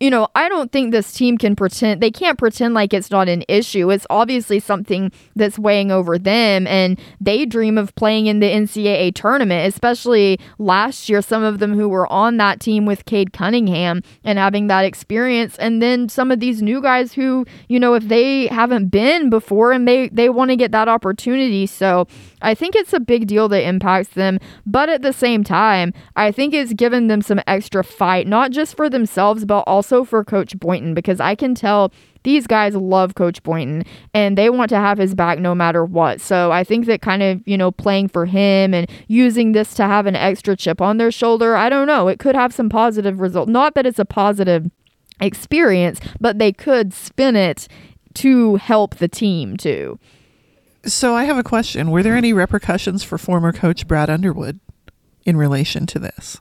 you 0.00 0.10
know, 0.10 0.28
I 0.36 0.48
don't 0.48 0.70
think 0.70 0.92
this 0.92 1.12
team 1.12 1.38
can 1.38 1.56
pretend, 1.56 2.00
they 2.00 2.10
can't 2.10 2.38
pretend 2.38 2.74
like 2.74 2.94
it's 2.94 3.10
not 3.10 3.28
an 3.28 3.42
issue. 3.48 3.90
It's 3.90 4.06
obviously 4.08 4.60
something 4.60 5.10
that's 5.34 5.58
weighing 5.58 5.90
over 5.90 6.18
them, 6.18 6.68
and 6.68 7.00
they 7.20 7.44
dream 7.44 7.76
of 7.76 7.94
playing 7.96 8.26
in 8.26 8.38
the 8.38 8.46
NCAA 8.46 9.14
tournament, 9.14 9.66
especially 9.66 10.38
last 10.58 11.08
year. 11.08 11.20
Some 11.20 11.42
of 11.42 11.58
them 11.58 11.74
who 11.74 11.88
were 11.88 12.10
on 12.12 12.36
that 12.36 12.60
team 12.60 12.86
with 12.86 13.06
Cade 13.06 13.32
Cunningham 13.32 14.02
and 14.22 14.38
having 14.38 14.68
that 14.68 14.84
experience, 14.84 15.56
and 15.58 15.82
then 15.82 16.08
some 16.08 16.30
of 16.30 16.38
these 16.38 16.62
new 16.62 16.80
guys 16.80 17.12
who, 17.12 17.44
you 17.68 17.80
know, 17.80 17.94
if 17.94 18.06
they 18.06 18.46
haven't 18.46 18.88
been 18.88 19.30
before 19.30 19.72
and 19.72 19.88
they, 19.88 20.08
they 20.10 20.28
want 20.28 20.50
to 20.50 20.56
get 20.56 20.70
that 20.70 20.88
opportunity. 20.88 21.66
So 21.66 22.06
I 22.40 22.54
think 22.54 22.76
it's 22.76 22.92
a 22.92 23.00
big 23.00 23.26
deal 23.26 23.48
that 23.48 23.66
impacts 23.66 24.10
them, 24.10 24.38
but 24.64 24.88
at 24.88 25.02
the 25.02 25.12
same 25.12 25.42
time, 25.42 25.92
I 26.14 26.30
think 26.30 26.54
it's 26.54 26.72
given 26.72 27.08
them 27.08 27.20
some 27.20 27.40
extra 27.48 27.82
fight, 27.82 28.28
not 28.28 28.52
just 28.52 28.76
for 28.76 28.88
themselves, 28.88 29.44
but 29.44 29.62
also 29.62 29.87
for 30.04 30.24
Coach 30.24 30.58
Boynton, 30.58 30.94
because 30.94 31.20
I 31.20 31.34
can 31.34 31.54
tell 31.54 31.92
these 32.22 32.46
guys 32.46 32.74
love 32.74 33.14
Coach 33.14 33.42
Boynton 33.42 33.84
and 34.12 34.36
they 34.36 34.50
want 34.50 34.68
to 34.70 34.76
have 34.76 34.98
his 34.98 35.14
back 35.14 35.38
no 35.38 35.54
matter 35.54 35.84
what. 35.84 36.20
So 36.20 36.52
I 36.52 36.64
think 36.64 36.86
that 36.86 37.00
kind 37.00 37.22
of, 37.22 37.40
you 37.46 37.56
know, 37.56 37.70
playing 37.70 38.08
for 38.08 38.26
him 38.26 38.74
and 38.74 38.90
using 39.06 39.52
this 39.52 39.74
to 39.74 39.84
have 39.84 40.06
an 40.06 40.16
extra 40.16 40.56
chip 40.56 40.80
on 40.80 40.98
their 40.98 41.10
shoulder, 41.10 41.56
I 41.56 41.68
don't 41.68 41.86
know, 41.86 42.08
it 42.08 42.18
could 42.18 42.34
have 42.34 42.52
some 42.52 42.68
positive 42.68 43.20
result. 43.20 43.48
Not 43.48 43.74
that 43.74 43.86
it's 43.86 43.98
a 43.98 44.04
positive 44.04 44.70
experience, 45.20 46.00
but 46.20 46.38
they 46.38 46.52
could 46.52 46.92
spin 46.92 47.36
it 47.36 47.68
to 48.14 48.56
help 48.56 48.96
the 48.96 49.08
team 49.08 49.56
too. 49.56 49.98
So 50.84 51.14
I 51.14 51.24
have 51.24 51.38
a 51.38 51.44
question. 51.44 51.90
Were 51.90 52.02
there 52.02 52.16
any 52.16 52.32
repercussions 52.32 53.02
for 53.02 53.18
former 53.18 53.52
coach 53.52 53.86
Brad 53.86 54.08
Underwood 54.10 54.60
in 55.24 55.36
relation 55.36 55.86
to 55.86 55.98
this? 55.98 56.40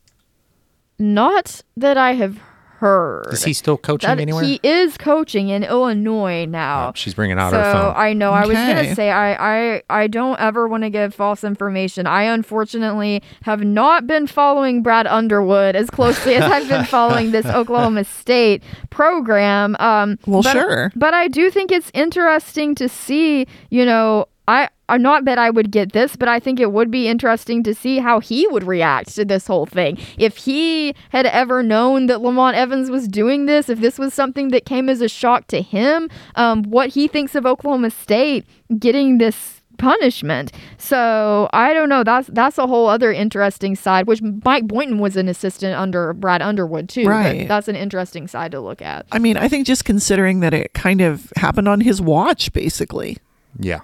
Not 1.00 1.62
that 1.76 1.98
I 1.98 2.14
have 2.14 2.40
heard. 2.80 3.28
Is 3.34 3.44
he 3.44 3.54
still 3.54 3.78
coaching 3.78 4.08
That- 4.10 4.20
anywhere? 4.20 4.44
He 4.44 4.60
is 4.64 4.98
coaching 4.98 5.50
in 5.50 5.64
Illinois 5.64 6.46
now. 6.46 6.90
Oh, 6.90 6.92
she's 6.96 7.14
bringing 7.14 7.38
out 7.40 7.52
so 7.52 7.58
her 7.58 7.64
phone. 7.74 7.94
So, 7.94 7.98
I 7.98 8.14
know. 8.14 8.32
I 8.32 8.42
was 8.46 8.54
gonna 8.56 8.94
say 8.96 9.10
I, 9.12 9.76
I 9.76 9.84
I 9.90 10.08
don't 10.08 10.40
ever 10.40 10.68
want 10.68 10.84
to 10.84 10.90
give 10.90 11.14
false 11.16 11.44
information. 11.44 12.08
I 12.08 12.24
unfortunately 12.24 13.22
have 13.44 13.64
not 13.64 14.08
been 14.08 14.28
following 14.28 14.82
Brad 14.84 15.08
Underwood 15.08 15.76
as 15.76 15.90
closely 15.90 16.36
as 16.36 16.44
I've 16.52 16.68
been 16.70 16.86
following 16.86 17.32
this 17.32 17.46
Oklahoma 17.60 18.04
State 18.04 18.64
program. 18.90 19.76
Um, 19.80 20.18
Well, 20.26 20.44
but- 20.44 20.52
sure. 20.54 20.92
but 20.96 21.14
I 21.14 21.28
do 21.28 21.50
think 21.52 21.72
it's 21.72 21.92
interesting 21.94 22.76
to 22.76 22.88
see. 22.90 23.48
You 23.70 23.86
know, 23.86 24.26
I. 24.48 24.70
I 24.90 24.98
not 24.98 25.26
bet 25.26 25.38
I 25.38 25.50
would 25.50 25.72
get 25.72 25.92
this, 25.92 26.16
but 26.16 26.30
I 26.30 26.40
think 26.40 26.62
it 26.62 26.72
would 26.72 26.90
be 26.90 27.10
interesting 27.10 27.62
to 27.64 27.76
see 27.76 27.98
how 27.98 28.22
he 28.22 28.48
would 28.48 28.64
react 28.64 29.14
to 29.16 29.26
this 29.26 29.46
whole 29.46 29.66
thing. 29.66 29.98
If 30.18 30.38
he 30.38 30.96
had 31.10 31.26
ever 31.26 31.62
known 31.62 32.06
that 32.06 32.22
Lamont 32.22 32.56
Evans 32.56 32.90
was 32.90 33.06
doing 33.10 33.48
this, 33.48 33.68
if 33.68 33.82
this 33.82 34.00
was 34.00 34.14
something 34.14 34.48
that 34.52 34.66
came 34.66 34.88
as 34.88 35.02
a 35.02 35.10
shock 35.10 35.48
to 35.48 35.62
him, 35.62 36.10
um, 36.36 36.64
what 36.64 36.92
he 36.92 37.10
thinks 37.10 37.36
of 37.36 37.46
Oklahoma 37.46 37.92
State 37.92 38.46
getting 38.80 39.18
this 39.18 39.62
punishment. 39.78 40.52
So 40.78 41.50
I 41.52 41.74
don't 41.74 41.90
know. 41.90 42.04
That's 42.04 42.28
that's 42.28 42.58
a 42.58 42.66
whole 42.66 42.88
other 42.88 43.12
interesting 43.12 43.76
side. 43.76 44.08
Which 44.08 44.22
Mike 44.22 44.68
Boynton 44.68 45.00
was 45.00 45.18
an 45.18 45.28
assistant 45.28 45.76
under 45.76 46.14
Brad 46.14 46.42
Underwood 46.42 46.88
too. 46.90 47.06
Right. 47.06 47.48
That's 47.48 47.68
an 47.68 47.76
interesting 47.76 48.28
side 48.28 48.52
to 48.52 48.60
look 48.60 48.82
at. 48.82 49.06
I 49.12 49.20
mean, 49.20 49.38
I 49.38 49.48
think 49.48 49.68
just 49.68 49.84
considering 49.86 50.40
that 50.40 50.54
it 50.54 50.74
kind 50.74 51.02
of 51.02 51.32
happened 51.36 51.68
on 51.68 51.82
his 51.82 52.02
watch, 52.02 52.54
basically, 52.54 53.18
yeah, 53.60 53.82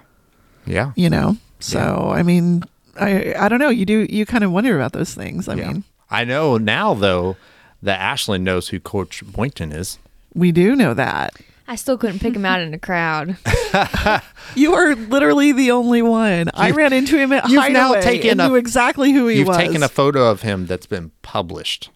yeah. 0.66 0.92
you 0.96 1.08
know. 1.10 1.36
So 1.60 2.12
I 2.14 2.22
mean, 2.22 2.64
I 3.00 3.34
I 3.34 3.48
don't 3.48 3.58
know. 3.58 3.70
You 3.70 3.84
do 3.86 4.06
you 4.08 4.26
kind 4.26 4.44
of 4.44 4.52
wonder 4.52 4.76
about 4.76 4.92
those 4.92 5.14
things. 5.14 5.48
I 5.48 5.54
yeah. 5.54 5.68
mean, 5.72 5.84
I 6.10 6.24
know 6.24 6.56
now 6.58 6.94
though 6.94 7.36
that 7.82 8.00
Ashlyn 8.00 8.42
knows 8.42 8.68
who 8.68 8.80
Coach 8.80 9.22
Boynton 9.26 9.72
is. 9.72 9.98
we 10.34 10.52
do 10.52 10.74
know 10.74 10.94
that. 10.94 11.34
I 11.66 11.76
still 11.76 11.96
couldn't 11.96 12.18
pick 12.18 12.36
him 12.36 12.44
out 12.44 12.60
in 12.60 12.70
the 12.72 12.78
crowd. 12.78 13.36
You 14.54 14.74
are 14.74 14.94
literally 14.94 15.50
the 15.52 15.70
only 15.72 16.02
one. 16.02 16.48
I 16.54 16.70
ran 16.70 16.92
into 16.92 17.18
him 17.18 17.32
at 17.32 17.48
you've 17.48 17.60
Hideaway 17.60 17.72
now 17.94 18.00
taken 18.00 18.30
and 18.32 18.40
a- 18.42 18.48
knew 18.48 18.54
exactly 18.54 19.12
who 19.12 19.26
he 19.26 19.34
is. 19.34 19.38
You've 19.40 19.48
was. 19.48 19.56
taken 19.56 19.82
a 19.82 19.88
photo 19.88 20.30
of 20.30 20.42
him 20.42 20.66
that's 20.66 20.86
been 20.86 21.10
published. 21.22 21.90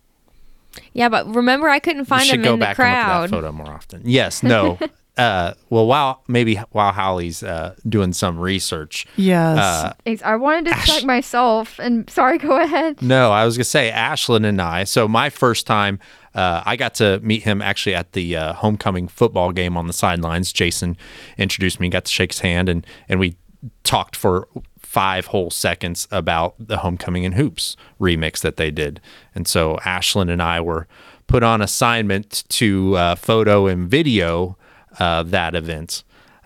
Yeah, 0.92 1.08
but 1.08 1.32
remember, 1.32 1.68
I 1.68 1.78
couldn't 1.78 2.00
You 2.00 2.04
find 2.06 2.24
should 2.26 2.36
him 2.36 2.42
go 2.42 2.54
in 2.54 2.58
the 2.60 2.64
back 2.66 2.78
and 2.78 2.88
look 2.88 2.94
at 2.96 3.04
crowd. 3.04 3.22
that 3.24 3.30
photo 3.30 3.52
more 3.52 3.72
often. 3.72 4.02
Yes, 4.04 4.42
no. 4.42 4.78
uh, 5.18 5.54
well, 5.68 5.86
while 5.86 6.22
maybe 6.28 6.54
while 6.70 6.92
Hallie's 6.92 7.42
uh, 7.42 7.74
doing 7.88 8.12
some 8.12 8.38
research, 8.38 9.04
yes. 9.16 9.58
uh, 9.58 10.16
I 10.24 10.36
wanted 10.36 10.66
to 10.66 10.80
check 10.86 11.04
myself. 11.04 11.78
And 11.80 12.08
sorry, 12.08 12.38
go 12.38 12.58
ahead. 12.60 13.02
No, 13.02 13.32
I 13.32 13.44
was 13.44 13.56
gonna 13.56 13.64
say 13.64 13.90
Ashlyn 13.90 14.46
and 14.46 14.62
I. 14.62 14.84
So 14.84 15.08
my 15.08 15.28
first 15.28 15.66
time, 15.66 15.98
uh, 16.34 16.62
I 16.64 16.76
got 16.76 16.94
to 16.94 17.18
meet 17.20 17.42
him 17.42 17.60
actually 17.60 17.96
at 17.96 18.12
the 18.12 18.36
uh, 18.36 18.52
homecoming 18.52 19.08
football 19.08 19.50
game 19.50 19.76
on 19.76 19.88
the 19.88 19.92
sidelines. 19.92 20.52
Jason 20.52 20.96
introduced 21.36 21.80
me, 21.80 21.88
got 21.88 22.04
to 22.04 22.12
shake 22.12 22.32
his 22.32 22.40
hand, 22.40 22.68
and 22.68 22.86
and 23.08 23.18
we 23.18 23.36
talked 23.82 24.14
for 24.14 24.46
five 24.78 25.26
whole 25.26 25.50
seconds 25.50 26.06
about 26.12 26.54
the 26.58 26.78
homecoming 26.78 27.26
and 27.26 27.34
hoops 27.34 27.76
remix 28.00 28.40
that 28.40 28.56
they 28.56 28.70
did. 28.70 29.00
And 29.34 29.48
so 29.48 29.78
Ashlyn 29.82 30.30
and 30.30 30.40
I 30.40 30.60
were 30.60 30.86
put 31.26 31.42
on 31.42 31.60
assignment 31.60 32.44
to 32.50 32.96
uh, 32.96 33.14
photo 33.16 33.66
and 33.66 33.90
video 33.90 34.56
uh, 34.98 35.22
that 35.24 35.54
event. 35.54 36.04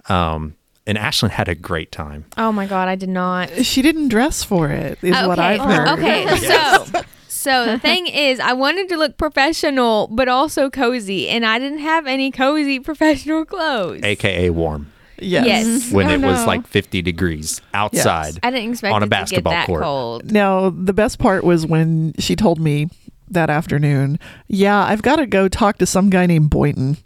Um, 0.08 0.56
and 0.86 0.98
Ashlyn 0.98 1.30
had 1.30 1.48
a 1.48 1.54
great 1.54 1.92
time. 1.92 2.24
Oh 2.36 2.50
my 2.52 2.66
god, 2.66 2.88
I 2.88 2.96
did 2.96 3.08
not. 3.08 3.50
she 3.64 3.82
didn't 3.82 4.08
dress 4.08 4.42
for 4.42 4.68
it, 4.70 4.98
is 5.02 5.12
what. 5.12 5.38
I've 5.38 5.60
heard. 5.60 5.88
Okay, 5.98 6.26
so 6.38 7.02
so 7.28 7.66
the 7.66 7.78
thing 7.78 8.06
is, 8.08 8.40
I 8.40 8.52
wanted 8.52 8.88
to 8.88 8.96
look 8.96 9.16
professional 9.16 10.08
but 10.08 10.28
also 10.28 10.70
cozy, 10.70 11.28
and 11.28 11.46
I 11.46 11.58
didn't 11.58 11.78
have 11.80 12.06
any 12.06 12.30
cozy 12.32 12.80
professional 12.80 13.44
clothes. 13.44 14.00
AKA 14.02 14.50
warm. 14.50 14.90
Yes. 15.18 15.46
Yes. 15.46 15.92
when 15.92 16.08
Oh, 16.08 16.14
it 16.14 16.20
was 16.20 16.40
no. 16.40 16.46
like 16.46 16.66
50 16.66 17.00
degrees 17.02 17.60
outside. 17.74 18.40
I 18.42 18.50
didn't 18.50 18.70
expect 18.72 18.92
on 18.92 19.02
a 19.04 19.06
it 19.06 19.08
basketball 19.10 19.52
to 19.52 19.56
get 19.56 19.60
that 19.60 19.66
court. 19.68 19.82
cold. 19.82 20.32
Now, 20.32 20.70
the 20.70 20.92
best 20.92 21.20
part 21.20 21.44
was 21.44 21.64
when 21.64 22.12
she 22.18 22.34
told 22.34 22.58
me 22.58 22.88
that 23.30 23.48
afternoon, 23.48 24.18
yeah, 24.48 24.82
I've 24.84 25.02
got 25.02 25.16
to 25.16 25.26
go 25.26 25.46
talk 25.46 25.78
to 25.78 25.86
some 25.86 26.10
guy 26.10 26.26
named 26.26 26.50
Boynton. 26.50 26.96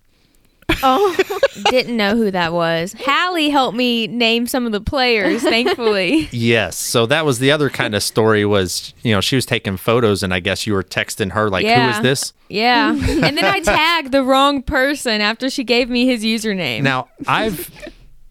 Oh, 0.83 1.17
Didn't 1.71 1.97
know 1.97 2.17
who 2.17 2.31
that 2.31 2.53
was. 2.53 2.95
Hallie 2.99 3.49
helped 3.51 3.77
me 3.77 4.07
name 4.07 4.47
some 4.47 4.67
of 4.67 4.73
the 4.73 4.81
players, 4.81 5.43
thankfully. 5.43 6.29
Yes. 6.37 6.77
So 6.77 7.07
that 7.07 7.25
was 7.25 7.39
the 7.39 7.51
other 7.51 7.71
kind 7.71 7.95
of 7.95 8.03
story 8.03 8.45
was, 8.45 8.93
you 9.03 9.13
know, 9.13 9.21
she 9.21 9.37
was 9.37 9.47
taking 9.47 9.77
photos 9.77 10.23
and 10.23 10.35
I 10.35 10.41
guess 10.41 10.67
you 10.67 10.75
were 10.75 10.83
texting 10.83 11.33
her 11.33 11.49
like, 11.49 11.65
who 11.65 11.71
Yeah. 11.71 11.97
is 11.97 12.03
this? 12.03 12.33
Yeah. 12.49 12.91
and 12.95 13.37
then 13.37 13.45
I 13.45 13.61
tagged 13.61 14.13
the 14.13 14.23
wrong 14.23 14.63
person 14.63 15.21
after 15.21 15.49
she 15.49 15.65
gave 15.65 15.89
me 15.89 16.07
his 16.07 16.23
username. 16.25 16.83
Now, 16.83 17.09
I've 17.27 17.71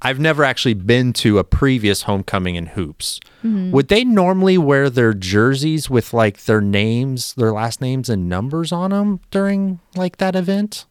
I've 0.02 0.20
never 0.20 0.44
actually 0.44 0.76
been 0.76 1.14
to 1.14 1.40
a 1.40 1.44
previous 1.44 2.04
homecoming 2.04 2.56
in 2.56 2.68
hoops. 2.68 3.20
Mm-hmm. 3.44 3.72
Would 3.72 3.88
they 3.88 4.04
normally 4.04 4.58
wear 4.58 4.90
their 4.90 5.14
jerseys 5.14 5.90
with 5.90 6.14
like 6.14 6.44
their 6.46 6.62
names, 6.62 7.34
their 7.34 7.52
last 7.52 7.82
names 7.82 8.08
and 8.10 8.30
numbers 8.30 8.72
on 8.72 8.92
them 8.92 9.20
during 9.32 9.80
like 9.96 10.18
that 10.18 10.36
event? 10.36 10.86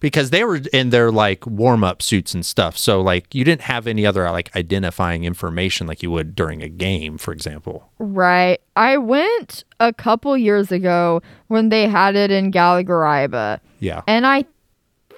Because 0.00 0.30
they 0.30 0.44
were 0.44 0.60
in 0.72 0.90
their 0.90 1.10
like 1.10 1.44
warm 1.46 1.82
up 1.82 2.02
suits 2.02 2.32
and 2.34 2.46
stuff. 2.46 2.78
So 2.78 3.00
like 3.00 3.34
you 3.34 3.42
didn't 3.44 3.62
have 3.62 3.86
any 3.88 4.06
other 4.06 4.30
like 4.30 4.54
identifying 4.54 5.24
information 5.24 5.86
like 5.88 6.02
you 6.04 6.10
would 6.12 6.36
during 6.36 6.62
a 6.62 6.68
game, 6.68 7.18
for 7.18 7.32
example. 7.32 7.90
right. 7.98 8.60
I 8.76 8.96
went 8.96 9.64
a 9.80 9.92
couple 9.92 10.36
years 10.38 10.70
ago 10.70 11.20
when 11.48 11.68
they 11.70 11.88
had 11.88 12.14
it 12.14 12.30
in 12.30 12.52
Gallagher 12.52 13.58
Yeah. 13.80 14.02
and 14.06 14.24
I 14.24 14.44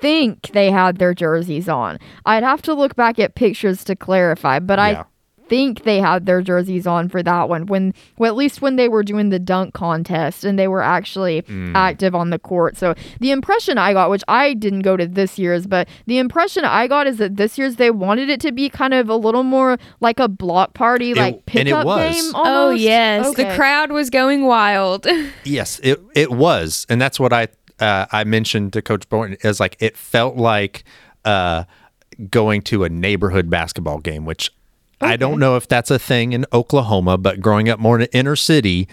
think 0.01 0.49
they 0.53 0.71
had 0.71 0.97
their 0.97 1.13
jerseys 1.13 1.69
on. 1.69 1.99
I'd 2.25 2.43
have 2.43 2.63
to 2.63 2.73
look 2.75 2.97
back 2.97 3.19
at 3.19 3.35
pictures 3.35 3.85
to 3.85 3.95
clarify, 3.97 4.61
but 4.61 4.79
Yeah. 4.79 4.85
I 5.03 5.05
think 5.51 5.83
they 5.83 6.01
had 6.01 6.25
their 6.25 6.41
jerseys 6.41 6.87
on 6.87 7.09
for 7.09 7.23
that 7.23 7.49
one 7.49 7.67
when 7.67 7.93
well 8.17 8.31
at 8.31 8.37
least 8.37 8.63
when 8.63 8.77
they 8.77 8.89
were 8.89 9.03
doing 9.03 9.31
the 9.31 9.39
dunk 9.39 9.75
contest 9.75 10.45
and 10.45 10.59
they 10.59 10.69
were 10.69 10.81
actually 10.81 11.45
active 11.75 12.15
on 12.15 12.31
the 12.31 12.39
court. 12.39 12.77
So 12.77 12.95
the 13.19 13.33
impression 13.33 13.77
I 13.77 13.93
got, 13.93 14.09
which 14.09 14.23
I 14.29 14.55
didn't 14.55 14.83
go 14.83 14.97
to 14.97 15.07
this 15.07 15.39
year's, 15.39 15.67
but 15.67 15.89
the 16.07 16.19
impression 16.19 16.65
I 16.65 16.87
got 16.87 17.07
is 17.09 17.19
that 17.19 17.37
this 17.37 17.59
year's 17.59 17.77
they 17.77 17.91
wanted 17.91 18.31
it 18.31 18.41
to 18.43 18.53
be 18.53 18.71
kind 18.71 18.95
of 18.95 19.11
a 19.11 19.17
little 19.17 19.43
more 19.43 19.77
like 20.01 20.21
a 20.21 20.29
block 20.29 20.73
party, 20.73 21.13
like 21.15 21.35
and 21.35 21.37
it 21.37 21.47
pickup 21.47 21.85
was. 21.85 22.15
game. 22.15 22.33
Oh 22.35 22.67
Almost. 22.67 22.81
yes, 22.83 23.35
the 23.35 23.53
crowd 23.57 23.91
was 23.93 24.09
going 24.09 24.45
wild. 24.47 25.07
Yes, 25.45 25.81
it 25.83 26.01
it 26.15 26.31
was, 26.31 26.87
and 26.89 27.01
that's 27.01 27.19
what 27.19 27.33
I 27.33 27.49
uh, 27.81 28.07
I 28.13 28.25
mentioned 28.25 28.73
to 28.75 28.83
Coach 28.83 29.09
Bourne 29.09 29.37
is 29.43 29.59
like 29.59 29.77
it 29.81 29.97
felt 29.97 30.37
like 30.37 30.85
uh, 31.25 31.65
going 32.31 32.63
to 32.63 32.85
a 32.85 32.89
neighborhood 32.89 33.51
basketball 33.51 33.99
game, 33.99 34.25
which 34.25 34.51
I 35.01 35.17
don't 35.17 35.39
know 35.39 35.57
if 35.57 35.67
that's 35.67 35.91
a 35.91 35.99
thing 35.99 36.33
in 36.33 36.45
Oklahoma, 36.53 37.17
but 37.17 37.41
growing 37.41 37.69
up 37.69 37.79
more 37.79 37.97
in 37.97 38.03
the 38.03 38.17
inner 38.17 38.37
city, 38.37 38.89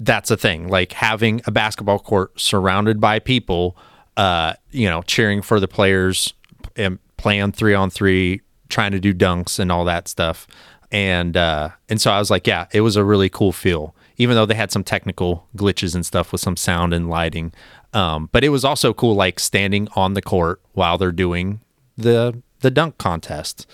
that's 0.00 0.30
a 0.30 0.36
thing. 0.36 0.68
Like 0.68 0.92
having 0.92 1.40
a 1.46 1.50
basketball 1.50 1.98
court 1.98 2.38
surrounded 2.40 3.00
by 3.00 3.18
people, 3.18 3.76
uh, 4.16 4.54
you 4.70 4.88
know, 4.88 5.02
cheering 5.02 5.42
for 5.42 5.58
the 5.60 5.68
players 5.68 6.32
and 6.76 6.98
playing 7.16 7.52
three 7.52 7.74
on 7.74 7.90
three, 7.90 8.40
trying 8.68 8.92
to 8.92 9.00
do 9.00 9.12
dunks 9.12 9.58
and 9.58 9.72
all 9.72 9.84
that 9.84 10.08
stuff. 10.08 10.46
And 10.90 11.36
uh, 11.36 11.70
and 11.88 12.00
so 12.00 12.10
I 12.10 12.18
was 12.18 12.30
like, 12.30 12.46
yeah, 12.46 12.66
it 12.72 12.80
was 12.80 12.96
a 12.96 13.04
really 13.04 13.28
cool 13.28 13.52
feel, 13.52 13.94
even 14.16 14.36
though 14.36 14.46
they 14.46 14.54
had 14.54 14.70
some 14.70 14.84
technical 14.84 15.46
glitches 15.56 15.94
and 15.94 16.06
stuff 16.06 16.32
with 16.32 16.40
some 16.40 16.56
sound 16.56 16.94
and 16.94 17.10
lighting. 17.10 17.52
Um, 17.92 18.28
but 18.32 18.44
it 18.44 18.50
was 18.50 18.64
also 18.64 18.94
cool, 18.94 19.14
like 19.14 19.38
standing 19.38 19.88
on 19.96 20.14
the 20.14 20.22
court 20.22 20.62
while 20.72 20.96
they're 20.96 21.12
doing 21.12 21.60
the 21.96 22.42
the 22.60 22.70
dunk 22.70 22.98
contest. 22.98 23.66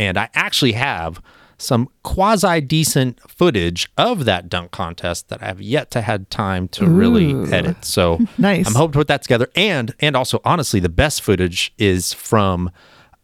And 0.00 0.16
I 0.16 0.30
actually 0.34 0.72
have 0.72 1.20
some 1.58 1.90
quasi 2.02 2.62
decent 2.62 3.20
footage 3.30 3.86
of 3.98 4.24
that 4.24 4.48
dunk 4.48 4.70
contest 4.70 5.28
that 5.28 5.42
I 5.42 5.46
have 5.46 5.60
yet 5.60 5.90
to 5.90 6.00
had 6.00 6.30
time 6.30 6.68
to 6.68 6.86
really 6.86 7.34
edit. 7.52 7.84
So 7.84 8.18
Nice. 8.38 8.66
I'm 8.66 8.74
hoping 8.74 8.92
to 8.92 8.98
put 9.00 9.08
that 9.08 9.20
together. 9.20 9.50
And 9.54 9.94
and 10.00 10.16
also 10.16 10.40
honestly, 10.42 10.80
the 10.80 10.88
best 10.88 11.20
footage 11.20 11.74
is 11.76 12.14
from 12.14 12.70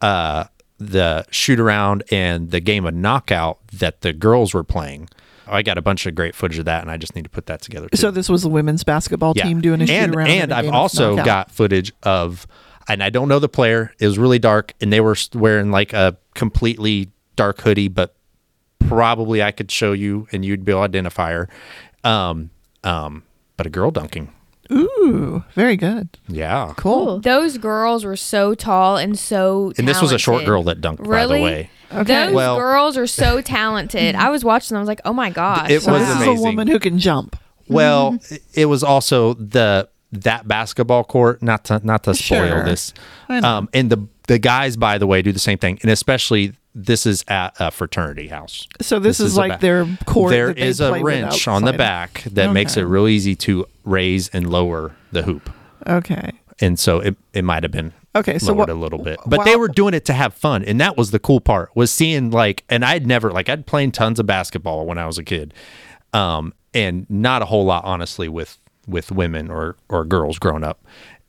uh 0.03 0.45
the 0.79 1.25
shoot 1.31 1.59
around 1.59 2.05
and 2.13 2.51
the 2.51 2.61
game 2.61 2.85
of 2.85 2.93
knockout 2.93 3.67
that 3.69 4.03
the 4.03 4.13
girls 4.13 4.53
were 4.53 4.65
playing. 4.65 5.09
I 5.47 5.63
got 5.63 5.79
a 5.79 5.83
bunch 5.83 6.05
of 6.05 6.15
great 6.15 6.35
footage 6.35 6.59
of 6.59 6.67
that, 6.67 6.83
and 6.83 6.91
I 6.91 6.99
just 6.99 7.15
need 7.15 7.23
to 7.23 7.31
put 7.31 7.47
that 7.47 7.63
together. 7.63 7.89
Too. 7.89 7.97
So 7.97 8.11
this 8.11 8.29
was 8.29 8.43
the 8.43 8.51
women's 8.51 8.85
basketball 8.85 9.33
team 9.33 9.63
doing 9.63 9.81
a 9.81 9.87
shoot 9.87 9.93
and, 9.95 10.15
around. 10.15 10.29
And 10.29 10.51
in 10.51 10.53
a 10.53 10.57
I've 10.57 10.69
also 10.69 11.17
got 11.17 11.53
footage 11.53 11.93
of, 12.03 12.47
and 12.89 13.03
I 13.03 13.11
don't 13.11 13.29
know 13.29 13.39
the 13.39 13.49
player. 13.49 13.95
It 14.01 14.07
was 14.07 14.19
really 14.19 14.41
dark, 14.41 14.75
and 14.81 14.93
they 14.93 15.01
were 15.01 15.17
wearing 15.35 15.71
like 15.71 15.93
a 15.93 16.19
completely 16.37 17.11
dark 17.35 17.61
hoodie, 17.63 17.89
but 17.89 18.15
probably 18.79 19.43
I 19.43 19.51
could 19.51 19.71
show 19.71 19.93
you, 19.93 20.29
and 20.33 20.45
you'd 20.45 20.65
be 20.65 20.73
able 20.73 20.83
to 20.83 20.85
identify 20.85 21.33
her. 21.33 21.49
Um, 22.05 22.51
um, 22.85 23.25
but 23.57 23.67
a 23.67 23.71
girl 23.71 23.91
dunking, 23.91 24.33
Ooh, 24.71 25.43
very 25.55 25.77
good. 25.77 26.09
yeah. 26.29 26.75
Cool. 26.77 27.21
Those 27.21 27.59
girls 27.59 28.05
were 28.05 28.17
so 28.17 28.55
tall 28.55 28.97
and 28.97 29.19
so. 29.19 29.73
And 29.79 29.89
this 29.89 30.01
was 30.03 30.13
a 30.13 30.19
short 30.19 30.45
girl 30.45 30.63
that 30.65 30.81
dunked, 30.81 30.99
by 30.99 31.09
Really? 31.09 31.39
the 31.39 31.45
way. 31.45 31.71
Okay. 31.93 32.27
Those 32.27 32.35
Well- 32.35 32.57
girls 32.59 32.97
are 32.97 33.07
so 33.07 33.41
talented. 33.43 34.15
I 34.15 34.29
was 34.31 34.45
watching 34.45 34.75
them. 34.75 34.79
I 34.79 34.83
was 34.83 34.89
like, 34.89 35.01
oh 35.05 35.13
my 35.13 35.31
gosh. 35.31 35.71
It 35.71 35.83
So 35.83 35.93
was 35.93 36.03
this 36.03 36.11
is 36.11 36.17
amazing. 36.17 36.39
a 36.39 36.41
woman 36.43 36.69
who 36.69 36.79
can 36.79 36.99
jump. 36.99 37.37
Well, 37.69 38.13
Mm-hmm. 38.13 38.35
it 38.55 38.67
was 38.67 38.83
also 38.85 39.35
the 39.35 39.89
that 40.13 40.47
basketball 40.47 41.03
court. 41.05 41.43
Not 41.43 41.65
to 41.65 41.81
not 41.85 42.05
to 42.05 42.15
spoil 42.15 42.49
Sure. 42.49 42.65
this. 42.65 42.93
Um, 43.29 43.69
and 43.75 43.91
the 43.91 44.07
the 44.27 44.39
guys, 44.39 44.77
by 44.77 44.99
the 44.99 45.07
way, 45.07 45.23
do 45.23 45.33
the 45.33 45.39
same 45.39 45.59
thing, 45.59 45.79
and 45.83 45.91
especially 45.91 46.53
this 46.75 47.07
is 47.07 47.25
at 47.29 47.55
a 47.59 47.71
fraternity 47.71 48.29
house. 48.29 48.67
So 48.83 48.99
this, 48.99 49.19
is, 49.21 49.37
a 49.37 49.41
like 49.41 49.61
their 49.61 49.87
core. 50.05 50.31
There 50.31 50.53
that 50.53 50.81
a 50.81 51.03
wrench 51.03 51.49
on 51.49 51.65
the 51.65 51.73
back 51.73 52.25
that 52.33 52.53
makes 52.53 52.77
it 52.77 52.83
real 52.83 53.09
easy 53.09 53.35
to 53.37 53.67
raise 53.85 54.29
and 54.31 54.51
lower 54.51 54.95
the 55.13 55.23
hoop, 55.23 55.49
Okay. 55.87 56.33
and 56.61 56.79
so 56.79 57.01
it 57.01 57.17
it 57.33 57.43
might 57.45 57.63
have 57.63 57.73
been 57.73 57.93
Okay, 58.15 58.39
so 58.39 58.49
lowered 58.49 58.59
what- 58.59 58.71
a 58.71 58.75
little 58.75 58.99
bit, 59.03 59.19
but 59.27 59.45
they 59.45 59.57
were 59.57 59.69
doing 59.69 59.95
it 59.95 60.05
to 60.07 60.13
have 60.13 60.35
fun, 60.35 60.65
and 60.65 60.81
that 60.81 60.97
was 60.97 61.11
the 61.13 61.19
cool 61.19 61.41
part 61.41 61.71
was 61.75 61.91
seeing 61.91 62.31
like, 62.31 62.65
and 62.69 62.85
I'd 62.85 63.07
never 63.07 63.31
like 63.31 63.49
I'd 63.49 63.65
played 63.67 63.95
tons 63.95 64.19
of 64.19 64.27
basketball 64.27 64.87
when 64.87 64.99
I 64.99 65.07
was 65.07 65.19
a 65.19 65.25
kid, 65.25 65.55
um, 66.13 66.53
and 66.75 67.07
not 67.09 67.43
a 67.43 67.47
whole 67.47 67.65
lot 67.65 67.85
honestly 67.85 68.29
with 68.29 68.59
with 68.87 69.11
women 69.11 69.51
or 69.51 69.77
or 69.89 70.05
girls 70.05 70.39
growing 70.39 70.65
up. 70.65 70.83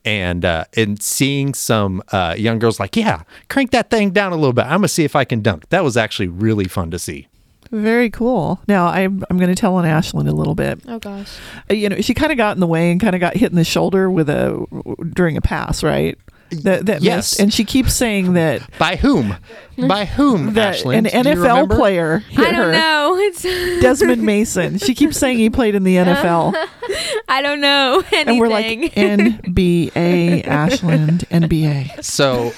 And 0.08 0.46
uh, 0.46 0.64
and 0.78 1.02
seeing 1.04 1.54
some 1.54 2.02
uh, 2.14 2.34
young 2.38 2.60
girls 2.60 2.80
like, 2.80 2.96
yeah, 2.96 3.24
crank 3.50 3.72
that 3.72 3.90
thing 3.90 4.12
down 4.12 4.32
a 4.32 4.36
little 4.36 4.54
bit. 4.54 4.64
I'm 4.64 4.78
gonna 4.80 4.88
see 4.88 5.04
if 5.04 5.18
I 5.18 5.26
can 5.26 5.42
dunk. 5.42 5.68
That 5.68 5.84
was 5.84 5.98
actually 5.98 6.30
really 6.30 6.66
fun 6.70 6.92
to 6.92 7.00
see. 7.00 7.28
Very 7.72 8.10
cool. 8.10 8.62
Now 8.70 8.88
I'm 8.88 9.22
I'm 9.30 9.38
going 9.38 9.50
to 9.50 9.56
tell 9.56 9.76
on 9.76 9.84
Ashlyn 9.84 10.26
a 10.30 10.32
little 10.32 10.56
bit. 10.56 10.80
oh 10.88 11.00
gosh. 11.00 11.28
Uh, 11.70 11.74
You 11.74 11.90
know, 11.90 12.00
she 12.00 12.14
kind 12.14 12.32
of 12.32 12.38
got 12.38 12.56
in 12.56 12.62
the 12.62 12.68
way 12.68 12.90
and 12.92 13.02
kind 13.02 13.14
of 13.16 13.20
got 13.20 13.36
hit 13.36 13.50
in 13.52 13.58
the 13.58 13.66
shoulder 13.66 14.10
with 14.10 14.30
a 14.30 14.66
during 15.14 15.36
a 15.36 15.42
pass, 15.42 15.84
right? 15.84 16.18
That 16.50 16.86
that 16.86 17.02
Yes. 17.02 17.18
missed. 17.34 17.40
And 17.42 17.54
she 17.54 17.66
keeps 17.66 17.94
saying 17.94 18.34
that 18.34 18.62
By 18.78 18.96
whom? 18.96 19.36
By 19.78 20.06
whom? 20.06 20.54
that 20.54 20.76
Ashlyn? 20.76 20.98
an 21.00 21.06
NFL 21.06 21.76
player 21.76 22.20
hit 22.20 22.40
I 22.40 22.52
don't 22.52 22.66
her. 22.68 22.72
know. 22.72 23.04
It's 23.28 23.42
Desmond 23.82 24.22
Mason. 24.24 24.78
She 24.78 24.94
keeps 24.96 25.18
saying 25.18 25.38
he 25.38 25.50
played 25.50 25.76
in 25.76 25.84
the 25.84 25.96
NFL, 25.98 26.54
I 27.28 27.42
don't 27.42 27.60
know 27.60 27.96
anything. 28.12 28.28
and 28.30 28.40
we're 28.40 28.48
like 28.48 28.68
NBA, 28.96 29.92
Ashlyn, 30.46 31.20
NBA. 31.30 32.04
So 32.04 32.52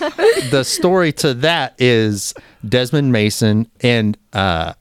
the 0.52 0.63
story 0.63 1.12
to 1.13 1.34
that 1.36 1.75
is 1.80 2.34
Desmond 2.67 3.12
Mason 3.12 3.69
and 3.82 4.17
uh, 4.34 4.73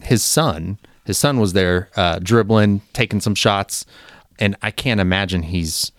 his 0.00 0.24
son. 0.24 0.78
His 1.04 1.18
son 1.18 1.38
was 1.38 1.52
there 1.52 1.90
uh, 1.96 2.18
dribbling, 2.20 2.80
taking 2.92 3.20
some 3.20 3.34
shots, 3.36 3.86
and 4.40 4.56
I 4.62 4.70
can't 4.72 5.00
imagine 5.00 5.44
he's 5.44 5.92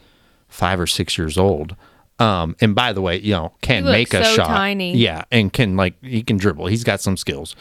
five 0.50 0.80
or 0.80 0.88
six 0.88 1.18
years 1.18 1.38
old. 1.38 1.76
Um, 2.20 2.56
and 2.62 2.74
by 2.74 2.94
the 2.94 3.02
way, 3.02 3.20
you 3.20 3.34
know, 3.34 3.54
can 3.62 3.84
He 3.86 3.92
make 3.92 4.14
a 4.14 4.24
so 4.24 4.36
shot. 4.36 4.48
tiny. 4.48 4.96
Yeah, 4.98 5.24
and 5.32 5.52
can 5.54 5.78
like 5.78 6.02
he 6.04 6.24
can 6.24 6.38
dribble. 6.38 6.66
He's 6.68 6.84
got 6.84 7.00
some 7.02 7.16
skills. 7.18 7.56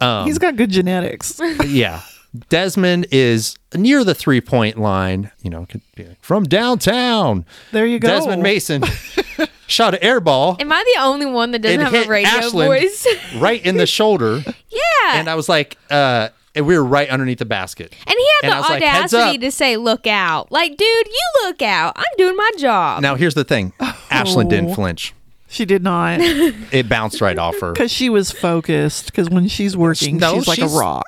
Um, 0.00 0.26
He's 0.26 0.38
got 0.38 0.56
good 0.56 0.70
genetics. 0.70 1.40
yeah. 1.66 2.00
Desmond 2.48 3.06
is 3.10 3.56
near 3.74 4.04
the 4.04 4.14
three 4.14 4.40
point 4.40 4.78
line, 4.78 5.30
you 5.42 5.50
know, 5.50 5.66
could 5.66 5.82
be 5.96 6.04
like, 6.04 6.22
from 6.22 6.44
downtown. 6.44 7.44
There 7.72 7.84
you 7.86 7.98
go. 7.98 8.08
Desmond 8.08 8.42
Mason 8.42 8.82
shot 9.66 9.94
an 9.94 10.00
air 10.02 10.20
ball 10.20 10.56
Am 10.60 10.72
I 10.72 10.84
the 10.94 11.02
only 11.02 11.26
one 11.26 11.50
that 11.50 11.58
doesn't 11.60 11.80
It 11.80 11.84
have 11.84 12.06
a 12.06 12.08
radio 12.08 12.30
Ashlyn 12.30 12.66
voice? 12.66 13.06
right 13.36 13.64
in 13.64 13.76
the 13.78 13.86
shoulder. 13.86 14.42
yeah. 14.68 14.80
And 15.14 15.28
I 15.28 15.34
was 15.34 15.48
like, 15.48 15.76
uh, 15.90 16.28
and 16.54 16.66
we 16.66 16.76
were 16.76 16.84
right 16.84 17.08
underneath 17.08 17.38
the 17.38 17.44
basket. 17.44 17.94
And 18.06 18.14
he 18.16 18.26
had 18.42 18.50
I 18.50 18.54
the 18.54 18.60
was 18.60 18.70
like, 18.70 18.82
audacity 18.82 19.38
to 19.38 19.50
say, 19.50 19.76
"Look 19.76 20.06
out!" 20.06 20.50
Like, 20.50 20.76
dude, 20.76 20.80
you 21.06 21.30
look 21.44 21.62
out. 21.62 21.92
I'm 21.96 22.04
doing 22.18 22.36
my 22.36 22.50
job. 22.58 23.02
Now, 23.02 23.14
here's 23.14 23.34
the 23.34 23.44
thing 23.44 23.72
Ashlyn 24.10 24.48
didn't 24.48 24.74
flinch. 24.74 25.14
She 25.48 25.64
did 25.64 25.82
not, 25.82 26.18
It 26.20 26.88
bounced 26.88 27.20
right 27.20 27.36
off 27.36 27.58
her. 27.60 27.72
because 27.72 27.90
she 27.90 28.08
was 28.08 28.30
focused. 28.30 29.06
Because 29.06 29.28
when 29.28 29.48
she's 29.48 29.76
working, 29.76 30.16
No, 30.18 30.34
she's 30.34 30.46
like 30.48 30.60
a 30.60 30.66
rock. 30.68 31.04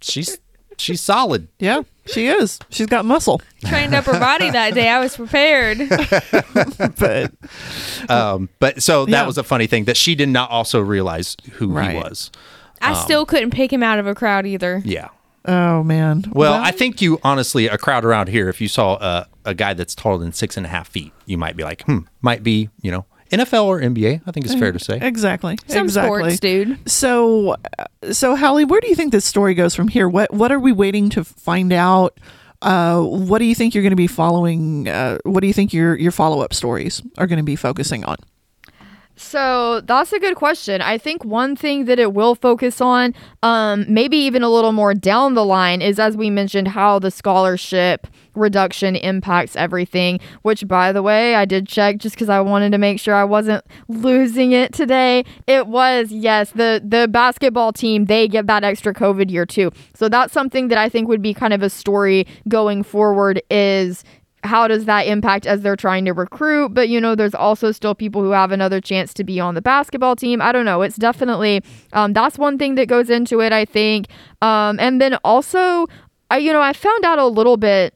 She's 0.00 0.38
she's 0.78 1.00
solid. 1.00 1.46
Yeah, 1.60 1.82
she 2.06 2.26
is. 2.26 2.58
She's 2.70 2.88
got 2.88 3.04
muscle. 3.04 3.40
Trained 3.64 3.94
up 3.94 4.04
her 4.06 4.18
body 4.18 4.50
that 4.50 4.74
day. 4.74 4.88
I 4.88 4.98
was 4.98 5.14
prepared. 5.16 5.78
But 6.98 7.32
Um, 8.08 8.48
but 8.58 8.82
so 8.82 9.04
that 9.06 9.10
Yeah. 9.12 9.26
was 9.26 9.38
a 9.38 9.44
funny 9.44 9.66
thing 9.68 9.84
that 9.84 9.96
she 9.96 10.14
did 10.14 10.28
not 10.28 10.50
also 10.50 10.80
realize 10.80 11.36
who 11.52 11.68
Right. 11.68 11.90
he 11.92 11.96
was. 11.98 12.30
I 12.82 12.94
still 12.94 13.26
couldn't 13.26 13.50
pick 13.50 13.72
him 13.72 13.82
out 13.82 13.98
of 13.98 14.06
a 14.06 14.14
crowd 14.14 14.46
either. 14.46 14.82
Yeah. 14.84 15.08
oh 15.44 15.82
man. 15.82 16.24
Well, 16.32 16.54
I 16.54 16.70
think 16.70 17.00
you 17.00 17.18
honestly, 17.22 17.66
a 17.66 17.78
crowd 17.78 18.04
around 18.04 18.28
here, 18.28 18.48
if 18.48 18.60
you 18.60 18.68
saw 18.68 18.94
a, 18.96 19.26
a 19.44 19.54
guy 19.54 19.74
that's 19.74 19.94
taller 19.94 20.18
than 20.18 20.32
six 20.32 20.56
and 20.56 20.66
a 20.66 20.68
half 20.68 20.88
feet, 20.88 21.12
you 21.26 21.38
might 21.38 21.56
be 21.56 21.64
like, 21.64 21.82
hmm, 21.82 22.00
might 22.20 22.42
be, 22.42 22.68
you 22.80 22.90
know, 22.90 23.06
NFL 23.32 23.64
or 23.64 23.80
NBA. 23.80 24.22
I 24.26 24.30
think 24.30 24.44
it's 24.44 24.54
fair 24.54 24.72
to 24.72 24.78
say. 24.78 24.98
exactly. 25.00 25.58
Some 25.66 25.84
exactly. 25.84 26.20
sports, 26.20 26.40
dude. 26.40 26.78
So, 26.88 27.56
uh, 27.78 28.12
so 28.12 28.36
Hallie, 28.36 28.66
where 28.66 28.80
do 28.80 28.88
you 28.88 28.94
think 28.94 29.10
this 29.10 29.24
story 29.24 29.54
goes 29.54 29.74
from 29.74 29.88
here? 29.88 30.08
What 30.08 30.32
What 30.32 30.52
are 30.52 30.60
we 30.60 30.70
waiting 30.70 31.08
to 31.10 31.24
find 31.24 31.72
out? 31.72 32.18
Uh, 32.60 33.00
what 33.00 33.38
do 33.38 33.44
you 33.44 33.54
think 33.54 33.74
you're 33.74 33.82
going 33.82 33.90
to 33.90 33.96
be 33.96 34.06
following? 34.06 34.86
Uh, 34.86 35.18
what 35.24 35.40
do 35.40 35.46
you 35.46 35.52
think 35.52 35.72
your 35.72 35.98
your 35.98 36.12
follow 36.12 36.42
up 36.42 36.54
stories 36.54 37.02
are 37.16 37.26
going 37.26 37.38
to 37.38 37.42
be 37.42 37.56
focusing 37.56 38.04
on? 38.04 38.16
So 39.22 39.80
that's 39.82 40.12
a 40.12 40.18
good 40.18 40.36
question. 40.36 40.82
I 40.82 40.98
think 40.98 41.24
one 41.24 41.56
thing 41.56 41.86
that 41.86 41.98
it 41.98 42.12
will 42.12 42.34
focus 42.34 42.80
on, 42.80 43.14
um, 43.42 43.86
maybe 43.88 44.16
even 44.18 44.42
a 44.42 44.50
little 44.50 44.72
more 44.72 44.94
down 44.94 45.34
the 45.34 45.44
line, 45.44 45.80
is 45.80 45.98
as 45.98 46.16
we 46.16 46.28
mentioned, 46.28 46.68
how 46.68 46.98
the 46.98 47.10
scholarship 47.10 48.06
reduction 48.34 48.96
impacts 48.96 49.56
everything. 49.56 50.20
Which, 50.42 50.66
by 50.66 50.92
the 50.92 51.02
way, 51.02 51.34
I 51.34 51.44
did 51.44 51.66
check 51.66 51.98
just 51.98 52.14
because 52.14 52.28
I 52.28 52.40
wanted 52.40 52.72
to 52.72 52.78
make 52.78 53.00
sure 53.00 53.14
I 53.14 53.24
wasn't 53.24 53.64
losing 53.88 54.52
it 54.52 54.72
today. 54.72 55.24
It 55.46 55.66
was 55.66 56.10
yes, 56.10 56.50
the 56.50 56.82
the 56.84 57.08
basketball 57.08 57.72
team 57.72 58.06
they 58.06 58.28
get 58.28 58.46
that 58.48 58.64
extra 58.64 58.92
COVID 58.92 59.30
year 59.30 59.46
too. 59.46 59.70
So 59.94 60.08
that's 60.08 60.32
something 60.32 60.68
that 60.68 60.78
I 60.78 60.88
think 60.88 61.08
would 61.08 61.22
be 61.22 61.32
kind 61.32 61.54
of 61.54 61.62
a 61.62 61.70
story 61.70 62.26
going 62.48 62.82
forward. 62.82 63.40
Is 63.50 64.04
how 64.44 64.66
does 64.66 64.84
that 64.86 65.06
impact 65.06 65.46
as 65.46 65.62
they're 65.62 65.76
trying 65.76 66.04
to 66.04 66.12
recruit? 66.12 66.70
But 66.70 66.88
you 66.88 67.00
know, 67.00 67.14
there's 67.14 67.34
also 67.34 67.72
still 67.72 67.94
people 67.94 68.22
who 68.22 68.30
have 68.30 68.52
another 68.52 68.80
chance 68.80 69.14
to 69.14 69.24
be 69.24 69.38
on 69.40 69.54
the 69.54 69.62
basketball 69.62 70.16
team. 70.16 70.42
I 70.42 70.52
don't 70.52 70.64
know. 70.64 70.82
It's 70.82 70.96
definitely 70.96 71.62
um, 71.92 72.12
that's 72.12 72.38
one 72.38 72.58
thing 72.58 72.74
that 72.76 72.86
goes 72.86 73.10
into 73.10 73.40
it. 73.40 73.52
I 73.52 73.64
think, 73.64 74.06
um, 74.40 74.78
and 74.80 75.00
then 75.00 75.14
also, 75.24 75.86
I 76.30 76.38
you 76.38 76.52
know, 76.52 76.62
I 76.62 76.72
found 76.72 77.04
out 77.04 77.18
a 77.18 77.26
little 77.26 77.56
bit 77.56 77.94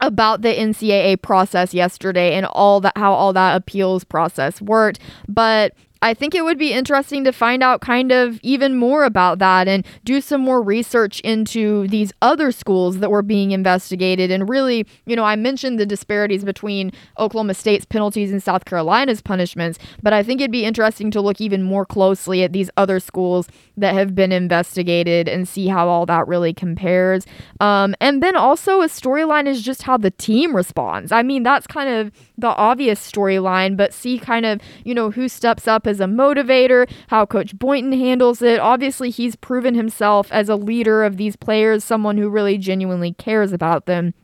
about 0.00 0.42
the 0.42 0.48
NCAA 0.48 1.22
process 1.22 1.72
yesterday 1.72 2.34
and 2.34 2.46
all 2.46 2.80
that 2.80 2.96
how 2.96 3.12
all 3.12 3.32
that 3.32 3.56
appeals 3.56 4.04
process 4.04 4.60
worked, 4.60 5.00
but 5.28 5.74
I 6.04 6.12
think 6.12 6.34
it 6.34 6.44
would 6.44 6.58
be 6.58 6.74
interesting 6.74 7.24
to 7.24 7.32
find 7.32 7.62
out 7.62 7.80
kind 7.80 8.12
of 8.12 8.38
even 8.42 8.76
more 8.76 9.04
about 9.04 9.38
that 9.38 9.66
and 9.68 9.86
do 10.04 10.20
some 10.20 10.42
more 10.42 10.60
research 10.60 11.18
into 11.20 11.88
these 11.88 12.12
other 12.20 12.52
schools 12.52 12.98
that 12.98 13.10
were 13.10 13.22
being 13.22 13.52
investigated. 13.52 14.30
And 14.30 14.46
really, 14.46 14.86
you 15.06 15.16
know, 15.16 15.24
I 15.24 15.34
mentioned 15.34 15.78
the 15.78 15.86
disparities 15.86 16.44
between 16.44 16.92
Oklahoma 17.18 17.54
State's 17.54 17.86
penalties 17.86 18.30
and 18.30 18.42
South 18.42 18.66
Carolina's 18.66 19.22
punishments, 19.22 19.78
but 20.02 20.12
I 20.12 20.22
think 20.22 20.42
it'd 20.42 20.50
be 20.50 20.66
interesting 20.66 21.10
to 21.12 21.22
look 21.22 21.40
even 21.40 21.62
more 21.62 21.86
closely 21.86 22.42
at 22.42 22.52
these 22.52 22.68
other 22.76 23.00
schools 23.00 23.48
that 23.78 23.94
have 23.94 24.14
been 24.14 24.30
investigated 24.30 25.26
and 25.26 25.48
see 25.48 25.68
how 25.68 25.88
all 25.88 26.04
that 26.04 26.28
really 26.28 26.52
compares. 26.52 27.24
Um, 27.60 27.94
and 27.98 28.22
then 28.22 28.36
also, 28.36 28.82
a 28.82 28.88
storyline 28.88 29.46
is 29.46 29.62
just 29.62 29.82
how 29.84 29.96
the 29.96 30.10
team 30.10 30.54
responds. 30.54 31.12
I 31.12 31.22
mean, 31.22 31.44
that's 31.44 31.66
kind 31.66 31.88
of 31.88 32.12
the 32.36 32.48
obvious 32.48 33.00
storyline, 33.10 33.74
but 33.74 33.94
see 33.94 34.18
kind 34.18 34.44
of, 34.44 34.60
you 34.84 34.94
know, 34.94 35.10
who 35.10 35.30
steps 35.30 35.66
up 35.66 35.86
as 35.86 35.93
a 36.00 36.06
motivator, 36.06 36.90
how 37.08 37.26
Coach 37.26 37.58
Boynton 37.58 37.92
handles 37.92 38.42
it. 38.42 38.60
Obviously, 38.60 39.10
he's 39.10 39.36
proven 39.36 39.74
himself 39.74 40.30
as 40.32 40.48
a 40.48 40.56
leader 40.56 41.04
of 41.04 41.16
these 41.16 41.36
players, 41.36 41.84
someone 41.84 42.18
who 42.18 42.28
really 42.28 42.58
genuinely 42.58 43.12
cares 43.12 43.52
about 43.52 43.86
them. 43.86 44.14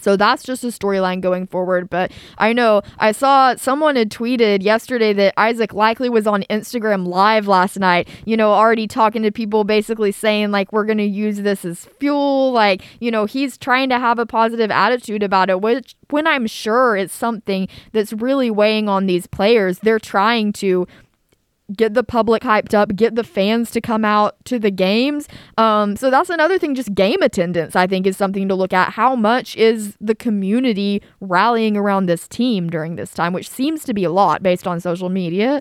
So 0.00 0.16
that's 0.16 0.42
just 0.42 0.64
a 0.64 0.68
storyline 0.68 1.20
going 1.20 1.46
forward. 1.46 1.90
But 1.90 2.12
I 2.38 2.52
know 2.52 2.82
I 2.98 3.12
saw 3.12 3.54
someone 3.56 3.96
had 3.96 4.10
tweeted 4.10 4.62
yesterday 4.62 5.12
that 5.12 5.34
Isaac 5.36 5.72
Likely 5.74 6.08
was 6.08 6.26
on 6.26 6.44
Instagram 6.50 7.06
live 7.06 7.46
last 7.46 7.78
night, 7.78 8.08
you 8.24 8.36
know, 8.36 8.52
already 8.52 8.86
talking 8.86 9.22
to 9.22 9.30
people 9.30 9.64
basically 9.64 10.10
saying, 10.10 10.50
like, 10.50 10.72
we're 10.72 10.86
going 10.86 10.98
to 10.98 11.04
use 11.04 11.42
this 11.42 11.64
as 11.64 11.84
fuel. 12.00 12.52
Like, 12.52 12.82
you 13.00 13.10
know, 13.10 13.26
he's 13.26 13.56
trying 13.56 13.90
to 13.90 13.98
have 13.98 14.18
a 14.18 14.26
positive 14.26 14.70
attitude 14.70 15.22
about 15.22 15.50
it, 15.50 15.60
which 15.60 15.94
when 16.10 16.26
I'm 16.26 16.46
sure 16.46 16.96
it's 16.96 17.14
something 17.14 17.68
that's 17.92 18.12
really 18.12 18.50
weighing 18.50 18.88
on 18.88 19.06
these 19.06 19.26
players, 19.26 19.78
they're 19.80 19.98
trying 19.98 20.52
to 20.54 20.86
get 21.74 21.94
the 21.94 22.02
public 22.02 22.42
hyped 22.42 22.74
up, 22.74 22.94
get 22.96 23.14
the 23.14 23.24
fans 23.24 23.70
to 23.72 23.80
come 23.80 24.04
out 24.04 24.36
to 24.46 24.58
the 24.58 24.70
games. 24.70 25.28
Um, 25.58 25.96
so 25.96 26.10
that's 26.10 26.30
another 26.30 26.58
thing. 26.58 26.74
Just 26.74 26.94
game 26.94 27.22
attendance, 27.22 27.76
I 27.76 27.86
think, 27.86 28.06
is 28.06 28.16
something 28.16 28.48
to 28.48 28.54
look 28.54 28.72
at. 28.72 28.92
How 28.92 29.14
much 29.14 29.56
is 29.56 29.96
the 30.00 30.14
community 30.14 31.02
rallying 31.20 31.76
around 31.76 32.06
this 32.06 32.28
team 32.28 32.68
during 32.68 32.96
this 32.96 33.12
time, 33.12 33.32
which 33.32 33.48
seems 33.48 33.84
to 33.84 33.94
be 33.94 34.04
a 34.04 34.10
lot 34.10 34.42
based 34.42 34.66
on 34.66 34.80
social 34.80 35.08
media. 35.08 35.60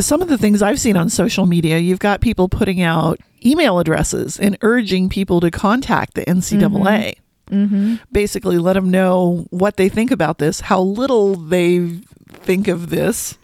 some 0.00 0.22
of 0.22 0.28
the 0.28 0.38
things 0.38 0.62
I've 0.62 0.80
seen 0.80 0.96
on 0.96 1.10
social 1.10 1.46
media, 1.46 1.78
you've 1.78 1.98
got 1.98 2.20
people 2.20 2.48
putting 2.48 2.82
out 2.82 3.18
email 3.44 3.78
addresses 3.78 4.38
and 4.38 4.56
urging 4.62 5.08
people 5.08 5.40
to 5.40 5.50
contact 5.50 6.14
the 6.14 6.24
NCAA. 6.24 7.16
Mm-hmm. 7.50 7.96
Basically, 8.10 8.58
let 8.58 8.72
them 8.72 8.90
know 8.90 9.46
what 9.50 9.76
they 9.76 9.88
think 9.88 10.10
about 10.10 10.38
this, 10.38 10.60
how 10.60 10.80
little 10.80 11.36
they 11.36 12.00
think 12.28 12.68
of 12.68 12.90
this. 12.90 13.38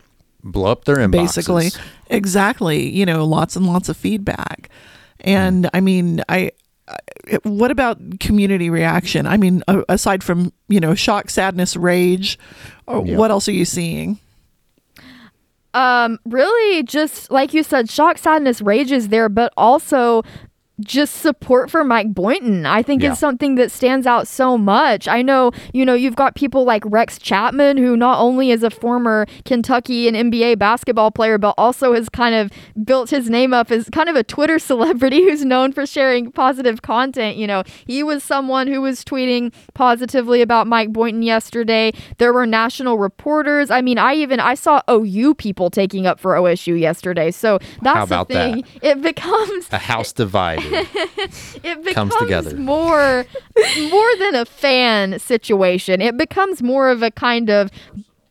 Blow 0.44 0.70
up 0.72 0.84
their 0.84 0.96
inboxes. 0.96 1.10
Basically, 1.12 1.68
exactly. 2.08 2.90
You 2.90 3.06
know, 3.06 3.24
lots 3.24 3.56
and 3.56 3.66
lots 3.66 3.88
of 3.88 3.96
feedback. 3.96 4.68
And 5.20 5.68
I 5.74 5.80
mean, 5.80 6.22
I. 6.28 6.50
I- 6.88 7.38
What 7.44 7.70
about 7.70 7.98
community 8.18 8.68
reaction? 8.68 9.24
I 9.26 9.36
mean, 9.36 9.62
aside 9.88 10.24
from 10.24 10.52
you 10.68 10.80
know 10.80 10.94
shock, 10.96 11.30
sadness, 11.30 11.76
rage, 11.76 12.38
or 12.88 13.06
Yeah. 13.06 13.16
what 13.16 13.30
else 13.30 13.48
are 13.48 13.52
you 13.52 13.64
seeing? 13.64 14.18
Um, 15.74 16.18
really, 16.26 16.82
just 16.82 17.30
like 17.30 17.54
you 17.54 17.62
said, 17.62 17.88
shock, 17.88 18.18
sadness, 18.18 18.60
rage 18.60 18.92
is 18.92 19.08
there, 19.08 19.28
but 19.30 19.52
also 19.56 20.22
just 20.84 21.14
support 21.16 21.70
for 21.70 21.84
Mike 21.84 22.12
Boynton. 22.14 22.66
I 22.66 22.82
think 22.82 23.02
Yeah. 23.02 23.12
is 23.12 23.18
something 23.18 23.54
that 23.56 23.70
stands 23.70 24.06
out 24.06 24.28
so 24.28 24.56
much. 24.58 25.08
I 25.08 25.22
know, 25.22 25.50
you 25.72 25.84
know, 25.84 25.94
you've 25.94 26.16
got 26.16 26.34
people 26.34 26.64
like 26.64 26.82
Rex 26.86 27.18
Chapman, 27.18 27.76
who 27.76 27.96
not 27.96 28.18
only 28.20 28.50
is 28.50 28.62
a 28.62 28.70
former 28.70 29.26
Kentucky 29.44 30.08
and 30.08 30.16
NBA 30.16 30.56
basketball 30.58 31.10
player, 31.10 31.38
but 31.38 31.54
also 31.58 31.94
has 31.94 32.08
kind 32.08 32.34
of 32.34 32.50
built 32.84 33.10
his 33.10 33.28
name 33.30 33.52
up 33.54 33.70
as 33.70 33.88
kind 33.90 34.08
of 34.08 34.16
a 34.16 34.22
Twitter 34.24 34.58
celebrity 34.72 35.22
who's 35.22 35.44
known 35.44 35.72
for 35.72 35.86
sharing 35.86 36.30
positive 36.32 36.82
content. 36.82 37.36
You 37.36 37.46
know, 37.46 37.62
he 37.86 38.02
was 38.02 38.22
someone 38.22 38.66
who 38.66 38.80
was 38.80 39.04
tweeting 39.04 39.52
positively 39.74 40.42
about 40.42 40.66
Mike 40.66 40.92
Boynton 40.92 41.22
yesterday. 41.22 41.92
There 42.18 42.32
were 42.32 42.46
national 42.46 42.98
reporters. 42.98 43.70
I 43.70 43.80
mean, 43.82 43.98
I 43.98 44.14
even 44.14 44.40
I 44.40 44.54
saw 44.54 44.80
OU 44.90 45.34
people 45.34 45.70
taking 45.70 46.06
up 46.06 46.18
for 46.20 46.34
OSU 46.34 46.78
yesterday. 46.78 47.30
So 47.30 47.58
that's 47.82 48.06
about 48.06 48.28
the 48.28 48.34
thing. 48.34 48.64
It 48.82 49.00
becomes 49.02 49.68
A 49.72 49.78
house 49.78 50.12
divided. 50.12 50.71
It 50.72 51.84
becomes 51.84 52.12
comes 52.12 52.16
together. 52.16 52.56
more 52.56 53.26
more 53.90 54.16
than 54.18 54.34
a 54.34 54.44
fan 54.44 55.18
situation. 55.18 56.00
It 56.00 56.16
becomes 56.16 56.62
more 56.62 56.90
of 56.90 57.02
a 57.02 57.10
kind 57.10 57.50
of 57.50 57.70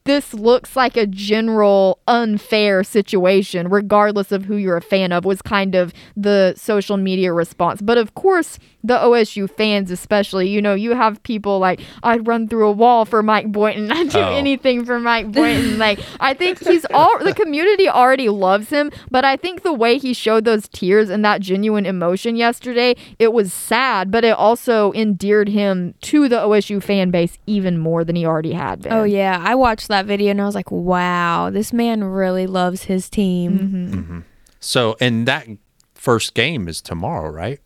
this 0.04 0.34
looks 0.34 0.76
like 0.76 0.98
a 0.98 1.06
general 1.08 2.00
unfair 2.08 2.84
situation, 2.84 3.70
regardless 3.70 4.32
of 4.32 4.46
who 4.46 4.56
you're 4.56 4.78
a 4.78 4.82
fan 4.82 5.12
of, 5.12 5.26
was 5.26 5.42
kind 5.42 5.76
of 5.76 5.94
the 6.18 6.54
social 6.58 6.98
media 6.98 7.32
response. 7.34 7.82
But 7.82 7.98
of 7.98 8.14
course, 8.16 8.58
the 8.84 8.98
OSU 8.98 9.48
fans, 9.50 9.92
especially, 9.92 10.50
you 10.50 10.60
know, 10.62 10.74
you 10.74 10.96
have 10.96 11.22
people 11.22 11.60
like, 11.60 11.82
I'd 12.02 12.28
run 12.28 12.48
through 12.48 12.68
a 12.68 12.72
wall 12.72 13.06
for 13.06 13.22
Mike 13.22 13.52
Boynton. 13.52 13.92
I'd 13.92 14.10
do 14.10 14.18
Oh. 14.20 14.32
anything 14.36 14.86
for 14.86 15.00
Mike 15.00 15.32
Boynton. 15.32 15.78
like, 15.78 16.00
I 16.20 16.34
think 16.34 16.60
he's 16.66 16.86
all, 16.94 17.20
the 17.20 17.34
community 17.34 17.88
already 17.88 18.30
loves 18.30 18.70
him, 18.70 18.92
but 19.12 19.24
I 19.24 19.36
think 19.38 19.62
the 19.62 19.74
way 19.74 19.98
he 20.00 20.14
showed 20.14 20.46
those 20.46 20.68
tears 20.68 21.10
and 21.10 21.24
that 21.26 21.42
genuine 21.42 21.86
emotion 21.86 22.36
yesterday, 22.36 22.96
it 23.20 23.34
was 23.34 23.54
sad, 23.54 24.10
but 24.10 24.24
it 24.24 24.36
also 24.36 24.92
endeared 24.94 25.50
him 25.50 25.94
to 26.02 26.28
the 26.28 26.38
OSU 26.38 26.82
fan 26.82 27.12
base 27.12 27.38
even 27.46 27.78
more 27.78 28.04
than 28.04 28.16
he 28.16 28.26
already 28.26 28.54
had 28.54 28.82
been. 28.82 28.94
Oh 28.94 29.04
yeah, 29.04 29.40
I 29.46 29.54
watched 29.56 29.90
that 29.92 30.06
video 30.06 30.32
and 30.32 30.42
I 30.42 30.46
was 30.46 30.56
like, 30.56 30.72
"Wow, 30.72 31.50
this 31.52 31.72
man 31.72 32.04
really 32.04 32.48
loves 32.48 32.84
his 32.84 33.10
team." 33.10 34.26
so, 34.60 34.96
and 35.00 35.28
that 35.28 35.48
first 35.94 36.34
game 36.34 36.68
is 36.68 36.82
tomorrow, 36.82 37.30
right? 37.30 37.60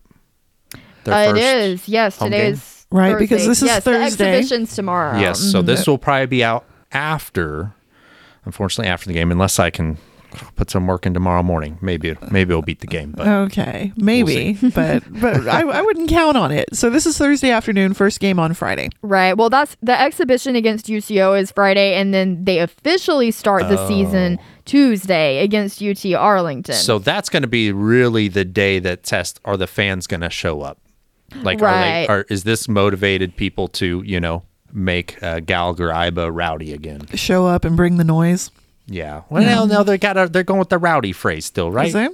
Their 1.05 1.13
Uh, 1.13 1.17
it 1.23 1.29
first 1.31 1.41
is. 1.43 1.87
Yes, 1.87 2.17
home 2.17 2.31
today 2.31 2.43
game? 2.45 2.53
is 2.53 2.85
Right, 2.91 3.17
because 3.17 3.45
this 3.47 3.61
is 3.61 3.67
yes, 3.67 3.83
Thursday. 3.83 3.99
The 3.99 4.05
exhibition's 4.37 4.75
tomorrow. 4.75 5.19
Yes. 5.19 5.39
So 5.39 5.61
Mhm. 5.61 5.65
this 5.65 5.87
will 5.87 5.97
probably 5.97 6.27
be 6.27 6.43
out 6.43 6.65
after, 6.91 7.73
unfortunately, 8.45 8.89
after 8.91 9.07
the 9.07 9.13
game, 9.13 9.31
unless 9.31 9.59
I 9.59 9.69
can 9.69 9.97
put 10.55 10.69
some 10.69 10.87
work 10.87 11.05
in 11.05 11.13
tomorrow 11.13 11.43
morning. 11.43 11.77
Maybe 11.81 12.15
maybe 12.31 12.51
it'll 12.51 12.61
beat 12.61 12.79
the 12.81 12.87
game. 12.87 13.11
But 13.11 13.27
Okay, 13.27 13.91
maybe, 13.95 14.53
but 14.75 15.03
but 15.21 15.47
I, 15.47 15.61
I 15.61 15.81
wouldn't 15.81 16.09
count 16.09 16.37
on 16.37 16.51
it. 16.51 16.75
So 16.75 16.89
this 16.89 17.05
is 17.05 17.17
Thursday 17.17 17.51
afternoon, 17.51 17.93
first 17.93 18.19
game 18.19 18.39
on 18.39 18.53
Friday. 18.53 18.89
Right. 19.01 19.33
Well, 19.37 19.49
that's 19.49 19.75
the 19.81 19.99
exhibition 19.99 20.55
against 20.55 20.87
UCO 20.87 21.39
is 21.39 21.51
Friday, 21.51 21.93
and 21.95 22.13
then 22.13 22.43
they 22.45 22.59
officially 22.59 23.31
start 23.31 23.63
the 23.69 23.87
season 23.87 24.39
Tuesday 24.65 25.39
against 25.43 25.81
UT 25.81 26.03
Arlington. 26.13 26.73
Oh. 26.75 26.77
so 26.77 26.99
that's 26.99 27.29
going 27.29 27.43
to 27.43 27.47
be 27.47 27.71
really 27.71 28.27
the 28.27 28.45
day 28.45 28.79
that 28.79 29.03
test. 29.03 29.39
Are 29.45 29.57
the 29.57 29.67
fans 29.67 30.07
going 30.07 30.21
to 30.21 30.29
show 30.29 30.61
up? 30.61 30.79
Like, 31.43 31.59
Right. 31.61 31.71
are 31.71 31.83
they? 31.83 32.07
Are 32.07 32.25
is 32.29 32.43
this 32.43 32.67
motivated 32.67 33.35
people 33.35 33.67
to 33.69 34.01
you 34.05 34.19
know 34.19 34.43
make 34.73 35.21
uh, 35.23 35.39
Gallagher 35.39 35.89
Iba 35.89 36.29
rowdy 36.33 36.73
again? 36.73 37.07
Show 37.15 37.45
up 37.47 37.65
and 37.65 37.75
bring 37.77 37.97
the 37.97 38.03
noise. 38.03 38.51
Yeah. 38.87 39.21
Well, 39.29 39.67
no, 39.67 39.83
they 39.83 39.97
got 39.97 40.31
they're 40.31 40.43
going 40.43 40.59
with 40.59 40.69
the 40.69 40.77
rowdy 40.77 41.11
phrase 41.11 41.45
still, 41.45 41.71
right? 41.71 41.87
Is? 41.87 41.95
I, 41.95 42.07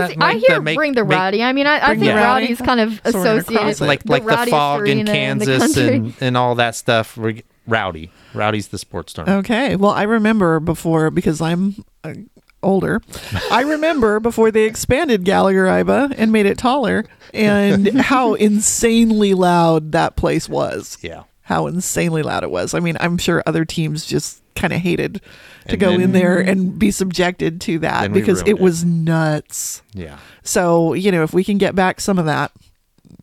that 0.00 0.06
th- 0.08 0.18
I 0.20 0.34
hear 0.34 0.56
the- 0.56 0.60
make- 0.62 0.76
bring 0.76 0.92
the 0.92 1.04
make- 1.04 1.16
rowdy. 1.18 1.42
I 1.42 1.52
mean, 1.52 1.66
I, 1.66 1.76
I 1.76 1.96
think 1.96 2.10
rowdy? 2.10 2.14
rowdy 2.46 2.50
is 2.52 2.58
kind 2.58 2.80
of 2.80 2.92
So 2.94 3.00
we're 3.04 3.12
gonna 3.12 3.38
associated 3.38 3.62
cross 3.62 3.80
it. 3.80 3.84
like 3.86 4.08
like 4.08 4.24
the 4.26 4.50
fog 4.50 4.80
in 4.80 4.98
arena 4.98 5.00
in 5.00 5.06
Kansas 5.06 5.76
and, 5.76 6.14
and 6.20 6.36
all 6.36 6.54
that 6.56 6.74
stuff. 6.74 7.16
We're- 7.16 7.42
Rowdy, 7.66 8.10
rowdy's 8.32 8.68
the 8.68 8.78
sports 8.78 9.12
term. 9.12 9.28
Okay. 9.28 9.76
Well, 9.76 9.90
I 9.90 10.04
remember 10.04 10.58
before 10.58 11.10
because 11.10 11.42
I'm 11.42 11.74
uh, 12.02 12.14
older. 12.62 13.02
I 13.50 13.60
remember 13.60 14.20
before 14.20 14.50
they 14.50 14.64
expanded 14.64 15.22
Gallagher 15.24 15.66
Iba 15.66 16.14
and 16.16 16.32
made 16.32 16.46
it 16.46 16.56
taller, 16.56 17.04
and 17.34 17.88
how 18.00 18.32
insanely 18.32 19.34
loud 19.34 19.92
that 19.92 20.16
place 20.16 20.48
was. 20.48 20.96
Yeah. 21.02 21.24
How 21.42 21.66
insanely 21.66 22.22
loud 22.22 22.42
it 22.42 22.50
was. 22.50 22.72
I 22.72 22.80
mean, 22.80 22.96
I'm 23.00 23.18
sure 23.18 23.42
other 23.44 23.66
teams 23.66 24.06
just 24.06 24.40
kind 24.54 24.72
of 24.72 24.80
hated 24.80 25.20
to 25.68 25.74
And 25.74 25.80
go 25.80 25.90
then- 25.92 26.00
in 26.00 26.12
there 26.12 26.38
and 26.38 26.78
be 26.78 26.90
subjected 26.90 27.60
to 27.62 27.78
that 27.80 28.12
because 28.12 28.40
it 28.42 28.48
it. 28.48 28.60
was 28.60 28.84
nuts. 28.84 29.82
Yeah. 29.94 30.18
So, 30.42 30.94
you 30.94 31.12
know, 31.12 31.22
if 31.22 31.32
we 31.32 31.44
can 31.44 31.58
get 31.58 31.74
back 31.74 32.00
some 32.00 32.18
of 32.18 32.24
that, 32.26 32.50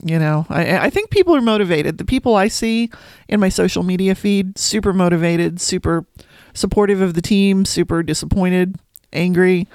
you 0.04 0.20
know, 0.20 0.46
I, 0.50 0.78
I 0.78 0.90
think 0.90 1.10
people 1.10 1.36
are 1.36 1.42
motivated. 1.42 1.98
The 1.98 2.06
people 2.06 2.36
I 2.36 2.48
see 2.48 2.90
in 3.28 3.40
my 3.40 3.50
social 3.50 3.82
media 3.84 4.14
feed, 4.16 4.58
super 4.58 4.94
motivated, 4.94 5.60
super 5.60 6.06
supportive 6.54 7.02
of 7.02 7.14
the 7.16 7.22
team, 7.22 7.66
super 7.66 8.04
disappointed, 8.04 8.76
angry. 9.12 9.68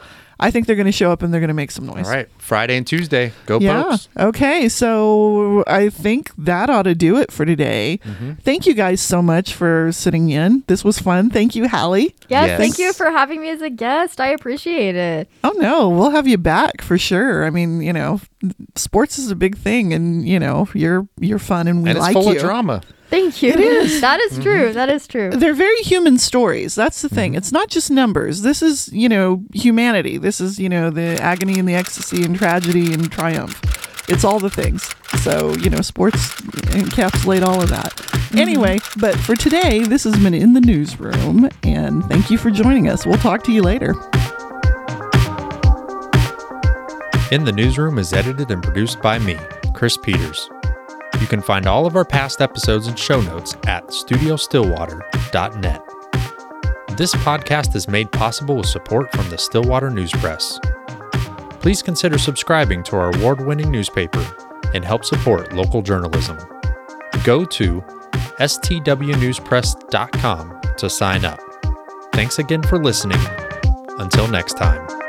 I 0.42 0.50
think 0.50 0.66
they're 0.66 0.74
going 0.76 0.86
to 0.86 0.92
show 0.92 1.12
up 1.12 1.22
and 1.22 1.32
they're 1.32 1.40
going 1.40 1.48
to 1.48 1.54
make 1.54 1.70
some 1.70 1.86
noise. 1.86 2.06
All 2.06 2.12
right, 2.14 2.28
Friday 2.38 2.76
and 2.78 2.86
Tuesday, 2.86 3.32
go 3.46 3.60
Yeah. 3.60 3.82
Pokes. 3.82 4.08
Okay. 4.18 4.68
So 4.70 5.62
I 5.66 5.90
think 5.90 6.32
that 6.38 6.70
ought 6.70 6.84
to 6.84 6.94
do 6.94 7.16
it 7.18 7.30
for 7.30 7.44
today. 7.44 8.00
Mm-hmm. 8.04 8.32
Thank 8.42 8.66
you 8.66 8.72
guys 8.74 9.00
so 9.02 9.20
much 9.20 9.52
for 9.54 9.92
sitting 9.92 10.30
in. 10.30 10.64
This 10.66 10.82
was 10.82 10.98
fun. 10.98 11.28
Thank 11.30 11.54
you, 11.54 11.68
Hallie. 11.68 12.14
Yes, 12.28 12.48
Yes. 12.48 12.58
thank 12.58 12.78
you 12.78 12.92
for 12.94 13.10
having 13.10 13.42
me 13.42 13.50
as 13.50 13.60
a 13.62 13.70
guest. 13.70 14.18
I 14.20 14.28
appreciate 14.28 14.96
it. 14.96 15.28
Oh 15.44 15.52
no, 15.58 15.88
we'll 15.90 16.10
have 16.10 16.26
you 16.26 16.38
back 16.38 16.80
for 16.80 16.96
sure. 16.96 17.44
I 17.44 17.50
mean, 17.50 17.82
you 17.82 17.92
know, 17.92 18.20
sports 18.76 19.18
is 19.18 19.30
a 19.30 19.36
big 19.36 19.56
thing, 19.58 19.92
and 19.92 20.26
you 20.26 20.38
know, 20.38 20.68
you're 20.74 21.06
you're 21.20 21.38
fun, 21.38 21.68
and 21.68 21.82
we 21.82 21.90
And 21.90 21.98
it's 21.98 22.06
like 22.06 22.14
full 22.14 22.24
you. 22.24 22.36
of 22.36 22.38
drama. 22.38 22.80
Thank 23.10 23.42
you. 23.42 23.50
It 23.52 23.58
is. 23.60 24.00
That 24.00 24.20
is 24.20 24.38
true. 24.38 24.72
That 24.72 24.88
is 24.88 25.06
true. 25.08 25.30
They're 25.30 25.52
very 25.52 25.80
human 25.82 26.16
stories. 26.18 26.74
That's 26.76 27.02
the 27.02 27.08
Mm-hmm. 27.08 27.14
thing. 27.16 27.34
It's 27.34 27.50
not 27.50 27.68
just 27.68 27.90
numbers. 27.90 28.42
This 28.42 28.62
is, 28.62 28.88
you 28.92 29.08
know, 29.08 29.42
humanity. 29.52 30.16
This 30.16 30.40
is, 30.40 30.58
you 30.60 30.68
know, 30.68 30.90
the 30.90 31.20
agony 31.20 31.58
and 31.58 31.68
the 31.68 31.74
ecstasy 31.74 32.24
and 32.24 32.36
tragedy 32.36 32.92
and 32.94 33.10
triumph. 33.10 33.60
It's 34.08 34.22
all 34.24 34.38
the 34.38 34.48
things. 34.50 34.88
So, 35.22 35.54
you 35.56 35.70
know, 35.70 35.80
sports 35.80 36.40
encapsulate 36.72 37.42
all 37.42 37.60
of 37.60 37.68
that. 37.70 37.92
Anyway, 38.36 38.78
but 39.00 39.18
for 39.18 39.34
today, 39.34 39.80
this 39.82 40.04
has 40.04 40.16
been 40.22 40.34
In 40.34 40.52
the 40.52 40.60
Newsroom, 40.60 41.48
and 41.64 42.04
thank 42.04 42.30
you 42.30 42.38
for 42.38 42.50
joining 42.52 42.88
us. 42.88 43.04
We'll 43.04 43.18
talk 43.18 43.42
to 43.44 43.52
you 43.52 43.62
later. 43.62 43.90
In 47.32 47.44
the 47.44 47.52
Newsroom 47.54 47.98
is 47.98 48.12
edited 48.12 48.50
and 48.52 48.62
produced 48.62 49.00
by 49.02 49.18
me, 49.18 49.36
Chris 49.74 49.96
Peters. 49.96 50.48
You 51.20 51.26
can 51.26 51.42
find 51.42 51.66
all 51.66 51.86
of 51.86 51.96
our 51.96 52.04
past 52.04 52.40
episodes 52.40 52.86
and 52.86 52.96
show 52.98 53.20
notes 53.20 53.56
at 53.66 53.86
studiostillwater.net. 53.88 55.82
This 56.96 57.14
podcast 57.14 57.74
is 57.74 57.88
made 57.88 58.12
possible 58.12 58.56
with 58.56 58.66
support 58.66 59.10
from 59.12 59.28
the 59.30 59.38
Stillwater 59.38 59.90
News 59.90 60.12
Press. 60.12 60.60
Please 61.60 61.82
consider 61.82 62.18
subscribing 62.18 62.82
to 62.84 62.96
our 62.96 63.14
award 63.16 63.44
winning 63.46 63.70
newspaper 63.70 64.24
and 64.74 64.84
help 64.84 65.04
support 65.04 65.52
local 65.52 65.82
journalism. 65.82 66.38
Go 67.22 67.44
to 67.44 67.82
stwnewspress.com 68.38 70.60
to 70.78 70.90
sign 70.90 71.24
up. 71.24 71.40
Thanks 72.12 72.38
again 72.38 72.62
for 72.62 72.78
listening. 72.78 73.20
Until 73.98 74.28
next 74.28 74.54
time. 74.54 74.99